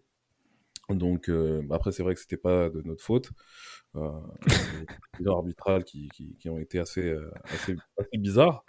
Donc 0.88 1.28
euh, 1.28 1.62
bah, 1.64 1.76
après 1.76 1.92
c'est 1.92 2.02
vrai 2.02 2.14
que 2.14 2.20
c'était 2.20 2.36
pas 2.36 2.68
de 2.68 2.82
notre 2.82 3.02
faute. 3.02 3.30
Euh, 3.96 4.10
des 5.20 5.28
arbitrales 5.28 5.84
qui, 5.84 6.10
ont 6.48 6.58
été 6.58 6.78
assez, 6.78 7.04
euh, 7.04 7.30
assez, 7.44 7.76
assez, 7.98 8.18
bizarres. 8.18 8.64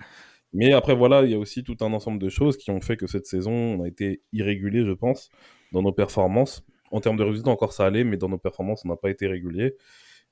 Mais 0.53 0.73
après 0.73 0.95
voilà, 0.95 1.23
il 1.23 1.31
y 1.31 1.34
a 1.34 1.39
aussi 1.39 1.63
tout 1.63 1.77
un 1.81 1.93
ensemble 1.93 2.19
de 2.19 2.29
choses 2.29 2.57
qui 2.57 2.71
ont 2.71 2.81
fait 2.81 2.97
que 2.97 3.07
cette 3.07 3.25
saison 3.25 3.51
on 3.51 3.84
a 3.84 3.88
été 3.88 4.21
irrégulier, 4.34 4.86
je 4.86 4.91
pense, 4.91 5.29
dans 5.71 5.81
nos 5.81 5.93
performances. 5.93 6.63
En 6.91 6.99
termes 6.99 7.17
de 7.17 7.23
résultats 7.23 7.51
encore 7.51 7.73
ça 7.73 7.86
allait, 7.86 8.03
mais 8.03 8.17
dans 8.17 8.29
nos 8.29 8.38
performances 8.38 8.84
on 8.86 8.89
n'a 8.89 8.97
pas 8.97 9.10
été 9.10 9.27
régulier. 9.27 9.75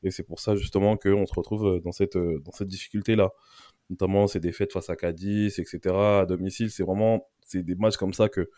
Et 0.04 0.12
c'est 0.12 0.24
pour 0.24 0.40
ça 0.40 0.56
justement 0.56 0.98
qu'on 0.98 1.26
se 1.26 1.34
retrouve 1.34 1.82
dans 1.82 1.92
cette, 1.92 2.18
dans 2.18 2.52
cette 2.52 2.68
difficulté 2.68 3.16
là. 3.16 3.32
Notamment 3.90 4.28
ces 4.28 4.40
défaites 4.40 4.72
face 4.72 4.90
à 4.90 4.96
Cadiz, 4.96 5.58
etc. 5.58 5.80
À 5.96 6.26
domicile, 6.28 6.70
c'est 6.70 6.84
vraiment 6.84 7.28
c'est 7.44 7.64
des 7.64 7.76
matchs 7.76 7.98
comme 7.98 8.14
ça 8.14 8.30
que 8.30 8.50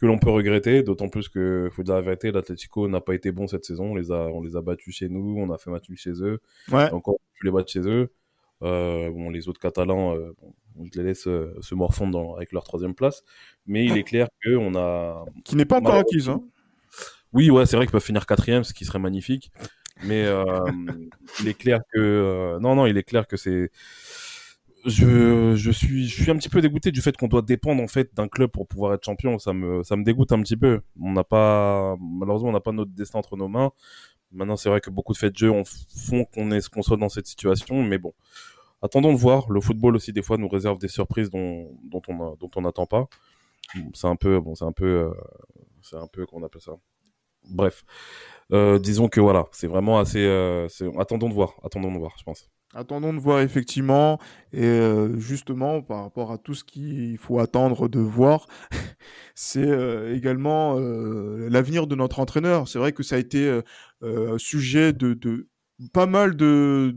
que 0.00 0.06
l'on 0.06 0.18
peut 0.18 0.30
regretter, 0.30 0.82
d'autant 0.82 1.08
plus 1.08 1.28
que, 1.28 1.68
faut 1.72 1.82
dire 1.82 1.94
la 1.94 2.00
vérité, 2.00 2.32
l'Atletico 2.32 2.88
n'a 2.88 3.02
pas 3.02 3.14
été 3.14 3.32
bon 3.32 3.46
cette 3.46 3.66
saison. 3.66 3.92
On 3.92 3.94
les 3.94 4.10
a, 4.10 4.28
on 4.28 4.40
les 4.40 4.56
a 4.56 4.62
battus 4.62 4.96
chez 4.96 5.10
nous, 5.10 5.36
on 5.38 5.50
a 5.52 5.58
fait 5.58 5.70
match 5.70 5.84
chez 5.94 6.22
eux. 6.22 6.40
Ouais. 6.72 6.90
Encore 6.90 7.16
plus 7.34 7.46
les 7.46 7.52
battre 7.52 7.70
chez 7.70 7.80
eux. 7.80 8.10
Euh, 8.62 9.10
bon, 9.10 9.28
les 9.28 9.48
autres 9.48 9.60
Catalans, 9.60 10.14
euh, 10.14 10.34
je 10.90 10.98
les 10.98 11.04
laisse 11.04 11.26
euh, 11.26 11.54
se 11.60 11.74
morfondre 11.74 12.34
avec 12.36 12.52
leur 12.52 12.64
troisième 12.64 12.94
place. 12.94 13.22
Mais 13.66 13.84
il 13.84 13.98
est 13.98 14.02
clair 14.02 14.28
que 14.42 14.56
on 14.56 14.74
a. 14.74 15.26
Qui 15.44 15.56
n'est 15.56 15.66
pas 15.66 15.78
encore 15.78 15.96
acquise, 15.96 16.30
hein. 16.30 16.42
Oui, 17.34 17.50
ouais, 17.50 17.66
c'est 17.66 17.76
vrai 17.76 17.84
qu'ils 17.84 17.92
peuvent 17.92 18.02
finir 18.02 18.24
quatrième, 18.26 18.64
ce 18.64 18.72
qui 18.72 18.86
serait 18.86 18.98
magnifique. 18.98 19.52
Mais 20.04 20.26
il 21.40 21.48
est 21.48 21.54
clair 21.54 21.80
que 21.92 22.58
non, 22.60 22.74
non, 22.74 22.86
il 22.86 22.96
est 22.96 23.02
clair 23.02 23.26
que 23.26 23.36
c'est 23.36 23.70
je, 24.86 25.54
je 25.56 25.70
suis 25.70 26.08
je 26.08 26.22
suis 26.22 26.30
un 26.30 26.36
petit 26.36 26.48
peu 26.48 26.60
dégoûté 26.62 26.90
du 26.90 27.02
fait 27.02 27.14
qu'on 27.16 27.28
doit 27.28 27.42
dépendre 27.42 27.82
en 27.82 27.88
fait 27.88 28.14
d'un 28.14 28.28
club 28.28 28.50
pour 28.50 28.66
pouvoir 28.66 28.94
être 28.94 29.04
champion. 29.04 29.38
Ça 29.38 29.52
me 29.52 29.82
ça 29.82 29.96
me 29.96 30.04
dégoûte 30.04 30.32
un 30.32 30.40
petit 30.42 30.56
peu. 30.56 30.80
On 31.00 31.12
n'a 31.12 31.24
pas 31.24 31.96
malheureusement 32.00 32.48
on 32.48 32.52
n'a 32.52 32.60
pas 32.60 32.72
notre 32.72 32.92
destin 32.92 33.18
entre 33.18 33.36
nos 33.36 33.48
mains. 33.48 33.72
Maintenant 34.32 34.56
c'est 34.56 34.68
vrai 34.70 34.80
que 34.80 34.90
beaucoup 34.90 35.12
de 35.12 35.18
faits 35.18 35.32
de 35.34 35.38
jeu 35.38 35.52
font 35.64 36.24
qu'on 36.24 36.50
est 36.50 36.66
qu'on 36.68 36.82
soit 36.82 36.96
dans 36.96 37.08
cette 37.10 37.26
situation. 37.26 37.82
Mais 37.82 37.98
bon 37.98 38.14
attendons 38.82 39.12
de 39.12 39.18
voir. 39.18 39.50
Le 39.50 39.60
football 39.60 39.96
aussi 39.96 40.12
des 40.12 40.22
fois 40.22 40.38
nous 40.38 40.48
réserve 40.48 40.78
des 40.78 40.88
surprises 40.88 41.30
dont 41.30 41.70
dont 41.84 42.02
on 42.08 42.36
dont 42.36 42.50
on 42.56 42.62
n'attend 42.62 42.86
pas. 42.86 43.08
C'est 43.94 44.06
un 44.08 44.16
peu 44.16 44.40
bon 44.40 44.54
c'est 44.54 44.64
un 44.64 44.72
peu 44.72 44.86
euh, 44.86 45.10
c'est 45.82 45.96
un 45.96 46.06
peu 46.06 46.26
qu'on 46.26 46.42
appelle 46.42 46.62
ça? 46.62 46.72
Bref. 47.48 47.84
euh, 47.84 48.39
disons 48.78 49.08
que 49.08 49.20
voilà 49.20 49.46
c'est 49.52 49.66
vraiment 49.66 49.98
assez 49.98 50.24
euh, 50.24 50.68
attendons 50.98 51.28
de 51.28 51.34
voir 51.34 51.54
attendons 51.64 51.92
de 51.92 51.98
voir 51.98 52.14
je 52.18 52.24
pense 52.24 52.48
Attendons 52.72 53.12
de 53.12 53.18
voir 53.18 53.40
effectivement, 53.40 54.20
et 54.52 54.62
euh, 54.62 55.18
justement 55.18 55.82
par 55.82 56.04
rapport 56.04 56.30
à 56.30 56.38
tout 56.38 56.54
ce 56.54 56.62
qu'il 56.62 57.18
faut 57.18 57.40
attendre 57.40 57.88
de 57.88 57.98
voir, 57.98 58.46
c'est 59.34 59.66
euh, 59.66 60.14
également 60.14 60.78
euh, 60.78 61.48
l'avenir 61.50 61.88
de 61.88 61.96
notre 61.96 62.20
entraîneur. 62.20 62.68
C'est 62.68 62.78
vrai 62.78 62.92
que 62.92 63.02
ça 63.02 63.16
a 63.16 63.18
été 63.18 63.60
sujet 64.38 64.92
de, 64.92 65.14
de, 65.14 65.48
pas 65.92 66.06
mal 66.06 66.36
de, 66.36 66.94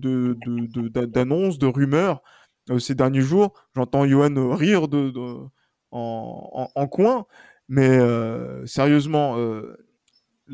d'annonces, 1.07 1.57
de, 1.57 1.65
rumeurs 1.65 2.21
ces 2.77 2.93
derniers 2.93 3.21
jours. 3.21 3.53
J'entends 3.75 4.05
Johan 4.05 4.55
rire 4.55 4.87
de, 4.87 5.11
en, 5.89 6.69
en, 6.75 6.87
coin, 6.87 7.25
mais 7.67 7.97
sérieusement, 8.67 9.37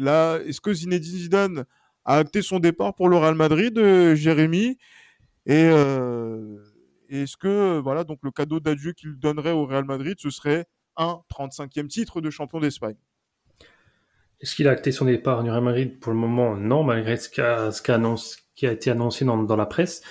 est-ce 0.07 0.62
que 0.62 0.73
Zinedine 0.73 1.17
Zidane 1.17 1.65
a 2.05 2.17
acté 2.17 2.41
son 2.41 2.59
départ 2.59 2.95
pour 2.95 3.09
le 3.09 3.17
Real 3.17 3.35
Madrid, 3.35 3.77
Jérémy? 4.15 4.77
Et 5.45 5.69
est-ce 7.09 7.38
que 7.38 7.79
voilà 7.79 8.03
donc 8.03 8.19
le 8.23 8.31
cadeau 8.31 8.59
d'adieu 8.59 8.93
qu'il 8.93 9.17
donnerait 9.17 9.51
au 9.51 9.65
Real 9.65 9.85
Madrid, 9.85 10.15
ce 10.19 10.29
serait 10.29 10.65
un 10.95 11.21
35e 11.33 11.88
titre 11.88 12.21
de 12.21 12.29
champion 12.29 12.59
d'Espagne? 12.59 12.97
Est-ce 14.41 14.55
qu'il 14.55 14.67
a 14.67 14.71
acté 14.71 14.91
son 14.91 15.05
départ 15.05 15.43
du 15.43 15.49
Real 15.49 15.63
Madrid? 15.63 15.99
Pour 15.99 16.13
le 16.13 16.19
moment, 16.19 16.55
non, 16.55 16.83
malgré 16.83 17.17
ce, 17.17 17.29
qui 17.29 17.41
a 17.41 18.71
été 18.71 18.91
annoncé 18.91 19.25
dans, 19.25 19.55
la 19.55 19.65
presse. 19.65 20.01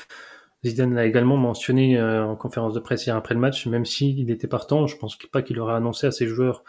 Zidane 0.65 0.95
l'a 0.95 1.07
également 1.07 1.37
mentionné 1.37 1.99
euh, 1.99 2.27
en 2.27 2.37
conférence 2.37 2.75
de 2.75 2.81
presse 2.81 3.07
hier 3.07 3.17
après 3.17 3.35
le 3.35 3.41
match, 3.41 3.67
même 3.67 3.85
s'il 3.85 4.31
était 4.31 4.49
partant, 4.49 4.87
je 4.87 4.97
pense 4.97 5.17
pas 5.33 5.41
qu'il 5.41 5.61
aurait 5.61 5.75
annoncé 5.75 6.09
à 6.09 6.11
ses 6.11 6.27
joueurs 6.27 6.65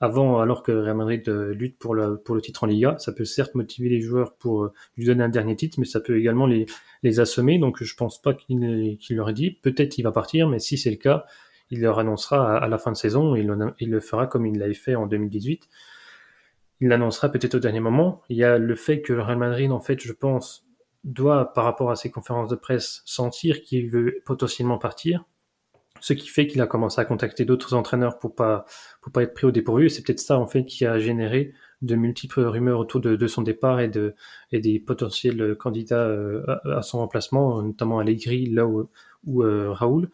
avant, 0.00 0.40
alors 0.40 0.62
que 0.62 0.72
Real 0.72 0.96
Madrid 0.96 1.28
euh, 1.28 1.52
lutte 1.52 1.78
pour 1.78 1.94
le, 1.94 2.18
pour 2.18 2.34
le 2.34 2.40
titre 2.40 2.64
en 2.64 2.66
Liga. 2.66 2.96
Ça 2.98 3.12
peut 3.12 3.24
certes 3.24 3.54
motiver 3.54 3.88
les 3.88 4.00
joueurs 4.00 4.34
pour 4.36 4.64
euh, 4.64 4.72
lui 4.96 5.06
donner 5.06 5.24
un 5.24 5.28
dernier 5.28 5.56
titre, 5.56 5.78
mais 5.80 5.86
ça 5.86 6.00
peut 6.00 6.18
également 6.18 6.46
les, 6.46 6.66
les 7.02 7.20
assommer. 7.20 7.58
Donc 7.58 7.82
je 7.82 7.94
pense 7.96 8.22
pas 8.22 8.34
qu'il 8.34 8.98
qu 8.98 9.14
leur 9.14 9.30
ait 9.30 9.34
dit. 9.34 9.50
Peut-être 9.50 9.90
qu'il 9.90 10.04
va 10.04 10.12
partir, 10.12 10.48
mais 10.48 10.60
si 10.60 10.78
c'est 10.78 10.90
le 10.90 10.96
cas, 10.96 11.24
il 11.70 11.80
leur 11.80 11.98
annoncera 11.98 12.58
à, 12.58 12.68
la 12.68 12.78
fin 12.78 12.92
de 12.92 12.96
saison. 12.96 13.34
Il, 13.34 13.52
il 13.80 13.90
le 13.90 14.00
fera 14.00 14.26
comme 14.26 14.46
il 14.46 14.58
l'avait 14.58 14.74
fait 14.74 14.94
en 14.94 15.06
2018. 15.06 15.68
Il 16.80 16.88
l'annoncera 16.88 17.28
peut-être 17.30 17.56
au 17.56 17.58
dernier 17.58 17.80
moment. 17.80 18.22
Il 18.28 18.36
y 18.36 18.44
a 18.44 18.56
le 18.58 18.74
fait 18.76 19.02
que 19.02 19.12
Real 19.12 19.36
Madrid, 19.36 19.72
en 19.72 19.80
fait, 19.80 20.00
je 20.00 20.12
pense, 20.12 20.64
doit, 21.04 21.52
par 21.52 21.64
rapport 21.64 21.90
à 21.90 21.96
ses 21.96 22.10
conférences 22.10 22.48
de 22.48 22.56
presse, 22.56 23.02
sentir 23.04 23.62
qu'il 23.62 23.90
veut 23.90 24.22
potentiellement 24.24 24.78
partir 24.78 25.24
ce 26.00 26.12
qui 26.12 26.28
fait 26.28 26.46
qu'il 26.46 26.60
a 26.60 26.66
commencé 26.66 27.00
à 27.00 27.04
contacter 27.04 27.44
d'autres 27.44 27.74
entraîneurs 27.74 28.18
pour 28.18 28.34
pas 28.34 28.64
pour 29.00 29.12
pas 29.12 29.22
être 29.22 29.34
pris 29.34 29.46
au 29.46 29.50
dépourvu. 29.50 29.86
Et 29.86 29.88
c'est 29.88 30.02
peut-être 30.02 30.20
ça 30.20 30.38
en 30.38 30.46
fait 30.46 30.64
qui 30.64 30.86
a 30.86 30.98
généré 30.98 31.54
de 31.82 31.94
multiples 31.94 32.40
rumeurs 32.40 32.80
autour 32.80 33.00
de, 33.00 33.26
son 33.28 33.42
départ 33.42 33.80
et 33.80 33.88
de 33.88 34.14
et 34.52 34.60
des 34.60 34.80
potentiels 34.80 35.56
candidats 35.56 36.06
euh, 36.06 36.44
à, 36.64 36.82
son 36.82 36.98
remplacement, 36.98 37.62
notamment 37.62 37.98
Allegri 38.00 38.46
là 38.46 38.66
où, 38.66 38.88
ou 39.24 39.42
euh, 39.44 39.72
Raoul. 39.72 40.10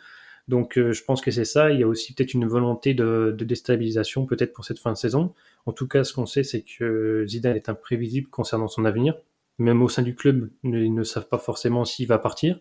Donc 0.48 0.76
euh, 0.76 0.92
je 0.92 1.02
pense 1.04 1.22
que 1.22 1.30
c'est 1.30 1.44
ça. 1.44 1.70
Il 1.70 1.80
y 1.80 1.82
a 1.82 1.88
aussi 1.88 2.14
peut-être 2.14 2.34
une 2.34 2.46
volonté 2.46 2.94
de, 2.94 3.34
de 3.36 3.44
déstabilisation 3.44 4.26
peut-être 4.26 4.52
pour 4.52 4.64
cette 4.64 4.78
fin 4.78 4.92
de 4.92 4.96
saison. 4.98 5.34
En 5.66 5.72
tout 5.72 5.88
cas, 5.88 6.04
ce 6.04 6.12
qu'on 6.12 6.26
sait, 6.26 6.44
c'est 6.44 6.62
que 6.62 7.24
Zidane 7.26 7.56
est 7.56 7.68
imprévisible 7.68 8.28
concernant 8.28 8.68
son 8.68 8.84
avenir. 8.84 9.14
Même 9.58 9.82
au 9.82 9.88
sein 9.88 10.02
du 10.02 10.14
club, 10.14 10.50
ils 10.64 10.92
ne 10.92 11.04
savent 11.04 11.28
pas 11.28 11.38
forcément 11.38 11.84
s'il 11.84 12.08
va 12.08 12.18
partir. 12.18 12.58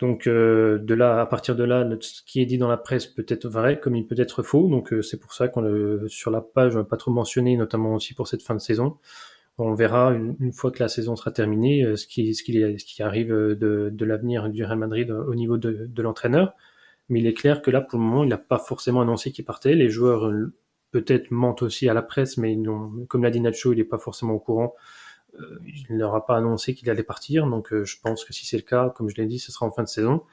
Donc 0.00 0.26
euh, 0.26 0.78
de 0.78 0.94
là, 0.94 1.20
à 1.20 1.26
partir 1.26 1.54
de 1.54 1.64
là, 1.64 1.86
ce 2.00 2.22
qui 2.24 2.40
est 2.40 2.46
dit 2.46 2.56
dans 2.56 2.68
la 2.68 2.78
presse 2.78 3.06
peut 3.06 3.26
être 3.28 3.48
vrai, 3.48 3.78
comme 3.78 3.94
il 3.94 4.06
peut 4.06 4.18
être 4.18 4.42
faux. 4.42 4.68
Donc 4.68 4.92
euh, 4.92 5.02
c'est 5.02 5.18
pour 5.18 5.34
ça 5.34 5.48
qu'on 5.48 5.60
le 5.60 6.08
sur 6.08 6.30
la 6.30 6.40
page, 6.40 6.74
on 6.76 6.84
pas 6.84 6.96
trop 6.96 7.10
mentionné, 7.10 7.56
notamment 7.56 7.94
aussi 7.94 8.14
pour 8.14 8.26
cette 8.26 8.42
fin 8.42 8.54
de 8.54 8.60
saison. 8.60 8.96
On 9.58 9.74
verra 9.74 10.12
une, 10.14 10.52
fois 10.54 10.70
que 10.70 10.82
la 10.82 10.88
saison 10.88 11.16
sera 11.16 11.32
terminée 11.32 11.84
euh, 11.84 11.96
ce 11.96 12.06
qui 12.06 12.34
ce 12.34 12.42
qui, 12.42 13.02
arrive 13.02 13.30
de, 13.30 13.90
de 13.92 14.04
l'avenir 14.06 14.48
du 14.48 14.64
Real 14.64 14.78
Madrid 14.78 15.10
au 15.10 15.34
niveau 15.34 15.58
de, 15.58 15.86
de 15.86 16.02
l'entraîneur. 16.02 16.54
Mais 17.10 17.20
il 17.20 17.26
est 17.26 17.34
clair 17.34 17.60
que 17.60 17.70
là, 17.70 17.82
pour 17.82 17.98
le 17.98 18.04
moment, 18.04 18.24
il 18.24 18.30
n'a 18.30 18.38
pas 18.38 18.58
forcément 18.58 19.02
annoncé 19.02 19.32
qu'il 19.32 19.44
partait. 19.44 19.74
Les 19.74 19.90
joueurs 19.90 20.32
peut-être 20.92 21.30
mentent 21.30 21.62
aussi 21.62 21.88
à 21.88 21.94
la 21.94 22.02
presse, 22.02 22.38
mais 22.38 22.56
comme 23.08 23.22
l'a 23.22 23.30
dit 23.30 23.40
Nacho, 23.40 23.72
il 23.72 23.78
n'est 23.78 23.84
pas 23.84 23.98
forcément 23.98 24.34
au 24.34 24.38
courant 24.38 24.74
euh, 25.38 25.58
il 25.88 25.96
n'aura 25.96 26.26
pas 26.26 26.36
annoncé 26.36 26.74
qu'il 26.74 26.88
allait 26.90 27.02
partir, 27.02 27.46
donc 27.46 27.72
euh, 27.72 27.84
je 27.84 27.96
pense 28.02 28.24
que 28.24 28.32
si 28.32 28.46
c'est 28.46 28.56
le 28.56 28.62
cas, 28.62 28.90
comme 28.90 29.08
je 29.08 29.16
l'ai 29.16 29.26
dit, 29.26 29.38
ce 29.38 29.52
sera 29.52 29.66
en 29.66 29.70
fin 29.70 29.82
de 29.82 29.88
saison. 29.88 30.24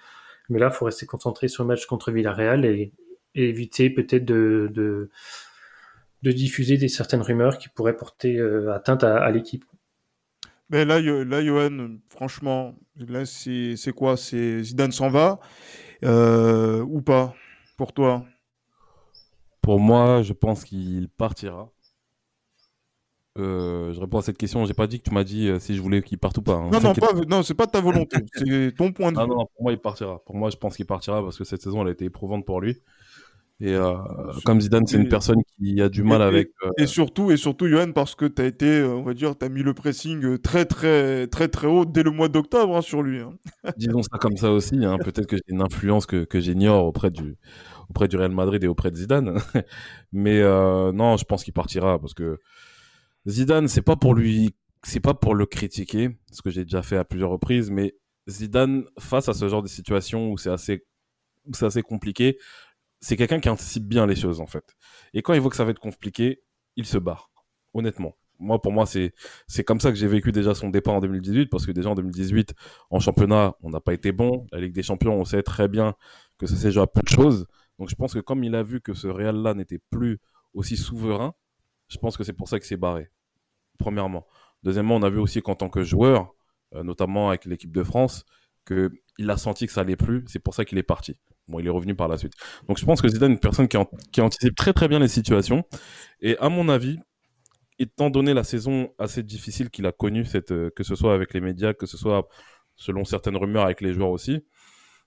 Mais 0.50 0.60
là, 0.60 0.70
il 0.72 0.76
faut 0.76 0.86
rester 0.86 1.06
concentré 1.06 1.48
sur 1.48 1.64
le 1.64 1.68
match 1.68 1.86
contre 1.86 2.12
Villarreal 2.12 2.66
et, 2.66 2.94
éviter 3.36 3.92
peut-être 3.92 4.26
de, 4.26 4.72
de, 4.74 6.32
diffuser 6.32 6.78
des 6.78 6.88
certaines 6.88 7.22
rumeurs 7.22 7.60
qui 7.60 7.70
pourraient 7.70 7.96
porter 7.96 8.38
euh, 8.38 8.74
atteinte 8.74 9.04
à, 9.04 9.30
l'équipe. 9.30 9.64
Mais 10.72 10.86
là, 10.86 11.00
là, 11.00 11.46
Johan, 11.46 11.98
franchement, 12.10 12.76
là, 12.96 13.26
c'est 13.26 13.94
quoi? 13.96 14.18
C'est 14.18 14.64
Zidane 14.64 14.92
s'en 14.92 15.10
va 15.10 15.40
ou 16.02 17.02
pas 17.02 17.36
pour 17.78 17.94
toi? 17.94 18.26
Pour 19.62 19.80
moi, 19.80 20.24
je 20.24 20.34
pense 20.34 20.64
qu'il 20.64 21.08
partira. 21.10 21.70
Euh, 23.38 23.94
je 23.94 24.00
réponds 24.00 24.18
à 24.20 24.22
cette 24.22 24.38
question. 24.38 24.66
J'ai 24.66 24.74
pas 24.74 24.88
dit 24.88 25.00
que 25.00 25.10
tu 25.10 25.14
m'as 25.14 25.24
dit 25.24 25.48
euh, 25.48 25.60
si 25.60 25.76
je 25.76 25.82
voulais 25.82 26.02
qu'il 26.02 26.18
parte 26.18 26.38
ou 26.38 26.42
pas. 26.42 26.54
Hein. 26.54 26.70
Non, 26.72 26.80
non, 26.80 26.94
pas, 26.94 27.14
non, 27.28 27.44
c'est 27.44 27.54
pas 27.54 27.68
ta 27.68 27.82
volonté. 27.82 28.18
c'est 28.34 28.74
ton 28.76 28.92
point 28.92 29.12
de 29.12 29.20
vue. 29.20 29.28
non, 29.28 29.46
pour 29.46 29.64
moi, 29.64 29.72
il 29.72 29.78
partira. 29.78 30.20
Pour 30.26 30.36
moi, 30.36 30.50
je 30.50 30.58
pense 30.58 30.76
qu'il 30.76 30.86
partira 30.86 31.22
parce 31.22 31.38
que 31.38 31.44
cette 31.44 31.62
saison, 31.62 31.82
elle 31.82 31.90
a 31.90 31.92
été 31.92 32.06
éprouvante 32.06 32.46
pour 32.46 32.62
lui. 32.62 32.82
Et 33.60 33.74
euh, 33.74 33.96
comme 34.46 34.62
Zidane, 34.62 34.86
c'est 34.86 34.98
une 34.98 35.10
personne 35.10 35.42
qui 35.58 35.82
a 35.82 35.90
du 35.90 36.04
mal 36.04 36.22
avec. 36.22 36.50
Et 36.78 36.86
surtout, 36.86 37.32
et 37.32 37.38
surtout, 37.38 37.68
Johan, 37.68 37.92
parce 37.92 38.14
que 38.14 38.26
tu 38.26 38.42
as 38.42 38.46
été, 38.46 38.84
on 38.84 39.02
va 39.02 39.16
dire, 39.16 39.36
tu 39.36 39.46
as 39.46 39.50
mis 39.50 39.64
le 39.64 39.74
pressing 39.74 40.38
très, 40.38 40.66
très, 40.66 41.26
très, 41.26 41.48
très 41.48 41.66
haut 41.66 41.84
dès 41.84 42.04
le 42.04 42.12
mois 42.12 42.28
d'octobre 42.28 42.78
hein, 42.78 42.82
sur 42.82 43.02
lui. 43.02 43.20
Hein. 43.20 43.34
Disons 43.78 44.04
ça 44.04 44.20
comme 44.20 44.38
ça 44.38 44.52
aussi. 44.52 44.78
Peut-être 45.04 45.26
que 45.26 45.38
j'ai 45.38 45.44
une 45.48 45.62
influence 45.62 46.06
que, 46.06 46.24
que 46.24 46.40
j'ignore 46.40 46.86
auprès 46.86 47.10
du, 47.10 47.36
auprès 47.90 48.08
du 48.08 48.16
Real 48.16 48.32
Madrid 48.32 48.64
et 48.64 48.68
auprès 48.68 48.92
de 48.92 48.96
Zidane. 48.96 49.40
Mais 50.12 50.44
non, 50.94 51.18
je 51.18 51.26
pense 51.26 51.44
qu'il 51.44 51.54
partira 51.54 51.98
parce 51.98 52.14
que 52.14 52.40
Zidane, 53.28 53.68
c'est 53.68 53.82
pas 53.82 53.98
pour 53.98 54.16
lui, 54.16 54.56
c'est 54.84 55.02
pas 55.02 55.14
pour 55.14 55.36
le 55.36 55.46
critiquer, 55.46 56.18
ce 56.32 56.42
que 56.42 56.50
j'ai 56.50 56.64
déjà 56.64 56.82
fait 56.82 56.96
à 56.96 57.04
plusieurs 57.04 57.30
reprises, 57.30 57.70
mais 57.70 57.96
Zidane, 58.30 58.86
face 59.00 59.28
à 59.28 59.34
ce 59.34 59.50
genre 59.50 59.62
de 59.62 59.68
situation 59.68 60.32
où 60.32 60.38
c'est 60.38 60.50
assez, 60.50 60.86
c'est 61.52 61.66
assez 61.66 61.82
compliqué, 61.82 62.38
c'est 63.02 63.18
quelqu'un 63.18 63.42
qui 63.42 63.50
anticipe 63.50 63.86
bien 63.86 64.06
les 64.08 64.16
choses, 64.16 64.40
en 64.40 64.48
fait. 64.48 64.76
Et 65.14 65.22
quand 65.22 65.34
il 65.34 65.42
voit 65.42 65.50
que 65.50 65.58
ça 65.58 65.66
va 65.66 65.72
être 65.72 65.80
compliqué, 65.80 66.42
il 66.78 66.86
se 66.86 66.98
barre. 66.98 67.30
Honnêtement. 67.74 68.16
Moi, 68.40 68.62
pour 68.62 68.72
moi, 68.72 68.86
c'est, 68.86 69.14
c'est 69.48 69.64
comme 69.64 69.82
ça 69.82 69.92
que 69.92 69.98
j'ai 69.98 70.08
vécu 70.08 70.32
déjà 70.32 70.54
son 70.56 70.70
départ 70.70 70.96
en 70.96 71.02
2018, 71.02 71.48
parce 71.48 71.66
que 71.66 71.72
déjà 71.72 71.90
en 71.90 71.96
2018, 71.96 72.54
en 72.92 73.00
championnat, 73.02 73.56
on 73.62 73.72
n'a 73.72 73.82
pas 73.82 73.94
été 73.94 74.14
bon. 74.14 74.48
La 74.54 74.62
Ligue 74.62 74.74
des 74.74 74.84
Champions, 74.84 75.20
on 75.20 75.26
sait 75.26 75.44
très 75.44 75.68
bien 75.68 75.96
que 76.38 76.48
ça 76.48 76.56
s'est 76.56 76.72
joué 76.72 76.84
à 76.84 76.88
peu 76.88 77.02
de 77.02 77.10
choses. 77.10 77.46
Donc, 77.78 77.90
je 77.90 77.96
pense 77.96 78.14
que 78.14 78.20
comme 78.20 78.44
il 78.46 78.56
a 78.56 78.64
vu 78.64 78.80
que 78.80 78.94
ce 78.94 79.08
Real-là 79.08 79.54
n'était 79.54 79.80
plus 79.90 80.20
aussi 80.54 80.78
souverain, 80.78 81.34
je 81.90 81.98
pense 81.98 82.16
que 82.16 82.24
c'est 82.24 82.34
pour 82.34 82.48
ça 82.48 82.58
qu'il 82.60 82.68
s'est 82.68 82.78
barré 82.78 83.10
premièrement. 83.78 84.26
Deuxièmement, 84.64 84.96
on 84.96 85.04
a 85.04 85.10
vu 85.10 85.20
aussi 85.20 85.42
qu'en 85.42 85.56
tant 85.56 85.70
que 85.70 85.84
joueur, 85.84 86.34
euh, 86.76 86.84
notamment 86.84 87.30
avec 87.30 87.46
l'équipe 87.46 87.72
de 87.72 87.84
France, 87.84 88.26
qu'il 88.66 89.30
a 89.30 89.38
senti 89.38 89.68
que 89.68 89.74
ça 89.74 89.82
allait 89.82 89.96
plus. 89.96 90.24
C'est 90.28 90.40
pour 90.40 90.54
ça 90.54 90.66
qu'il 90.66 90.78
est 90.78 90.84
parti. 90.84 91.18
Bon, 91.48 91.60
il 91.60 91.68
est 91.68 91.72
revenu 91.72 91.96
par 91.96 92.08
la 92.08 92.18
suite. 92.18 92.34
Donc 92.68 92.78
je 92.78 92.86
pense 92.86 93.02
que 93.02 93.08
Zidane 93.08 93.32
est 93.32 93.36
une 93.36 93.40
personne 93.40 93.68
qui, 93.68 94.22
anticipe 94.22 94.56
très 94.56 94.74
très 94.74 94.88
bien 94.88 95.00
les 95.00 95.08
situations. 95.08 95.64
Et 96.20 96.38
à 96.40 96.50
mon 96.50 96.68
avis, 96.68 97.00
étant 97.80 98.10
donné 98.10 98.34
la 98.34 98.44
saison 98.44 98.90
assez 99.00 99.24
difficile 99.24 99.70
qu'il 99.70 99.86
a 99.86 99.92
connue, 99.92 100.26
euh, 100.52 100.70
que 100.76 100.84
ce 100.84 100.96
soit 100.96 101.14
avec 101.14 101.34
les 101.34 101.40
médias, 101.40 101.74
que 101.74 101.86
ce 101.86 101.98
soit 101.98 102.28
selon 102.76 103.06
certaines 103.06 103.38
rumeurs 103.38 103.64
avec 103.64 103.82
les 103.82 103.94
joueurs 103.94 104.10
aussi, 104.10 104.46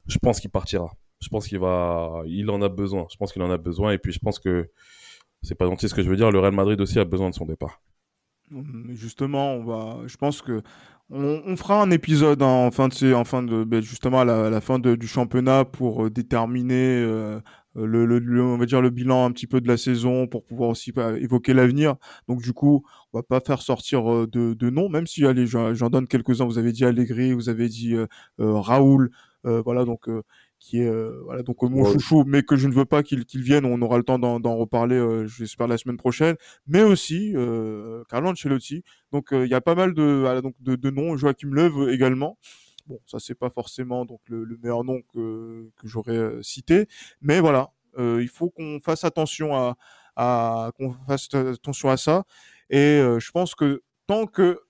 je 0.07 0.19
pense 0.19 0.41
qu'il 0.41 0.51
partira. 0.51 0.91
Je 1.21 1.29
pense 1.29 1.47
qu'il 1.47 1.59
va, 1.59 2.23
il 2.27 2.49
en 2.51 2.63
a 2.63 2.71
besoin. 2.71 3.07
Je 3.11 3.17
pense 3.17 3.33
qu'il 3.33 3.43
en 3.43 3.51
a 3.51 3.59
besoin. 3.59 3.93
Et 3.93 3.99
puis 3.99 4.13
je 4.13 4.19
pense 4.19 4.39
que 4.39 4.71
c'est 5.43 5.55
pas 5.55 5.67
gentil 5.67 5.89
ce 5.89 5.95
que 5.95 6.03
je 6.03 6.09
veux 6.09 6.17
dire. 6.17 6.31
Le 6.31 6.39
Real 6.39 6.55
Madrid 6.55 6.81
aussi 6.81 6.99
a 6.99 7.05
besoin 7.05 7.29
de 7.29 7.35
son 7.35 7.45
départ. 7.45 7.83
Justement, 8.91 9.55
on 9.55 9.65
va, 9.65 9.99
je 10.07 10.17
pense 10.17 10.43
que 10.43 10.63
on, 11.11 11.57
fera 11.57 11.83
un 11.83 11.91
épisode 11.91 12.43
en 12.43 12.71
fin 12.71 12.89
de, 12.89 13.13
en 13.13 13.25
fin 13.25 13.43
de 13.43 13.65
ben, 13.65 13.83
justement 13.83 14.21
à 14.21 14.25
la, 14.25 14.61
fin 14.61 14.79
du 14.79 15.07
championnat 15.09 15.65
pour 15.65 16.07
euh, 16.07 16.11
déterminer 16.11 17.03
euh, 17.03 17.41
le, 17.75 18.43
on 18.43 18.57
va 18.57 18.67
dire 18.67 18.81
le 18.81 18.91
bilan 18.91 19.25
un 19.25 19.33
petit 19.33 19.49
peu 19.49 19.61
de 19.61 19.67
la 19.67 19.77
saison 19.77 20.29
pour 20.29 20.45
pouvoir 20.45 20.71
aussi 20.71 20.93
évoquer 21.19 21.53
l'avenir. 21.53 21.97
Donc 22.29 22.43
du 22.43 22.53
coup, 22.53 22.85
on 23.13 23.19
va 23.19 23.23
pas 23.25 23.41
faire 23.41 23.61
sortir 23.63 24.13
euh, 24.13 24.27
de, 24.29 24.55
de 24.55 24.71
noms, 24.71 24.89
même 24.89 25.07
si 25.07 25.27
allez, 25.27 25.47
j'en 25.47 25.91
donne 25.91 26.07
quelques-uns. 26.07 26.45
Vous 26.45 26.59
avez 26.59 26.73
dit 26.73 26.85
Allegri, 26.85 27.33
vous 27.33 27.49
avez 27.49 27.69
dit 27.69 27.97
Raoul, 28.39 29.11
voilà 29.45 29.85
donc 29.85 30.09
qui 30.61 30.81
est 30.83 30.87
euh, 30.87 31.21
voilà 31.25 31.43
donc 31.43 31.63
mon 31.63 31.85
chouchou, 31.85 32.25
mais 32.27 32.43
que 32.43 32.55
je 32.57 32.69
ne 32.69 32.73
veux 32.75 32.85
pas 32.85 33.03
qu'il 33.03 33.25
vienne. 33.43 33.65
On 33.65 33.81
aura 33.83 33.97
le 33.99 34.05
temps 34.05 34.19
d'en 34.19 34.57
reparler, 34.57 34.97
euh, 34.97 35.27
j'espère 35.27 35.67
la 35.67 35.79
semaine 35.79 35.97
prochaine. 35.97 36.37
Mais 36.67 36.83
aussi 36.83 37.33
euh, 37.35 38.05
Carlo 38.09 38.29
Ancelotti. 38.31 38.85
Donc 39.11 39.33
euh, 39.33 39.47
il 39.47 39.51
y 39.51 39.55
a 39.55 39.61
pas 39.63 39.75
mal 39.75 39.95
de 39.95 40.41
donc 40.43 40.55
de, 40.61 40.77
de 40.77 40.91
noms. 40.91 41.17
Joachim 41.17 41.49
Löw 41.53 41.89
également. 41.91 42.39
Bon, 42.87 43.01
ça 43.07 43.19
c'est 43.21 43.35
pas 43.35 43.51
forcément 43.51 44.05
donc 44.05 44.21
le, 44.29 44.45
le 44.45 44.57
meilleur 44.63 44.85
nom 44.85 45.01
que 45.13 45.71
que 45.77 45.89
j'aurais 45.89 46.43
cité, 46.43 46.87
mais 47.23 47.41
voilà, 47.41 47.71
il 47.99 48.29
faut 48.29 48.51
qu'on 48.51 48.81
fasse 48.81 49.05
attention 49.05 49.55
à, 49.57 49.77
à 50.17 50.73
qu'on 50.77 50.93
fasse 51.07 51.29
attention 51.35 51.89
à 51.91 51.97
ça. 51.97 52.25
Et 52.69 53.01
je 53.19 53.31
pense 53.31 53.55
que 53.55 53.83
tant 54.07 54.27
que 54.27 54.61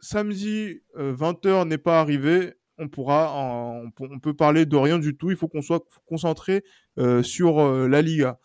samedi 0.00 0.82
20h 0.96 1.64
n'est 1.64 1.78
pas 1.78 2.00
arrivé, 2.00 2.54
on 2.80 2.88
pourra, 2.88 3.32
on, 3.36 4.18
peut 4.18 4.34
parler 4.34 4.66
de 4.66 4.76
rien 4.76 4.98
du 4.98 5.16
tout. 5.16 5.30
Il 5.30 5.36
faut 5.36 5.48
qu'on 5.48 5.62
soit 5.62 5.84
concentré 6.06 6.64
euh, 6.98 7.22
sur 7.22 7.60
euh, 7.60 7.86
la 7.86 8.02
Liga. 8.02 8.38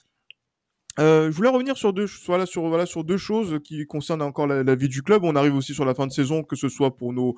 Euh, 0.99 1.31
je 1.31 1.35
voulais 1.35 1.49
revenir 1.49 1.77
sur 1.77 1.93
deux, 1.93 2.07
sur, 2.07 2.67
voilà, 2.67 2.85
sur 2.85 3.03
deux 3.03 3.17
choses 3.17 3.59
qui 3.63 3.85
concernent 3.85 4.21
encore 4.21 4.47
la, 4.47 4.75
vie 4.75 4.89
du 4.89 5.01
club. 5.01 5.23
On 5.23 5.35
arrive 5.35 5.55
aussi 5.55 5.73
sur 5.73 5.85
la 5.85 5.95
fin 5.95 6.05
de 6.05 6.11
saison, 6.11 6.43
que 6.43 6.55
ce 6.55 6.69
soit 6.69 6.95
pour 6.95 7.13
nos, 7.13 7.35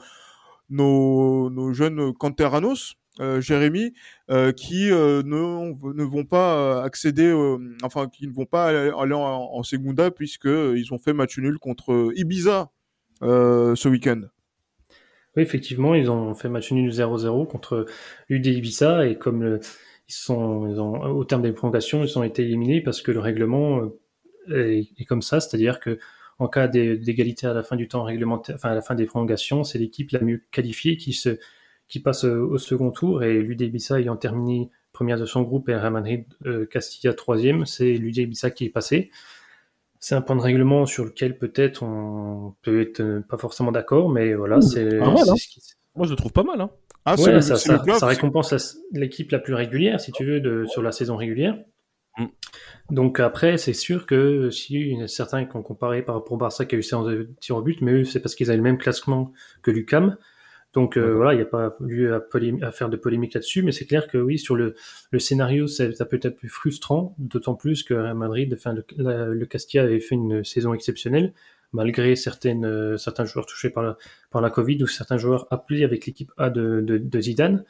nos, 0.69 1.73
jeunes 1.73 2.13
canteranos 2.13 2.95
Jérémy, 3.39 3.93
qui 4.55 4.89
ne, 4.89 5.23
ne, 5.23 6.03
vont 6.03 6.25
pas 6.25 6.83
accéder, 6.83 7.33
enfin 7.81 8.07
qui 8.07 8.27
ne 8.27 8.33
vont 8.33 8.45
pas 8.45 8.67
aller, 8.67 9.13
en, 9.13 9.21
en, 9.21 9.63
Segunda 9.63 10.11
puisque 10.11 10.45
ils 10.45 10.89
ont 10.91 10.99
fait 10.99 11.13
match 11.13 11.39
nul 11.39 11.57
contre 11.57 12.11
Ibiza 12.15 12.69
ce 13.21 13.87
week-end. 13.87 14.21
Effectivement, 15.38 15.95
ils 15.95 16.09
ont 16.09 16.33
fait 16.33 16.49
match 16.49 16.71
nul 16.71 16.91
0-0 16.91 17.47
contre 17.47 17.85
l'UD 18.29 18.45
Ibiza 18.45 19.07
et 19.07 19.17
comme 19.17 19.59
au 20.29 21.23
terme 21.25 21.41
des 21.41 21.51
prolongations, 21.51 22.03
ils 22.03 22.17
ont 22.17 22.23
été 22.23 22.43
éliminés 22.43 22.81
parce 22.81 23.01
que 23.01 23.11
le 23.11 23.19
règlement 23.19 23.91
est, 24.49 24.88
est 24.97 25.05
comme 25.05 25.21
ça, 25.21 25.39
c'est-à-dire 25.39 25.79
que 25.79 25.99
en 26.39 26.47
cas 26.47 26.67
d'égalité 26.67 27.47
à 27.47 27.53
la 27.53 27.63
fin 27.63 27.75
du 27.75 27.88
temps 27.88 28.03
réglementaire, 28.03 28.55
enfin 28.55 28.69
à 28.69 28.75
la 28.75 28.81
fin 28.81 28.95
des 28.95 29.05
prolongations, 29.05 29.63
c'est 29.63 29.79
l'équipe 29.79 30.11
la 30.11 30.21
mieux 30.21 30.43
qualifiée 30.51 30.97
qui 30.97 31.13
se 31.13 31.39
qui 31.88 31.99
passe 31.99 32.25
au 32.25 32.57
second 32.57 32.91
tour 32.91 33.23
et 33.23 33.41
l'UD 33.41 33.61
Ibiza 33.61 33.99
ayant 33.99 34.17
terminé 34.17 34.69
première 34.91 35.19
de 35.19 35.25
son 35.25 35.43
groupe 35.43 35.69
et 35.69 35.75
Real 35.75 36.25
euh, 36.45 36.65
Castilla 36.65 37.13
troisième, 37.13 37.65
c'est 37.65 37.93
l'UD 37.93 38.17
Ibiza 38.17 38.51
qui 38.51 38.65
est 38.65 38.69
passé. 38.69 39.11
C'est 39.99 40.15
un 40.15 40.21
point 40.21 40.35
de 40.35 40.41
règlement 40.41 40.85
sur 40.85 41.05
lequel 41.05 41.37
peut-être 41.37 41.83
on 41.83 42.55
peut 42.61 42.81
être 42.81 42.99
euh, 42.99 43.21
pas 43.27 43.37
forcément 43.37 43.71
d'accord, 43.71 44.09
mais 44.09 44.33
voilà, 44.33 44.61
c'est. 44.61 44.99
Hein. 45.01 45.15
Moi, 45.95 46.05
je 46.05 46.11
le 46.11 46.15
trouve 46.15 46.31
pas 46.31 46.43
mal. 46.43 46.61
Hein. 46.61 46.69
Ah, 47.05 47.15
ouais, 47.15 47.41
ça, 47.41 47.55
ça, 47.55 47.83
ça, 47.83 48.05
récompense 48.05 48.77
l'équipe 48.91 49.31
la 49.31 49.39
plus 49.39 49.53
régulière, 49.53 49.99
si 49.99 50.11
tu 50.11 50.25
veux, 50.25 50.41
de, 50.41 50.65
sur 50.65 50.81
la 50.81 50.91
saison 50.91 51.15
régulière. 51.15 51.57
Mm. 52.17 52.25
Donc 52.91 53.19
après, 53.19 53.57
c'est 53.57 53.73
sûr 53.73 54.05
que 54.05 54.49
si 54.49 54.95
certains 55.07 55.45
qui 55.45 55.55
ont 55.55 55.63
comparé 55.63 56.01
par 56.01 56.15
rapport 56.15 56.33
au 56.33 56.37
Barça 56.37 56.65
qui 56.65 56.75
a 56.75 56.77
eu 56.77 56.83
séance 56.83 57.07
de 57.07 57.29
tir 57.39 57.55
au 57.55 57.61
but, 57.61 57.81
mais 57.81 57.93
eux, 57.93 58.03
c'est 58.03 58.19
parce 58.19 58.35
qu'ils 58.35 58.49
avaient 58.49 58.57
le 58.57 58.63
même 58.63 58.77
classement 58.77 59.31
que 59.61 59.71
l'UCAM. 59.71 60.17
Donc 60.74 60.97
euh, 60.97 61.15
voilà, 61.15 61.34
il 61.34 61.38
n'y 61.38 61.43
a 61.43 61.45
pas 61.45 61.76
lieu 61.80 62.13
à, 62.13 62.72
faire 62.72 62.89
de 62.89 62.97
polémique 62.97 63.34
là-dessus, 63.34 63.63
mais 63.63 63.72
c'est 63.72 63.86
clair 63.86 64.07
que 64.07 64.18
oui, 64.18 64.38
sur 64.38 64.55
le, 64.55 64.76
le 65.11 65.20
scénario, 65.20 65.68
ça, 65.68 65.88
peut 66.05 66.20
être 66.22 66.36
plus 66.36 66.49
frustrant, 66.49 67.15
d'autant 67.18 67.55
plus 67.55 67.84
que 67.84 67.93
Real 67.93 68.15
Madrid, 68.15 68.53
enfin, 68.53 68.74
le, 68.74 69.34
le 69.34 69.45
Castilla 69.45 69.84
avait 69.84 69.99
fait 69.99 70.15
une 70.15 70.43
saison 70.43 70.74
exceptionnelle, 70.74 71.34
malgré 71.74 72.15
certaines, 72.15 72.65
euh, 72.65 72.97
certains 72.97 73.26
joueurs 73.26 73.45
touchés 73.45 73.70
par 73.70 73.84
la, 73.84 73.97
par 74.30 74.41
la 74.41 74.49
Covid 74.49 74.84
ou 74.84 74.88
certains 74.88 75.18
joueurs 75.18 75.47
appelés 75.51 75.84
avec 75.84 76.05
l'équipe 76.05 76.32
A 76.38 76.49
de, 76.49 76.82
de, 76.82 76.97
de 76.97 77.22
Zidane. 77.22 77.63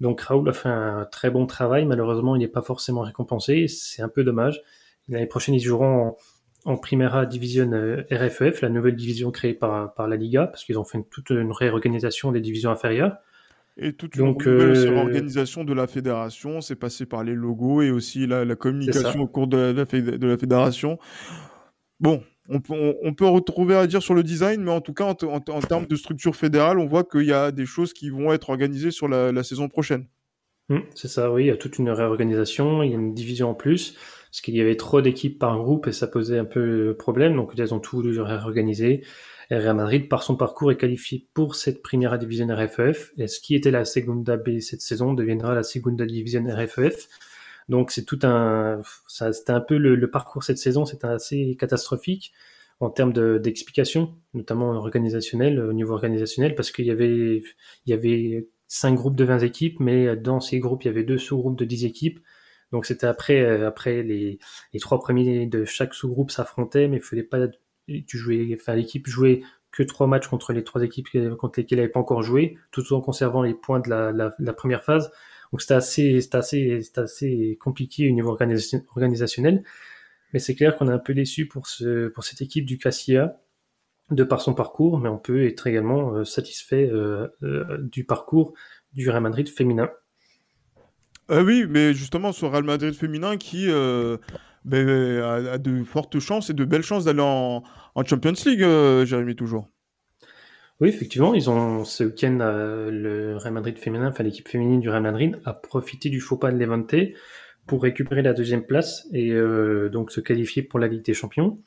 Donc 0.00 0.20
Raoul 0.20 0.48
a 0.48 0.52
fait 0.52 0.68
un 0.68 1.06
très 1.10 1.30
bon 1.30 1.46
travail. 1.46 1.84
Malheureusement, 1.84 2.34
il 2.36 2.40
n'est 2.40 2.48
pas 2.48 2.62
forcément 2.62 3.02
récompensé. 3.02 3.68
C'est 3.68 4.02
un 4.02 4.08
peu 4.08 4.24
dommage. 4.24 4.62
L'année 5.08 5.26
prochaine, 5.26 5.54
ils 5.54 5.60
joueront 5.60 6.06
en, 6.08 6.16
Primera 6.80 7.26
Division 7.26 7.70
RFEF, 8.10 8.62
euh, 8.62 8.66
la 8.66 8.68
nouvelle 8.68 8.96
division 8.96 9.30
créée 9.30 9.54
par, 9.54 9.94
par 9.94 10.08
la 10.08 10.16
Liga, 10.16 10.46
parce 10.46 10.64
qu'ils 10.64 10.78
ont 10.78 10.84
fait 10.84 10.98
toute 11.10 11.30
une 11.30 11.52
réorganisation 11.52 12.32
des 12.32 12.40
divisions 12.40 12.70
inférieures. 12.70 13.16
Et 13.78 13.94
toute 13.94 14.16
une 14.16 14.26
Donc, 14.26 14.46
euh, 14.46 14.72
réorganisation 14.72 15.64
de 15.64 15.72
la 15.72 15.86
fédération, 15.86 16.60
c'est 16.60 16.76
passé 16.76 17.06
par 17.06 17.24
les 17.24 17.34
logos 17.34 17.82
et 17.82 17.90
aussi 17.90 18.26
la, 18.26 18.44
communication 18.54 19.20
au 19.20 19.26
cours 19.26 19.46
de 19.46 19.56
la, 19.56 19.72
de 19.72 20.26
la 20.26 20.36
fédération. 20.36 20.98
Bon, 21.98 22.22
on 22.48 22.60
peut, 22.60 23.26
retrouver 23.26 23.74
à 23.76 23.86
dire 23.86 24.02
sur 24.02 24.14
le 24.14 24.22
design, 24.22 24.62
mais 24.62 24.70
en 24.70 24.80
tout 24.80 24.92
cas, 24.92 25.04
en, 25.04 25.14
termes 25.60 25.86
de 25.86 25.96
structure 25.96 26.36
fédérale, 26.36 26.78
on 26.78 26.86
voit 26.86 27.04
qu'il 27.04 27.24
y 27.24 27.32
a 27.32 27.50
des 27.50 27.66
choses 27.66 27.92
qui 27.92 28.10
vont 28.10 28.32
être 28.32 28.50
organisées 28.50 28.90
sur 28.90 29.08
la, 29.08 29.42
saison 29.42 29.68
prochaine. 29.68 30.06
Mmh, 30.68 30.78
c'est 30.94 31.08
ça, 31.08 31.32
oui, 31.32 31.44
il 31.44 31.46
y 31.46 31.50
a 31.50 31.56
toute 31.56 31.78
une 31.78 31.90
réorganisation, 31.90 32.82
il 32.82 32.90
y 32.90 32.94
a 32.94 32.96
une 32.96 33.14
division 33.14 33.50
en 33.50 33.54
plus, 33.54 33.96
parce 34.32 34.40
qu'il 34.40 34.56
y 34.56 34.62
avait 34.62 34.78
trop 34.78 35.02
d'équipes 35.02 35.38
par 35.38 35.58
groupe 35.58 35.88
et 35.88 35.92
ça 35.92 36.06
posait 36.06 36.38
un 36.38 36.46
peu 36.46 36.96
problème, 36.98 37.36
donc 37.36 37.52
ils 37.54 37.74
ont 37.74 37.80
tout 37.80 37.96
voulu 37.96 38.18
réorganiser. 38.18 39.04
Et 39.50 39.56
Real 39.58 39.76
Madrid, 39.76 40.08
par 40.08 40.22
son 40.22 40.36
parcours, 40.36 40.72
est 40.72 40.78
qualifié 40.78 41.28
pour 41.34 41.54
cette 41.54 41.82
première 41.82 42.18
division 42.18 42.46
RFEF, 42.48 43.12
et 43.18 43.26
ce 43.28 43.40
qui 43.40 43.54
était 43.54 43.70
la 43.70 43.84
Segunda 43.84 44.38
B 44.38 44.60
cette 44.60 44.80
saison 44.80 45.12
deviendra 45.12 45.54
la 45.54 45.62
Segunda 45.62 46.06
Division 46.06 46.46
RFEF. 46.48 47.08
Donc 47.68 47.90
c'est 47.90 48.06
tout 48.06 48.20
un, 48.22 48.80
c'était 49.06 49.52
un 49.52 49.60
peu 49.60 49.76
le, 49.76 50.10
parcours 50.10 50.44
cette 50.44 50.56
saison, 50.56 50.86
c'était 50.86 51.08
assez 51.08 51.54
catastrophique 51.58 52.32
en 52.80 52.88
termes 52.88 53.12
d'explication, 53.38 54.14
notamment 54.32 54.70
organisationnel, 54.70 55.60
au 55.60 55.74
niveau 55.74 55.92
organisationnel, 55.92 56.54
parce 56.54 56.70
qu'il 56.70 56.86
y 56.86 56.90
avait, 56.90 57.42
il 57.84 58.46
cinq 58.66 58.94
groupes 58.94 59.16
de 59.16 59.24
20 59.24 59.40
équipes, 59.40 59.78
mais 59.78 60.16
dans 60.16 60.40
ces 60.40 60.58
groupes, 60.58 60.84
il 60.84 60.86
y 60.86 60.90
avait 60.90 61.04
deux 61.04 61.18
sous-groupes 61.18 61.58
de 61.58 61.66
10 61.66 61.84
équipes. 61.84 62.18
Donc 62.72 62.86
c'était 62.86 63.06
après, 63.06 63.62
après 63.62 64.02
les, 64.02 64.38
les 64.72 64.80
trois 64.80 64.98
premiers 64.98 65.46
de 65.46 65.64
chaque 65.64 65.94
sous-groupe 65.94 66.30
s'affrontaient, 66.30 66.88
mais 66.88 66.96
il 66.96 67.02
fallait 67.02 67.22
pas, 67.22 67.46
tu 67.86 68.18
jouais, 68.18 68.56
enfin 68.58 68.74
l'équipe 68.74 69.06
jouait 69.06 69.42
que 69.70 69.82
trois 69.82 70.06
matchs 70.06 70.26
contre 70.26 70.52
les 70.52 70.64
trois 70.64 70.82
équipes 70.82 71.08
contre 71.38 71.60
lesquelles 71.60 71.78
elle 71.78 71.84
n'avait 71.84 71.92
pas 71.92 72.00
encore 72.00 72.22
joué, 72.22 72.58
tout 72.70 72.92
en 72.92 73.00
conservant 73.00 73.42
les 73.42 73.54
points 73.54 73.80
de 73.80 73.88
la, 73.88 74.12
la 74.38 74.52
première 74.52 74.82
phase. 74.82 75.10
Donc 75.52 75.60
c'était 75.60 75.74
assez, 75.74 76.18
assez, 76.32 76.80
assez 76.96 77.58
compliqué 77.60 78.08
au 78.08 78.12
niveau 78.12 78.30
organisationnel. 78.30 79.62
Mais 80.32 80.38
c'est 80.38 80.54
clair 80.54 80.76
qu'on 80.76 80.88
est 80.88 80.92
un 80.92 80.98
peu 80.98 81.12
déçu 81.14 81.46
pour, 81.46 81.66
ce, 81.66 82.08
pour 82.08 82.24
cette 82.24 82.40
équipe 82.40 82.64
du 82.64 82.78
Cassia 82.78 83.38
de 84.10 84.24
par 84.24 84.40
son 84.40 84.54
parcours, 84.54 84.98
mais 84.98 85.08
on 85.08 85.18
peut 85.18 85.46
être 85.46 85.66
également 85.66 86.14
euh, 86.14 86.24
satisfait 86.24 86.88
euh, 86.90 87.28
euh, 87.42 87.78
du 87.78 88.04
parcours 88.04 88.54
du 88.92 89.08
Real 89.08 89.22
Madrid 89.22 89.48
féminin. 89.48 89.90
Oui, 91.32 91.64
mais 91.68 91.94
justement 91.94 92.32
sur 92.32 92.52
Real 92.52 92.64
Madrid 92.64 92.94
féminin 92.94 93.36
qui 93.36 93.68
ben, 94.64 94.88
a, 94.88 95.58
de 95.58 95.82
fortes 95.84 96.18
chances 96.18 96.50
et 96.50 96.54
de 96.54 96.64
belles 96.64 96.82
chances 96.82 97.04
d'aller 97.04 97.22
en, 97.22 97.62
Champions 98.04 98.34
League, 98.44 98.64
Jérémy 99.04 99.34
toujours. 99.34 99.68
Oui, 100.82 100.88
effectivement, 100.88 101.32
ils 101.32 101.48
ont 101.48 101.84
ce 101.84 102.02
week-end 102.02 102.38
euh, 102.40 102.90
le 102.90 103.36
Real 103.36 103.54
Madrid 103.54 103.78
féminin, 103.78 104.08
enfin 104.08 104.24
l'équipe 104.24 104.48
féminine 104.48 104.80
du 104.80 104.90
Real 104.90 105.02
Madrid 105.02 105.38
a 105.44 105.52
profité 105.52 106.08
du 106.08 106.18
faux 106.18 106.36
pas 106.36 106.50
de 106.50 106.58
Levante 106.58 106.96
pour 107.68 107.84
récupérer 107.84 108.20
la 108.20 108.32
deuxième 108.32 108.64
place 108.64 109.06
et 109.12 109.30
euh, 109.30 109.88
donc 109.90 110.10
se 110.10 110.20
qualifier 110.20 110.60
pour 110.60 110.80
la 110.80 110.88
Ligue 110.88 111.04
des 111.04 111.14
Champions. 111.14 111.60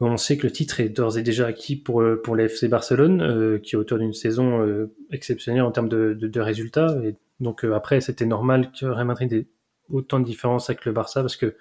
On 0.00 0.18
sait 0.18 0.36
que 0.36 0.42
le 0.42 0.52
titre 0.52 0.80
est 0.80 0.90
d'ores 0.90 1.16
et 1.16 1.22
déjà 1.22 1.46
acquis 1.46 1.76
pour 1.76 2.02
euh, 2.02 2.20
pour 2.22 2.36
l'FC 2.36 2.68
Barcelone, 2.68 3.58
qui 3.62 3.74
est 3.74 3.78
autour 3.78 3.98
d'une 3.98 4.12
saison 4.12 4.86
exceptionnelle 5.10 5.62
en 5.62 5.70
termes 5.70 5.88
de 5.88 6.40
résultats. 6.40 6.98
Et 7.04 7.14
donc 7.40 7.64
après, 7.64 8.00
c'était 8.00 8.26
normal 8.26 8.70
que 8.72 8.86
Real 8.86 9.06
Madrid 9.06 9.32
ait 9.32 9.46
autant 9.88 10.20
de 10.20 10.24
différence 10.24 10.70
avec 10.70 10.84
le 10.84 10.92
Barça 10.92 11.20
parce 11.20 11.36
que 11.36 11.56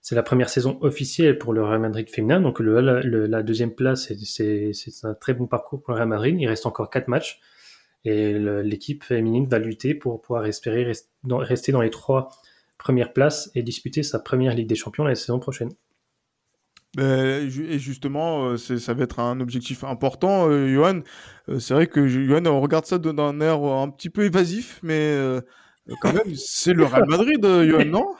c'est 0.00 0.14
la 0.14 0.22
première 0.22 0.48
saison 0.48 0.78
officielle 0.80 1.38
pour 1.38 1.52
le 1.52 1.64
Real 1.64 1.80
Madrid 1.80 2.08
féminin. 2.08 2.40
Donc 2.40 2.60
le, 2.60 2.80
la 2.80 3.42
deuxième 3.42 3.74
place, 3.74 4.12
c'est 4.32 4.72
un 5.02 5.14
très 5.14 5.34
bon 5.34 5.46
parcours 5.46 5.82
pour 5.82 5.92
le 5.92 5.96
Real 5.96 6.08
Madrid. 6.08 6.36
Il 6.38 6.46
reste 6.46 6.66
encore 6.66 6.90
quatre 6.90 7.08
matchs. 7.08 7.40
Et 8.04 8.32
l'équipe 8.38 9.02
féminine 9.02 9.48
va 9.48 9.58
lutter 9.58 9.94
pour 9.94 10.22
pouvoir 10.22 10.46
espérer 10.46 10.90
rester 11.24 11.72
dans 11.72 11.80
les 11.80 11.90
trois 11.90 12.30
premières 12.78 13.12
places 13.12 13.50
et 13.56 13.62
disputer 13.62 14.04
sa 14.04 14.20
première 14.20 14.54
Ligue 14.54 14.68
des 14.68 14.76
Champions 14.76 15.04
la 15.04 15.16
saison 15.16 15.40
prochaine. 15.40 15.70
Ben, 16.96 17.46
et 17.46 17.78
justement, 17.78 18.50
euh, 18.50 18.56
ça 18.56 18.94
va 18.94 19.04
être 19.04 19.20
un 19.20 19.40
objectif 19.40 19.84
important, 19.84 20.48
euh, 20.48 20.72
Johan. 20.72 21.00
Euh, 21.48 21.58
c'est 21.58 21.74
vrai 21.74 21.86
que 21.86 22.08
Johan, 22.08 22.46
on 22.46 22.60
regarde 22.60 22.86
ça 22.86 22.98
d'un 22.98 23.40
air 23.40 23.62
un 23.62 23.90
petit 23.90 24.10
peu 24.10 24.24
évasif, 24.24 24.80
mais 24.82 25.16
quand 26.00 26.12
même, 26.12 26.34
c'est 26.34 26.72
le 26.72 26.84
Real 26.84 27.06
Madrid, 27.06 27.42
Johan, 27.42 27.84
non? 27.84 28.14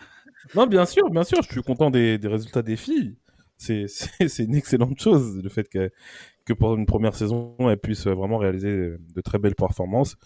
Non, 0.54 0.66
bien 0.66 0.86
sûr, 0.86 1.10
bien 1.10 1.24
sûr, 1.24 1.42
je 1.42 1.50
suis 1.50 1.62
content 1.62 1.90
des, 1.90 2.18
résultats 2.22 2.62
des 2.62 2.76
filles. 2.76 3.16
C'est 3.56 3.88
une 4.38 4.54
excellente 4.54 5.00
chose, 5.00 5.40
le 5.42 5.48
fait 5.48 5.68
que, 5.68 5.90
que 6.44 6.52
pour 6.52 6.74
une 6.74 6.86
première 6.86 7.14
saison, 7.14 7.56
elles 7.60 7.78
puissent 7.78 8.06
vraiment 8.06 8.38
réaliser 8.38 8.92
de 8.98 9.20
très 9.20 9.38
belles 9.38 9.56
performances. 9.56 10.16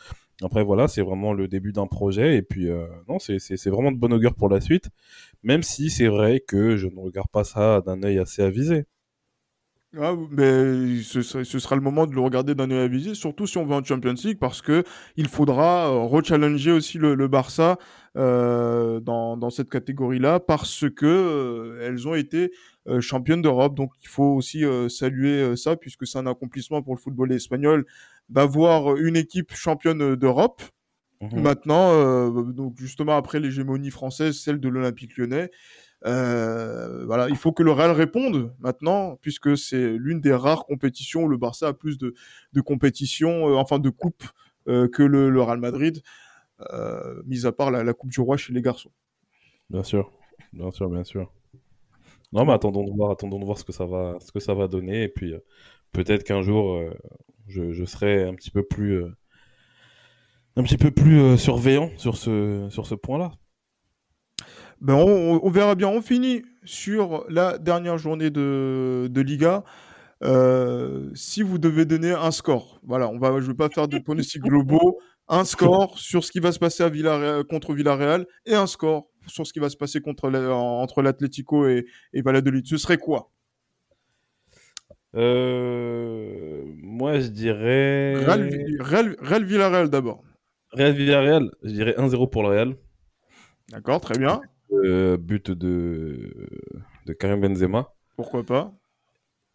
Après, 0.43 0.63
voilà, 0.65 0.89
c'est 0.89 1.03
vraiment 1.03 1.33
le 1.33 1.49
début 1.49 1.73
d'un 1.73 1.87
projet. 1.87 2.37
Et 2.37 2.43
puis, 2.43 2.69
euh, 2.69 2.87
non, 3.09 3.19
c'est 3.19 3.67
vraiment 3.69 3.93
de 3.93 3.99
bon 3.99 4.13
augure 4.13 4.35
pour 4.35 4.49
la 4.49 4.61
suite. 4.61 4.89
Même 5.43 5.63
si 5.63 5.91
c'est 5.91 6.09
vrai 6.09 6.41
que 6.41 6.77
je 6.77 6.87
ne 6.89 6.99
regarde 6.99 7.29
pas 7.29 7.45
ça 7.45 7.81
d'un 7.81 8.03
œil 8.03 8.19
assez 8.19 8.43
avisé. 8.43 8.85
Ah, 9.99 10.15
mais 10.31 11.03
ce, 11.03 11.21
sera 11.45 11.77
le 11.77 11.83
moment 11.83 12.07
de 12.07 12.15
le 12.15 12.23
regarder 12.23 12.55
d'un 12.55 12.71
œil 12.71 12.85
avisé, 12.85 13.15
surtout 13.15 13.47
si 13.47 13.59
on 13.59 13.67
veut 13.67 13.75
en 13.75 13.85
Champions 13.85 14.15
League, 14.25 14.39
parce 14.39 14.63
que 14.63 14.85
il 15.17 15.29
faudra 15.29 15.91
euh, 15.91 16.07
rechallenger 16.07 16.73
aussi 16.73 16.97
le, 16.97 17.29
Barça 17.29 17.77
euh, 18.17 19.01
dans, 19.01 19.51
cette 19.51 19.69
catégorie-là, 19.69 20.41
parce 20.41 20.87
que 20.89 21.79
elles 21.83 22.09
ont 22.09 22.15
été 22.15 22.53
euh, 22.89 23.01
championnes 23.01 23.43
d'Europe. 23.43 23.75
Donc 23.75 23.93
il 24.03 24.09
faut 24.09 24.35
aussi 24.35 24.65
saluer 24.89 25.57
ça, 25.57 25.77
puisque 25.77 26.07
c'est 26.07 26.19
un 26.19 26.27
accomplissement 26.27 26.83
pour 26.83 26.95
le 26.95 27.01
football 27.01 27.33
espagnol 27.33 27.87
d'avoir 28.29 28.97
une 28.97 29.17
équipe 29.17 29.53
championne 29.55 30.17
d'Europe. 30.17 30.63
Mmh 31.21 31.41
Maintenant, 31.41 32.31
donc 32.43 32.75
justement 32.79 33.17
après 33.17 33.39
l'hégémonie 33.39 33.91
française, 33.91 34.41
celle 34.41 34.59
de 34.59 34.69
l'Olympique 34.69 35.17
Lyonnais. 35.17 35.51
Euh, 36.05 37.05
voilà, 37.07 37.29
il 37.29 37.37
faut 37.37 37.53
que 37.53 37.63
le 37.63 37.71
Real 37.71 37.93
réponde 37.93 38.55
maintenant, 38.59 39.17
puisque 39.21 39.57
c'est 39.57 39.97
l'une 39.97 40.21
des 40.21 40.33
rares 40.33 40.65
compétitions 40.65 41.25
où 41.25 41.29
le 41.29 41.37
Barça 41.37 41.69
a 41.69 41.73
plus 41.73 41.99
de, 41.99 42.15
de 42.53 42.61
compétitions, 42.61 43.49
euh, 43.49 43.55
enfin 43.55 43.79
de 43.79 43.91
coupes 43.91 44.25
euh, 44.69 44.89
que 44.89 45.03
le, 45.03 45.31
le, 45.31 45.43
Real 45.43 45.59
Madrid, 45.59 46.03
euh, 46.73 47.23
mis 47.27 47.47
à 47.47 47.53
part 47.53 47.71
la, 47.71 47.85
la, 47.85 47.93
Coupe 47.93 48.11
du 48.11 48.21
Roi 48.21 48.37
chez 48.37 48.53
les 48.53 48.63
garçons. 48.63 48.91
Bien 49.71 49.83
sûr, 49.83 50.11
bien 50.53 50.71
sûr, 50.71 50.89
bien 50.89 51.05
sûr. 51.05 51.33
Non, 52.33 52.45
mais 52.45 52.53
attendons 52.53 52.85
de 52.85 52.91
voir, 52.97 53.11
attendons 53.11 53.39
de 53.39 53.45
voir 53.45 53.59
ce 53.59 53.65
que 53.65 53.73
ça 53.73 53.87
va, 53.87 54.17
ce 54.21 54.33
que 54.33 54.41
ça 54.41 54.55
va 54.55 54.69
donner, 54.69 55.05
et 55.05 55.09
puis 55.09 55.35
peut-être 55.93 56.25
qu'un 56.25 56.43
jour 56.43 56.81
je, 57.49 57.73
je, 57.73 57.85
serai 57.85 58.25
un 58.25 58.35
petit 58.35 58.51
peu 58.51 58.63
plus 58.63 59.05
un 60.57 60.63
petit 60.63 60.79
peu 60.79 60.91
plus 60.91 61.37
surveillant 61.39 61.91
sur 61.97 62.17
ce, 62.17 62.67
sur 62.71 62.87
ce 62.87 62.95
point-là. 62.95 63.33
Ben 64.81 64.95
on, 64.95 65.49
verra 65.51 65.77
bien. 65.77 65.89
On 65.89 66.03
finit 66.03 66.43
sur 66.65 67.25
la 67.29 67.57
dernière 67.59 67.99
journée 67.99 68.31
de, 68.31 69.09
de 69.09 69.21
Liga. 69.21 69.63
si 71.15 71.43
vous 71.43 71.59
devez 71.59 71.85
donner 71.85 72.11
un 72.11 72.31
score, 72.31 72.81
voilà, 72.83 73.09
on 73.09 73.19
va, 73.19 73.31
je 73.39 73.45
ne 73.45 73.49
vais 73.49 73.55
pas 73.55 73.69
faire 73.69 73.89
de 73.89 73.99
pronostics 73.99 74.43
globaux, 74.43 74.99
un 75.29 75.45
score 75.45 75.99
sur 75.99 76.25
ce 76.25 76.33
qui 76.33 76.41
va 76.41 76.53
se 76.53 76.59
passer 76.59 76.83
à 76.83 76.89
Villarreal, 76.89 77.45
contre 77.45 77.75
Villarreal 77.75 78.27
et 78.47 78.55
un 78.55 78.67
score 78.67 79.09
sur 79.27 79.47
ce 79.47 79.53
qui 79.53 79.61
va 79.61 79.69
se 79.69 79.77
passer 79.77 80.01
contre 80.01 80.29
entre 80.29 81.03
l'Atlético 81.03 81.67
et, 81.67 81.87
et 82.13 82.23
Valladolid. 82.23 82.67
Ce 82.67 82.77
serait 82.77 82.99
quoi? 82.99 83.31
Euh, 85.15 86.65
Moi, 86.83 87.21
je 87.21 87.29
dirais. 87.29 88.15
Real, 88.25 89.45
Villarreal 89.45 89.91
d'abord. 89.91 90.23
Real 90.73 90.93
Villarreal, 90.93 91.51
je 91.63 91.71
dirais 91.71 91.95
1-0 91.97 92.31
pour 92.31 92.43
le 92.43 92.49
Real. 92.49 92.77
D'accord, 93.69 94.01
très 94.01 94.19
bien. 94.19 94.41
Euh, 94.73 95.17
but 95.19 95.51
de, 95.51 96.49
de 97.07 97.13
Karim 97.13 97.41
Benzema. 97.41 97.95
Pourquoi 98.17 98.43
pas? 98.43 98.73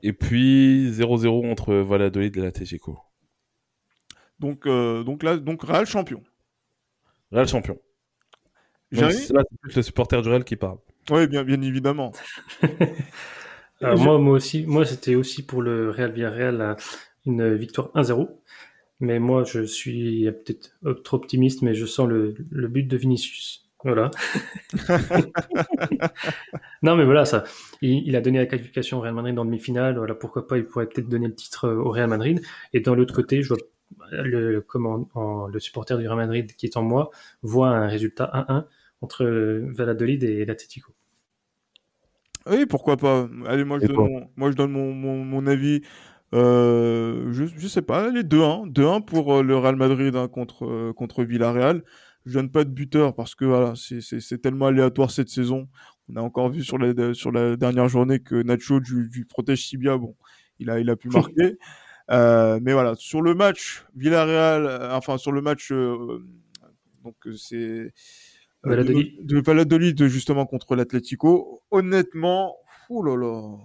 Et 0.03 0.13
puis 0.13 0.91
0-0 0.91 1.51
entre 1.51 1.73
Valladolid 1.73 2.37
et 2.37 2.41
l'Atlético. 2.41 2.99
Donc, 4.39 4.65
euh, 4.65 5.03
donc 5.03 5.23
là, 5.23 5.37
donc 5.37 5.63
Real 5.63 5.85
champion. 5.85 6.23
Real 7.31 7.47
champion. 7.47 7.77
là, 8.91 9.11
c'est 9.11 9.33
plus 9.61 9.75
le 9.75 9.81
supporter 9.81 10.21
du 10.21 10.29
Real 10.29 10.43
qui 10.43 10.55
parle. 10.55 10.77
Oui, 11.09 11.27
bien, 11.27 11.43
bien 11.43 11.61
évidemment. 11.61 12.11
moi, 13.81 14.19
moi 14.19 14.33
aussi, 14.33 14.65
moi 14.65 14.85
c'était 14.85 15.15
aussi 15.15 15.45
pour 15.45 15.61
le 15.61 15.89
Real 15.89 16.11
Villarreal 16.11 16.75
une 17.25 17.55
victoire 17.55 17.89
1-0. 17.95 18.29
Mais 18.99 19.19
moi, 19.19 19.43
je 19.43 19.63
suis 19.63 20.25
peut-être 20.25 20.71
trop 21.03 21.17
optimiste, 21.17 21.61
mais 21.61 21.75
je 21.75 21.85
sens 21.85 22.07
le, 22.07 22.33
le 22.49 22.67
but 22.67 22.83
de 22.83 22.97
Vinicius. 22.97 23.67
Voilà. 23.83 24.09
non, 26.81 26.95
mais 26.95 27.05
voilà, 27.05 27.25
ça. 27.25 27.43
Il, 27.81 28.15
a 28.15 28.21
donné 28.21 28.39
la 28.39 28.47
qualification 28.47 28.97
au 28.97 29.01
Real 29.01 29.13
Madrid 29.13 29.37
en 29.37 29.45
demi-finale. 29.45 29.97
Voilà, 29.97 30.15
pourquoi 30.15 30.47
pas, 30.47 30.57
il 30.57 30.65
pourrait 30.65 30.87
peut-être 30.87 31.07
donner 31.07 31.27
le 31.27 31.35
titre 31.35 31.69
au 31.69 31.91
Real 31.91 32.09
Madrid. 32.09 32.41
Et 32.73 32.79
dans 32.79 32.95
l'autre 32.95 33.13
côté, 33.13 33.43
je 33.43 33.49
vois 33.49 33.57
le, 34.11 34.59
comment, 34.61 35.07
le 35.47 35.59
supporter 35.59 35.97
du 35.97 36.07
Real 36.07 36.17
Madrid 36.17 36.53
qui 36.55 36.65
est 36.65 36.77
en 36.77 36.83
moi 36.83 37.11
voit 37.41 37.69
un 37.69 37.87
résultat 37.87 38.31
1-1 38.49 38.65
entre 39.01 39.25
Valladolid 39.73 40.23
et 40.23 40.45
l'Atletico. 40.45 40.93
Oui, 42.49 42.65
pourquoi 42.65 42.97
pas. 42.97 43.27
Allez, 43.45 43.63
moi 43.63 43.79
je, 43.79 43.87
donne 43.87 43.95
mon, 43.95 44.29
moi 44.35 44.51
je 44.51 44.55
donne 44.55 44.71
mon, 44.71 44.93
mon, 44.93 45.47
avis. 45.47 45.81
Euh, 46.33 47.31
je, 47.31 47.45
je 47.45 47.67
sais 47.67 47.81
pas, 47.81 48.09
les 48.09 48.23
2-1. 48.23 48.71
2-1 48.71 49.05
pour 49.05 49.35
euh, 49.35 49.43
le 49.43 49.57
Real 49.57 49.75
Madrid 49.75 50.15
hein, 50.15 50.27
contre, 50.27 50.65
euh, 50.65 50.93
contre 50.93 51.23
Villarreal. 51.23 51.83
Je 52.25 52.33
donne 52.33 52.51
pas 52.51 52.63
de 52.63 52.69
buteur 52.69 53.15
parce 53.15 53.35
que 53.35 53.45
voilà, 53.45 53.73
c'est 53.75 54.41
tellement 54.41 54.67
aléatoire 54.67 55.11
cette 55.11 55.29
saison. 55.29 55.69
On 56.09 56.15
a 56.17 56.21
encore 56.21 56.49
vu 56.49 56.63
sur 56.63 56.77
la, 56.77 57.13
sur 57.13 57.31
la 57.31 57.55
dernière 57.55 57.87
journée 57.87 58.19
que 58.19 58.35
Nacho 58.35 58.79
du, 58.79 59.09
du 59.09 59.25
protège 59.25 59.65
si 59.65 59.77
bien. 59.77 59.97
Bon, 59.97 60.15
il 60.59 60.69
a, 60.69 60.79
il 60.79 60.89
a 60.89 60.95
pu 60.95 61.07
marquer. 61.09 61.57
Euh, 62.09 62.59
mais 62.61 62.73
voilà, 62.73 62.95
sur 62.95 63.21
le 63.21 63.33
match 63.35 63.85
Villarreal, 63.95 64.65
euh, 64.65 64.95
enfin 64.95 65.17
sur 65.17 65.31
le 65.31 65.41
match, 65.41 65.71
euh, 65.71 66.23
donc 67.03 67.15
c'est 67.37 67.93
de, 68.63 69.39
Valladolid 69.39 70.07
justement 70.07 70.45
contre 70.45 70.75
l'Atlético. 70.75 71.61
Honnêtement, 71.69 72.55
oh 72.89 73.03
là 73.03 73.17
là, 73.17 73.57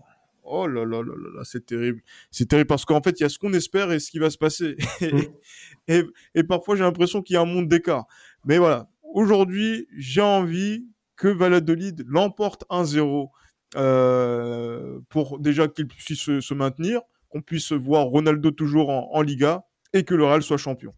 oh 0.42 0.66
là 0.66 0.84
là 0.84 1.02
là 1.02 1.14
là, 1.36 1.42
c'est 1.44 1.66
terrible, 1.66 2.02
c'est 2.32 2.48
terrible 2.48 2.66
parce 2.66 2.84
qu'en 2.84 3.00
fait 3.00 3.20
il 3.20 3.22
y 3.22 3.26
a 3.26 3.28
ce 3.28 3.38
qu'on 3.38 3.52
espère 3.52 3.92
et 3.92 4.00
ce 4.00 4.10
qui 4.10 4.18
va 4.18 4.30
se 4.30 4.38
passer. 4.38 4.76
Mm. 5.00 5.20
et, 5.88 6.02
et, 6.34 6.42
parfois 6.42 6.74
j'ai 6.74 6.82
l'impression 6.82 7.22
qu'il 7.22 7.34
y 7.34 7.36
a 7.36 7.42
un 7.42 7.46
monde 7.46 7.68
d'écart. 7.68 8.06
Mais 8.44 8.58
voilà, 8.58 8.88
aujourd'hui 9.14 9.86
j'ai 9.96 10.20
envie 10.20 10.84
que 11.14 11.28
Valladolid 11.28 12.04
l'emporte 12.08 12.64
1-0 12.70 13.28
euh, 13.76 14.98
pour 15.08 15.38
déjà 15.38 15.68
qu'il 15.68 15.86
puisse 15.86 16.18
se, 16.18 16.40
se 16.40 16.54
maintenir 16.54 17.02
qu'on 17.32 17.40
puisse 17.40 17.72
voir 17.72 18.06
Ronaldo 18.06 18.50
toujours 18.50 18.90
en, 18.90 19.22
Liga 19.22 19.64
et 19.92 20.04
que 20.04 20.14
le 20.14 20.24
Real 20.24 20.42
soit 20.42 20.58
champion. 20.58 20.92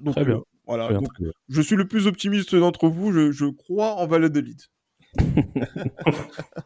Donc, 0.00 0.16
bien. 0.16 0.36
Euh, 0.36 0.40
voilà. 0.66 1.00
je 1.48 1.62
suis 1.62 1.76
le 1.76 1.86
plus 1.86 2.06
optimiste 2.06 2.54
d'entre 2.54 2.88
vous. 2.88 3.12
Je, 3.12 3.50
crois 3.50 3.94
en 3.94 4.06
Valladolid. 4.06 4.60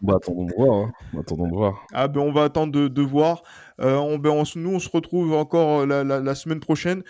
bah, 0.02 0.14
attendons 0.16 0.46
de 0.46 0.54
voir. 0.54 0.76
Hein. 0.76 0.92
Attendons 1.18 1.48
de 1.48 1.54
voir. 1.54 1.86
Ah 1.92 2.06
ben 2.06 2.20
on 2.20 2.32
va 2.32 2.44
attendre 2.44 2.88
de, 2.88 3.02
voir. 3.02 3.42
Euh, 3.80 3.96
on, 3.96 4.18
ben, 4.18 4.44
nous 4.54 4.70
on 4.70 4.78
se 4.78 4.88
retrouve 4.88 5.32
encore 5.32 5.80
euh, 5.80 6.04
la, 6.04 6.34
semaine 6.34 6.60
prochaine 6.60 7.02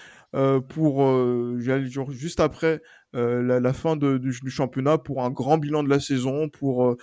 pour 0.69 1.07
juste 2.11 2.41
après 2.41 2.83
la, 3.13 3.73
fin 3.73 3.97
du, 3.97 4.19
du, 4.19 4.51
championnat 4.51 4.99
pour 4.99 5.23
un 5.23 5.31
grand 5.31 5.59
bilan 5.59 5.83
de 5.83 5.91
la 5.91 6.01
saison, 6.01 6.49
pour 6.49 6.97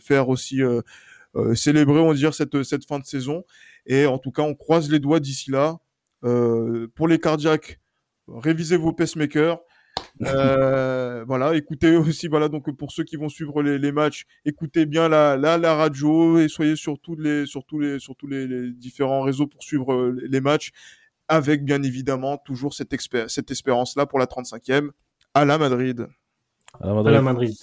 faire 0.00 0.28
aussi 0.28 0.62
euh, 0.62 0.80
célébrer, 1.54 2.00
on 2.00 2.08
va 2.08 2.14
dire, 2.14 2.34
cette, 2.34 2.62
cette 2.62 2.86
fin 2.86 2.98
de 2.98 3.04
saison. 3.04 3.44
Et 3.86 4.06
en 4.06 4.18
tout 4.18 4.32
cas, 4.32 4.42
on 4.42 4.54
croise 4.54 4.90
les 4.90 4.98
doigts 4.98 5.20
d'ici 5.20 5.50
là. 5.50 5.78
Euh, 6.24 6.88
pour 6.94 7.08
les 7.08 7.18
cardiaques, 7.18 7.80
révisez 8.28 8.76
vos 8.76 8.92
pacemakers. 8.92 9.58
Euh, 10.22 11.24
voilà, 11.26 11.54
écoutez 11.54 11.94
aussi, 11.96 12.26
voilà, 12.28 12.48
donc 12.48 12.74
pour 12.76 12.90
ceux 12.90 13.04
qui 13.04 13.16
vont 13.16 13.30
suivre 13.30 13.62
les, 13.62 13.92
matchs, 13.92 14.24
écoutez 14.46 14.84
bien 14.86 15.08
la, 15.08 15.36
la, 15.36 15.58
la, 15.58 15.74
radio 15.74 16.38
et 16.38 16.48
soyez 16.48 16.76
sur 16.76 16.98
tous 16.98 17.16
les, 17.16 17.44
sur 17.44 17.64
tous 17.64 17.78
les, 17.78 17.98
sur 17.98 18.16
tous 18.16 18.26
les, 18.26 18.72
différents 18.72 19.22
réseaux 19.22 19.46
pour 19.46 19.62
suivre 19.62 20.14
les 20.22 20.40
matchs, 20.40 20.70
avec 21.28 21.64
bien 21.64 21.82
évidemment 21.82 22.38
toujours 22.38 22.72
cette, 22.72 22.94
cette 23.28 23.50
espérance-là 23.50 24.06
pour 24.06 24.18
la 24.18 24.26
35e 24.26 24.90
à 25.34 25.44
la 25.44 25.58
Madrid. 25.58 26.06
À 26.80 26.86
la 26.86 26.94
Madrid. 26.94 27.08
À 27.08 27.10
la 27.12 27.22
Madrid. 27.22 27.54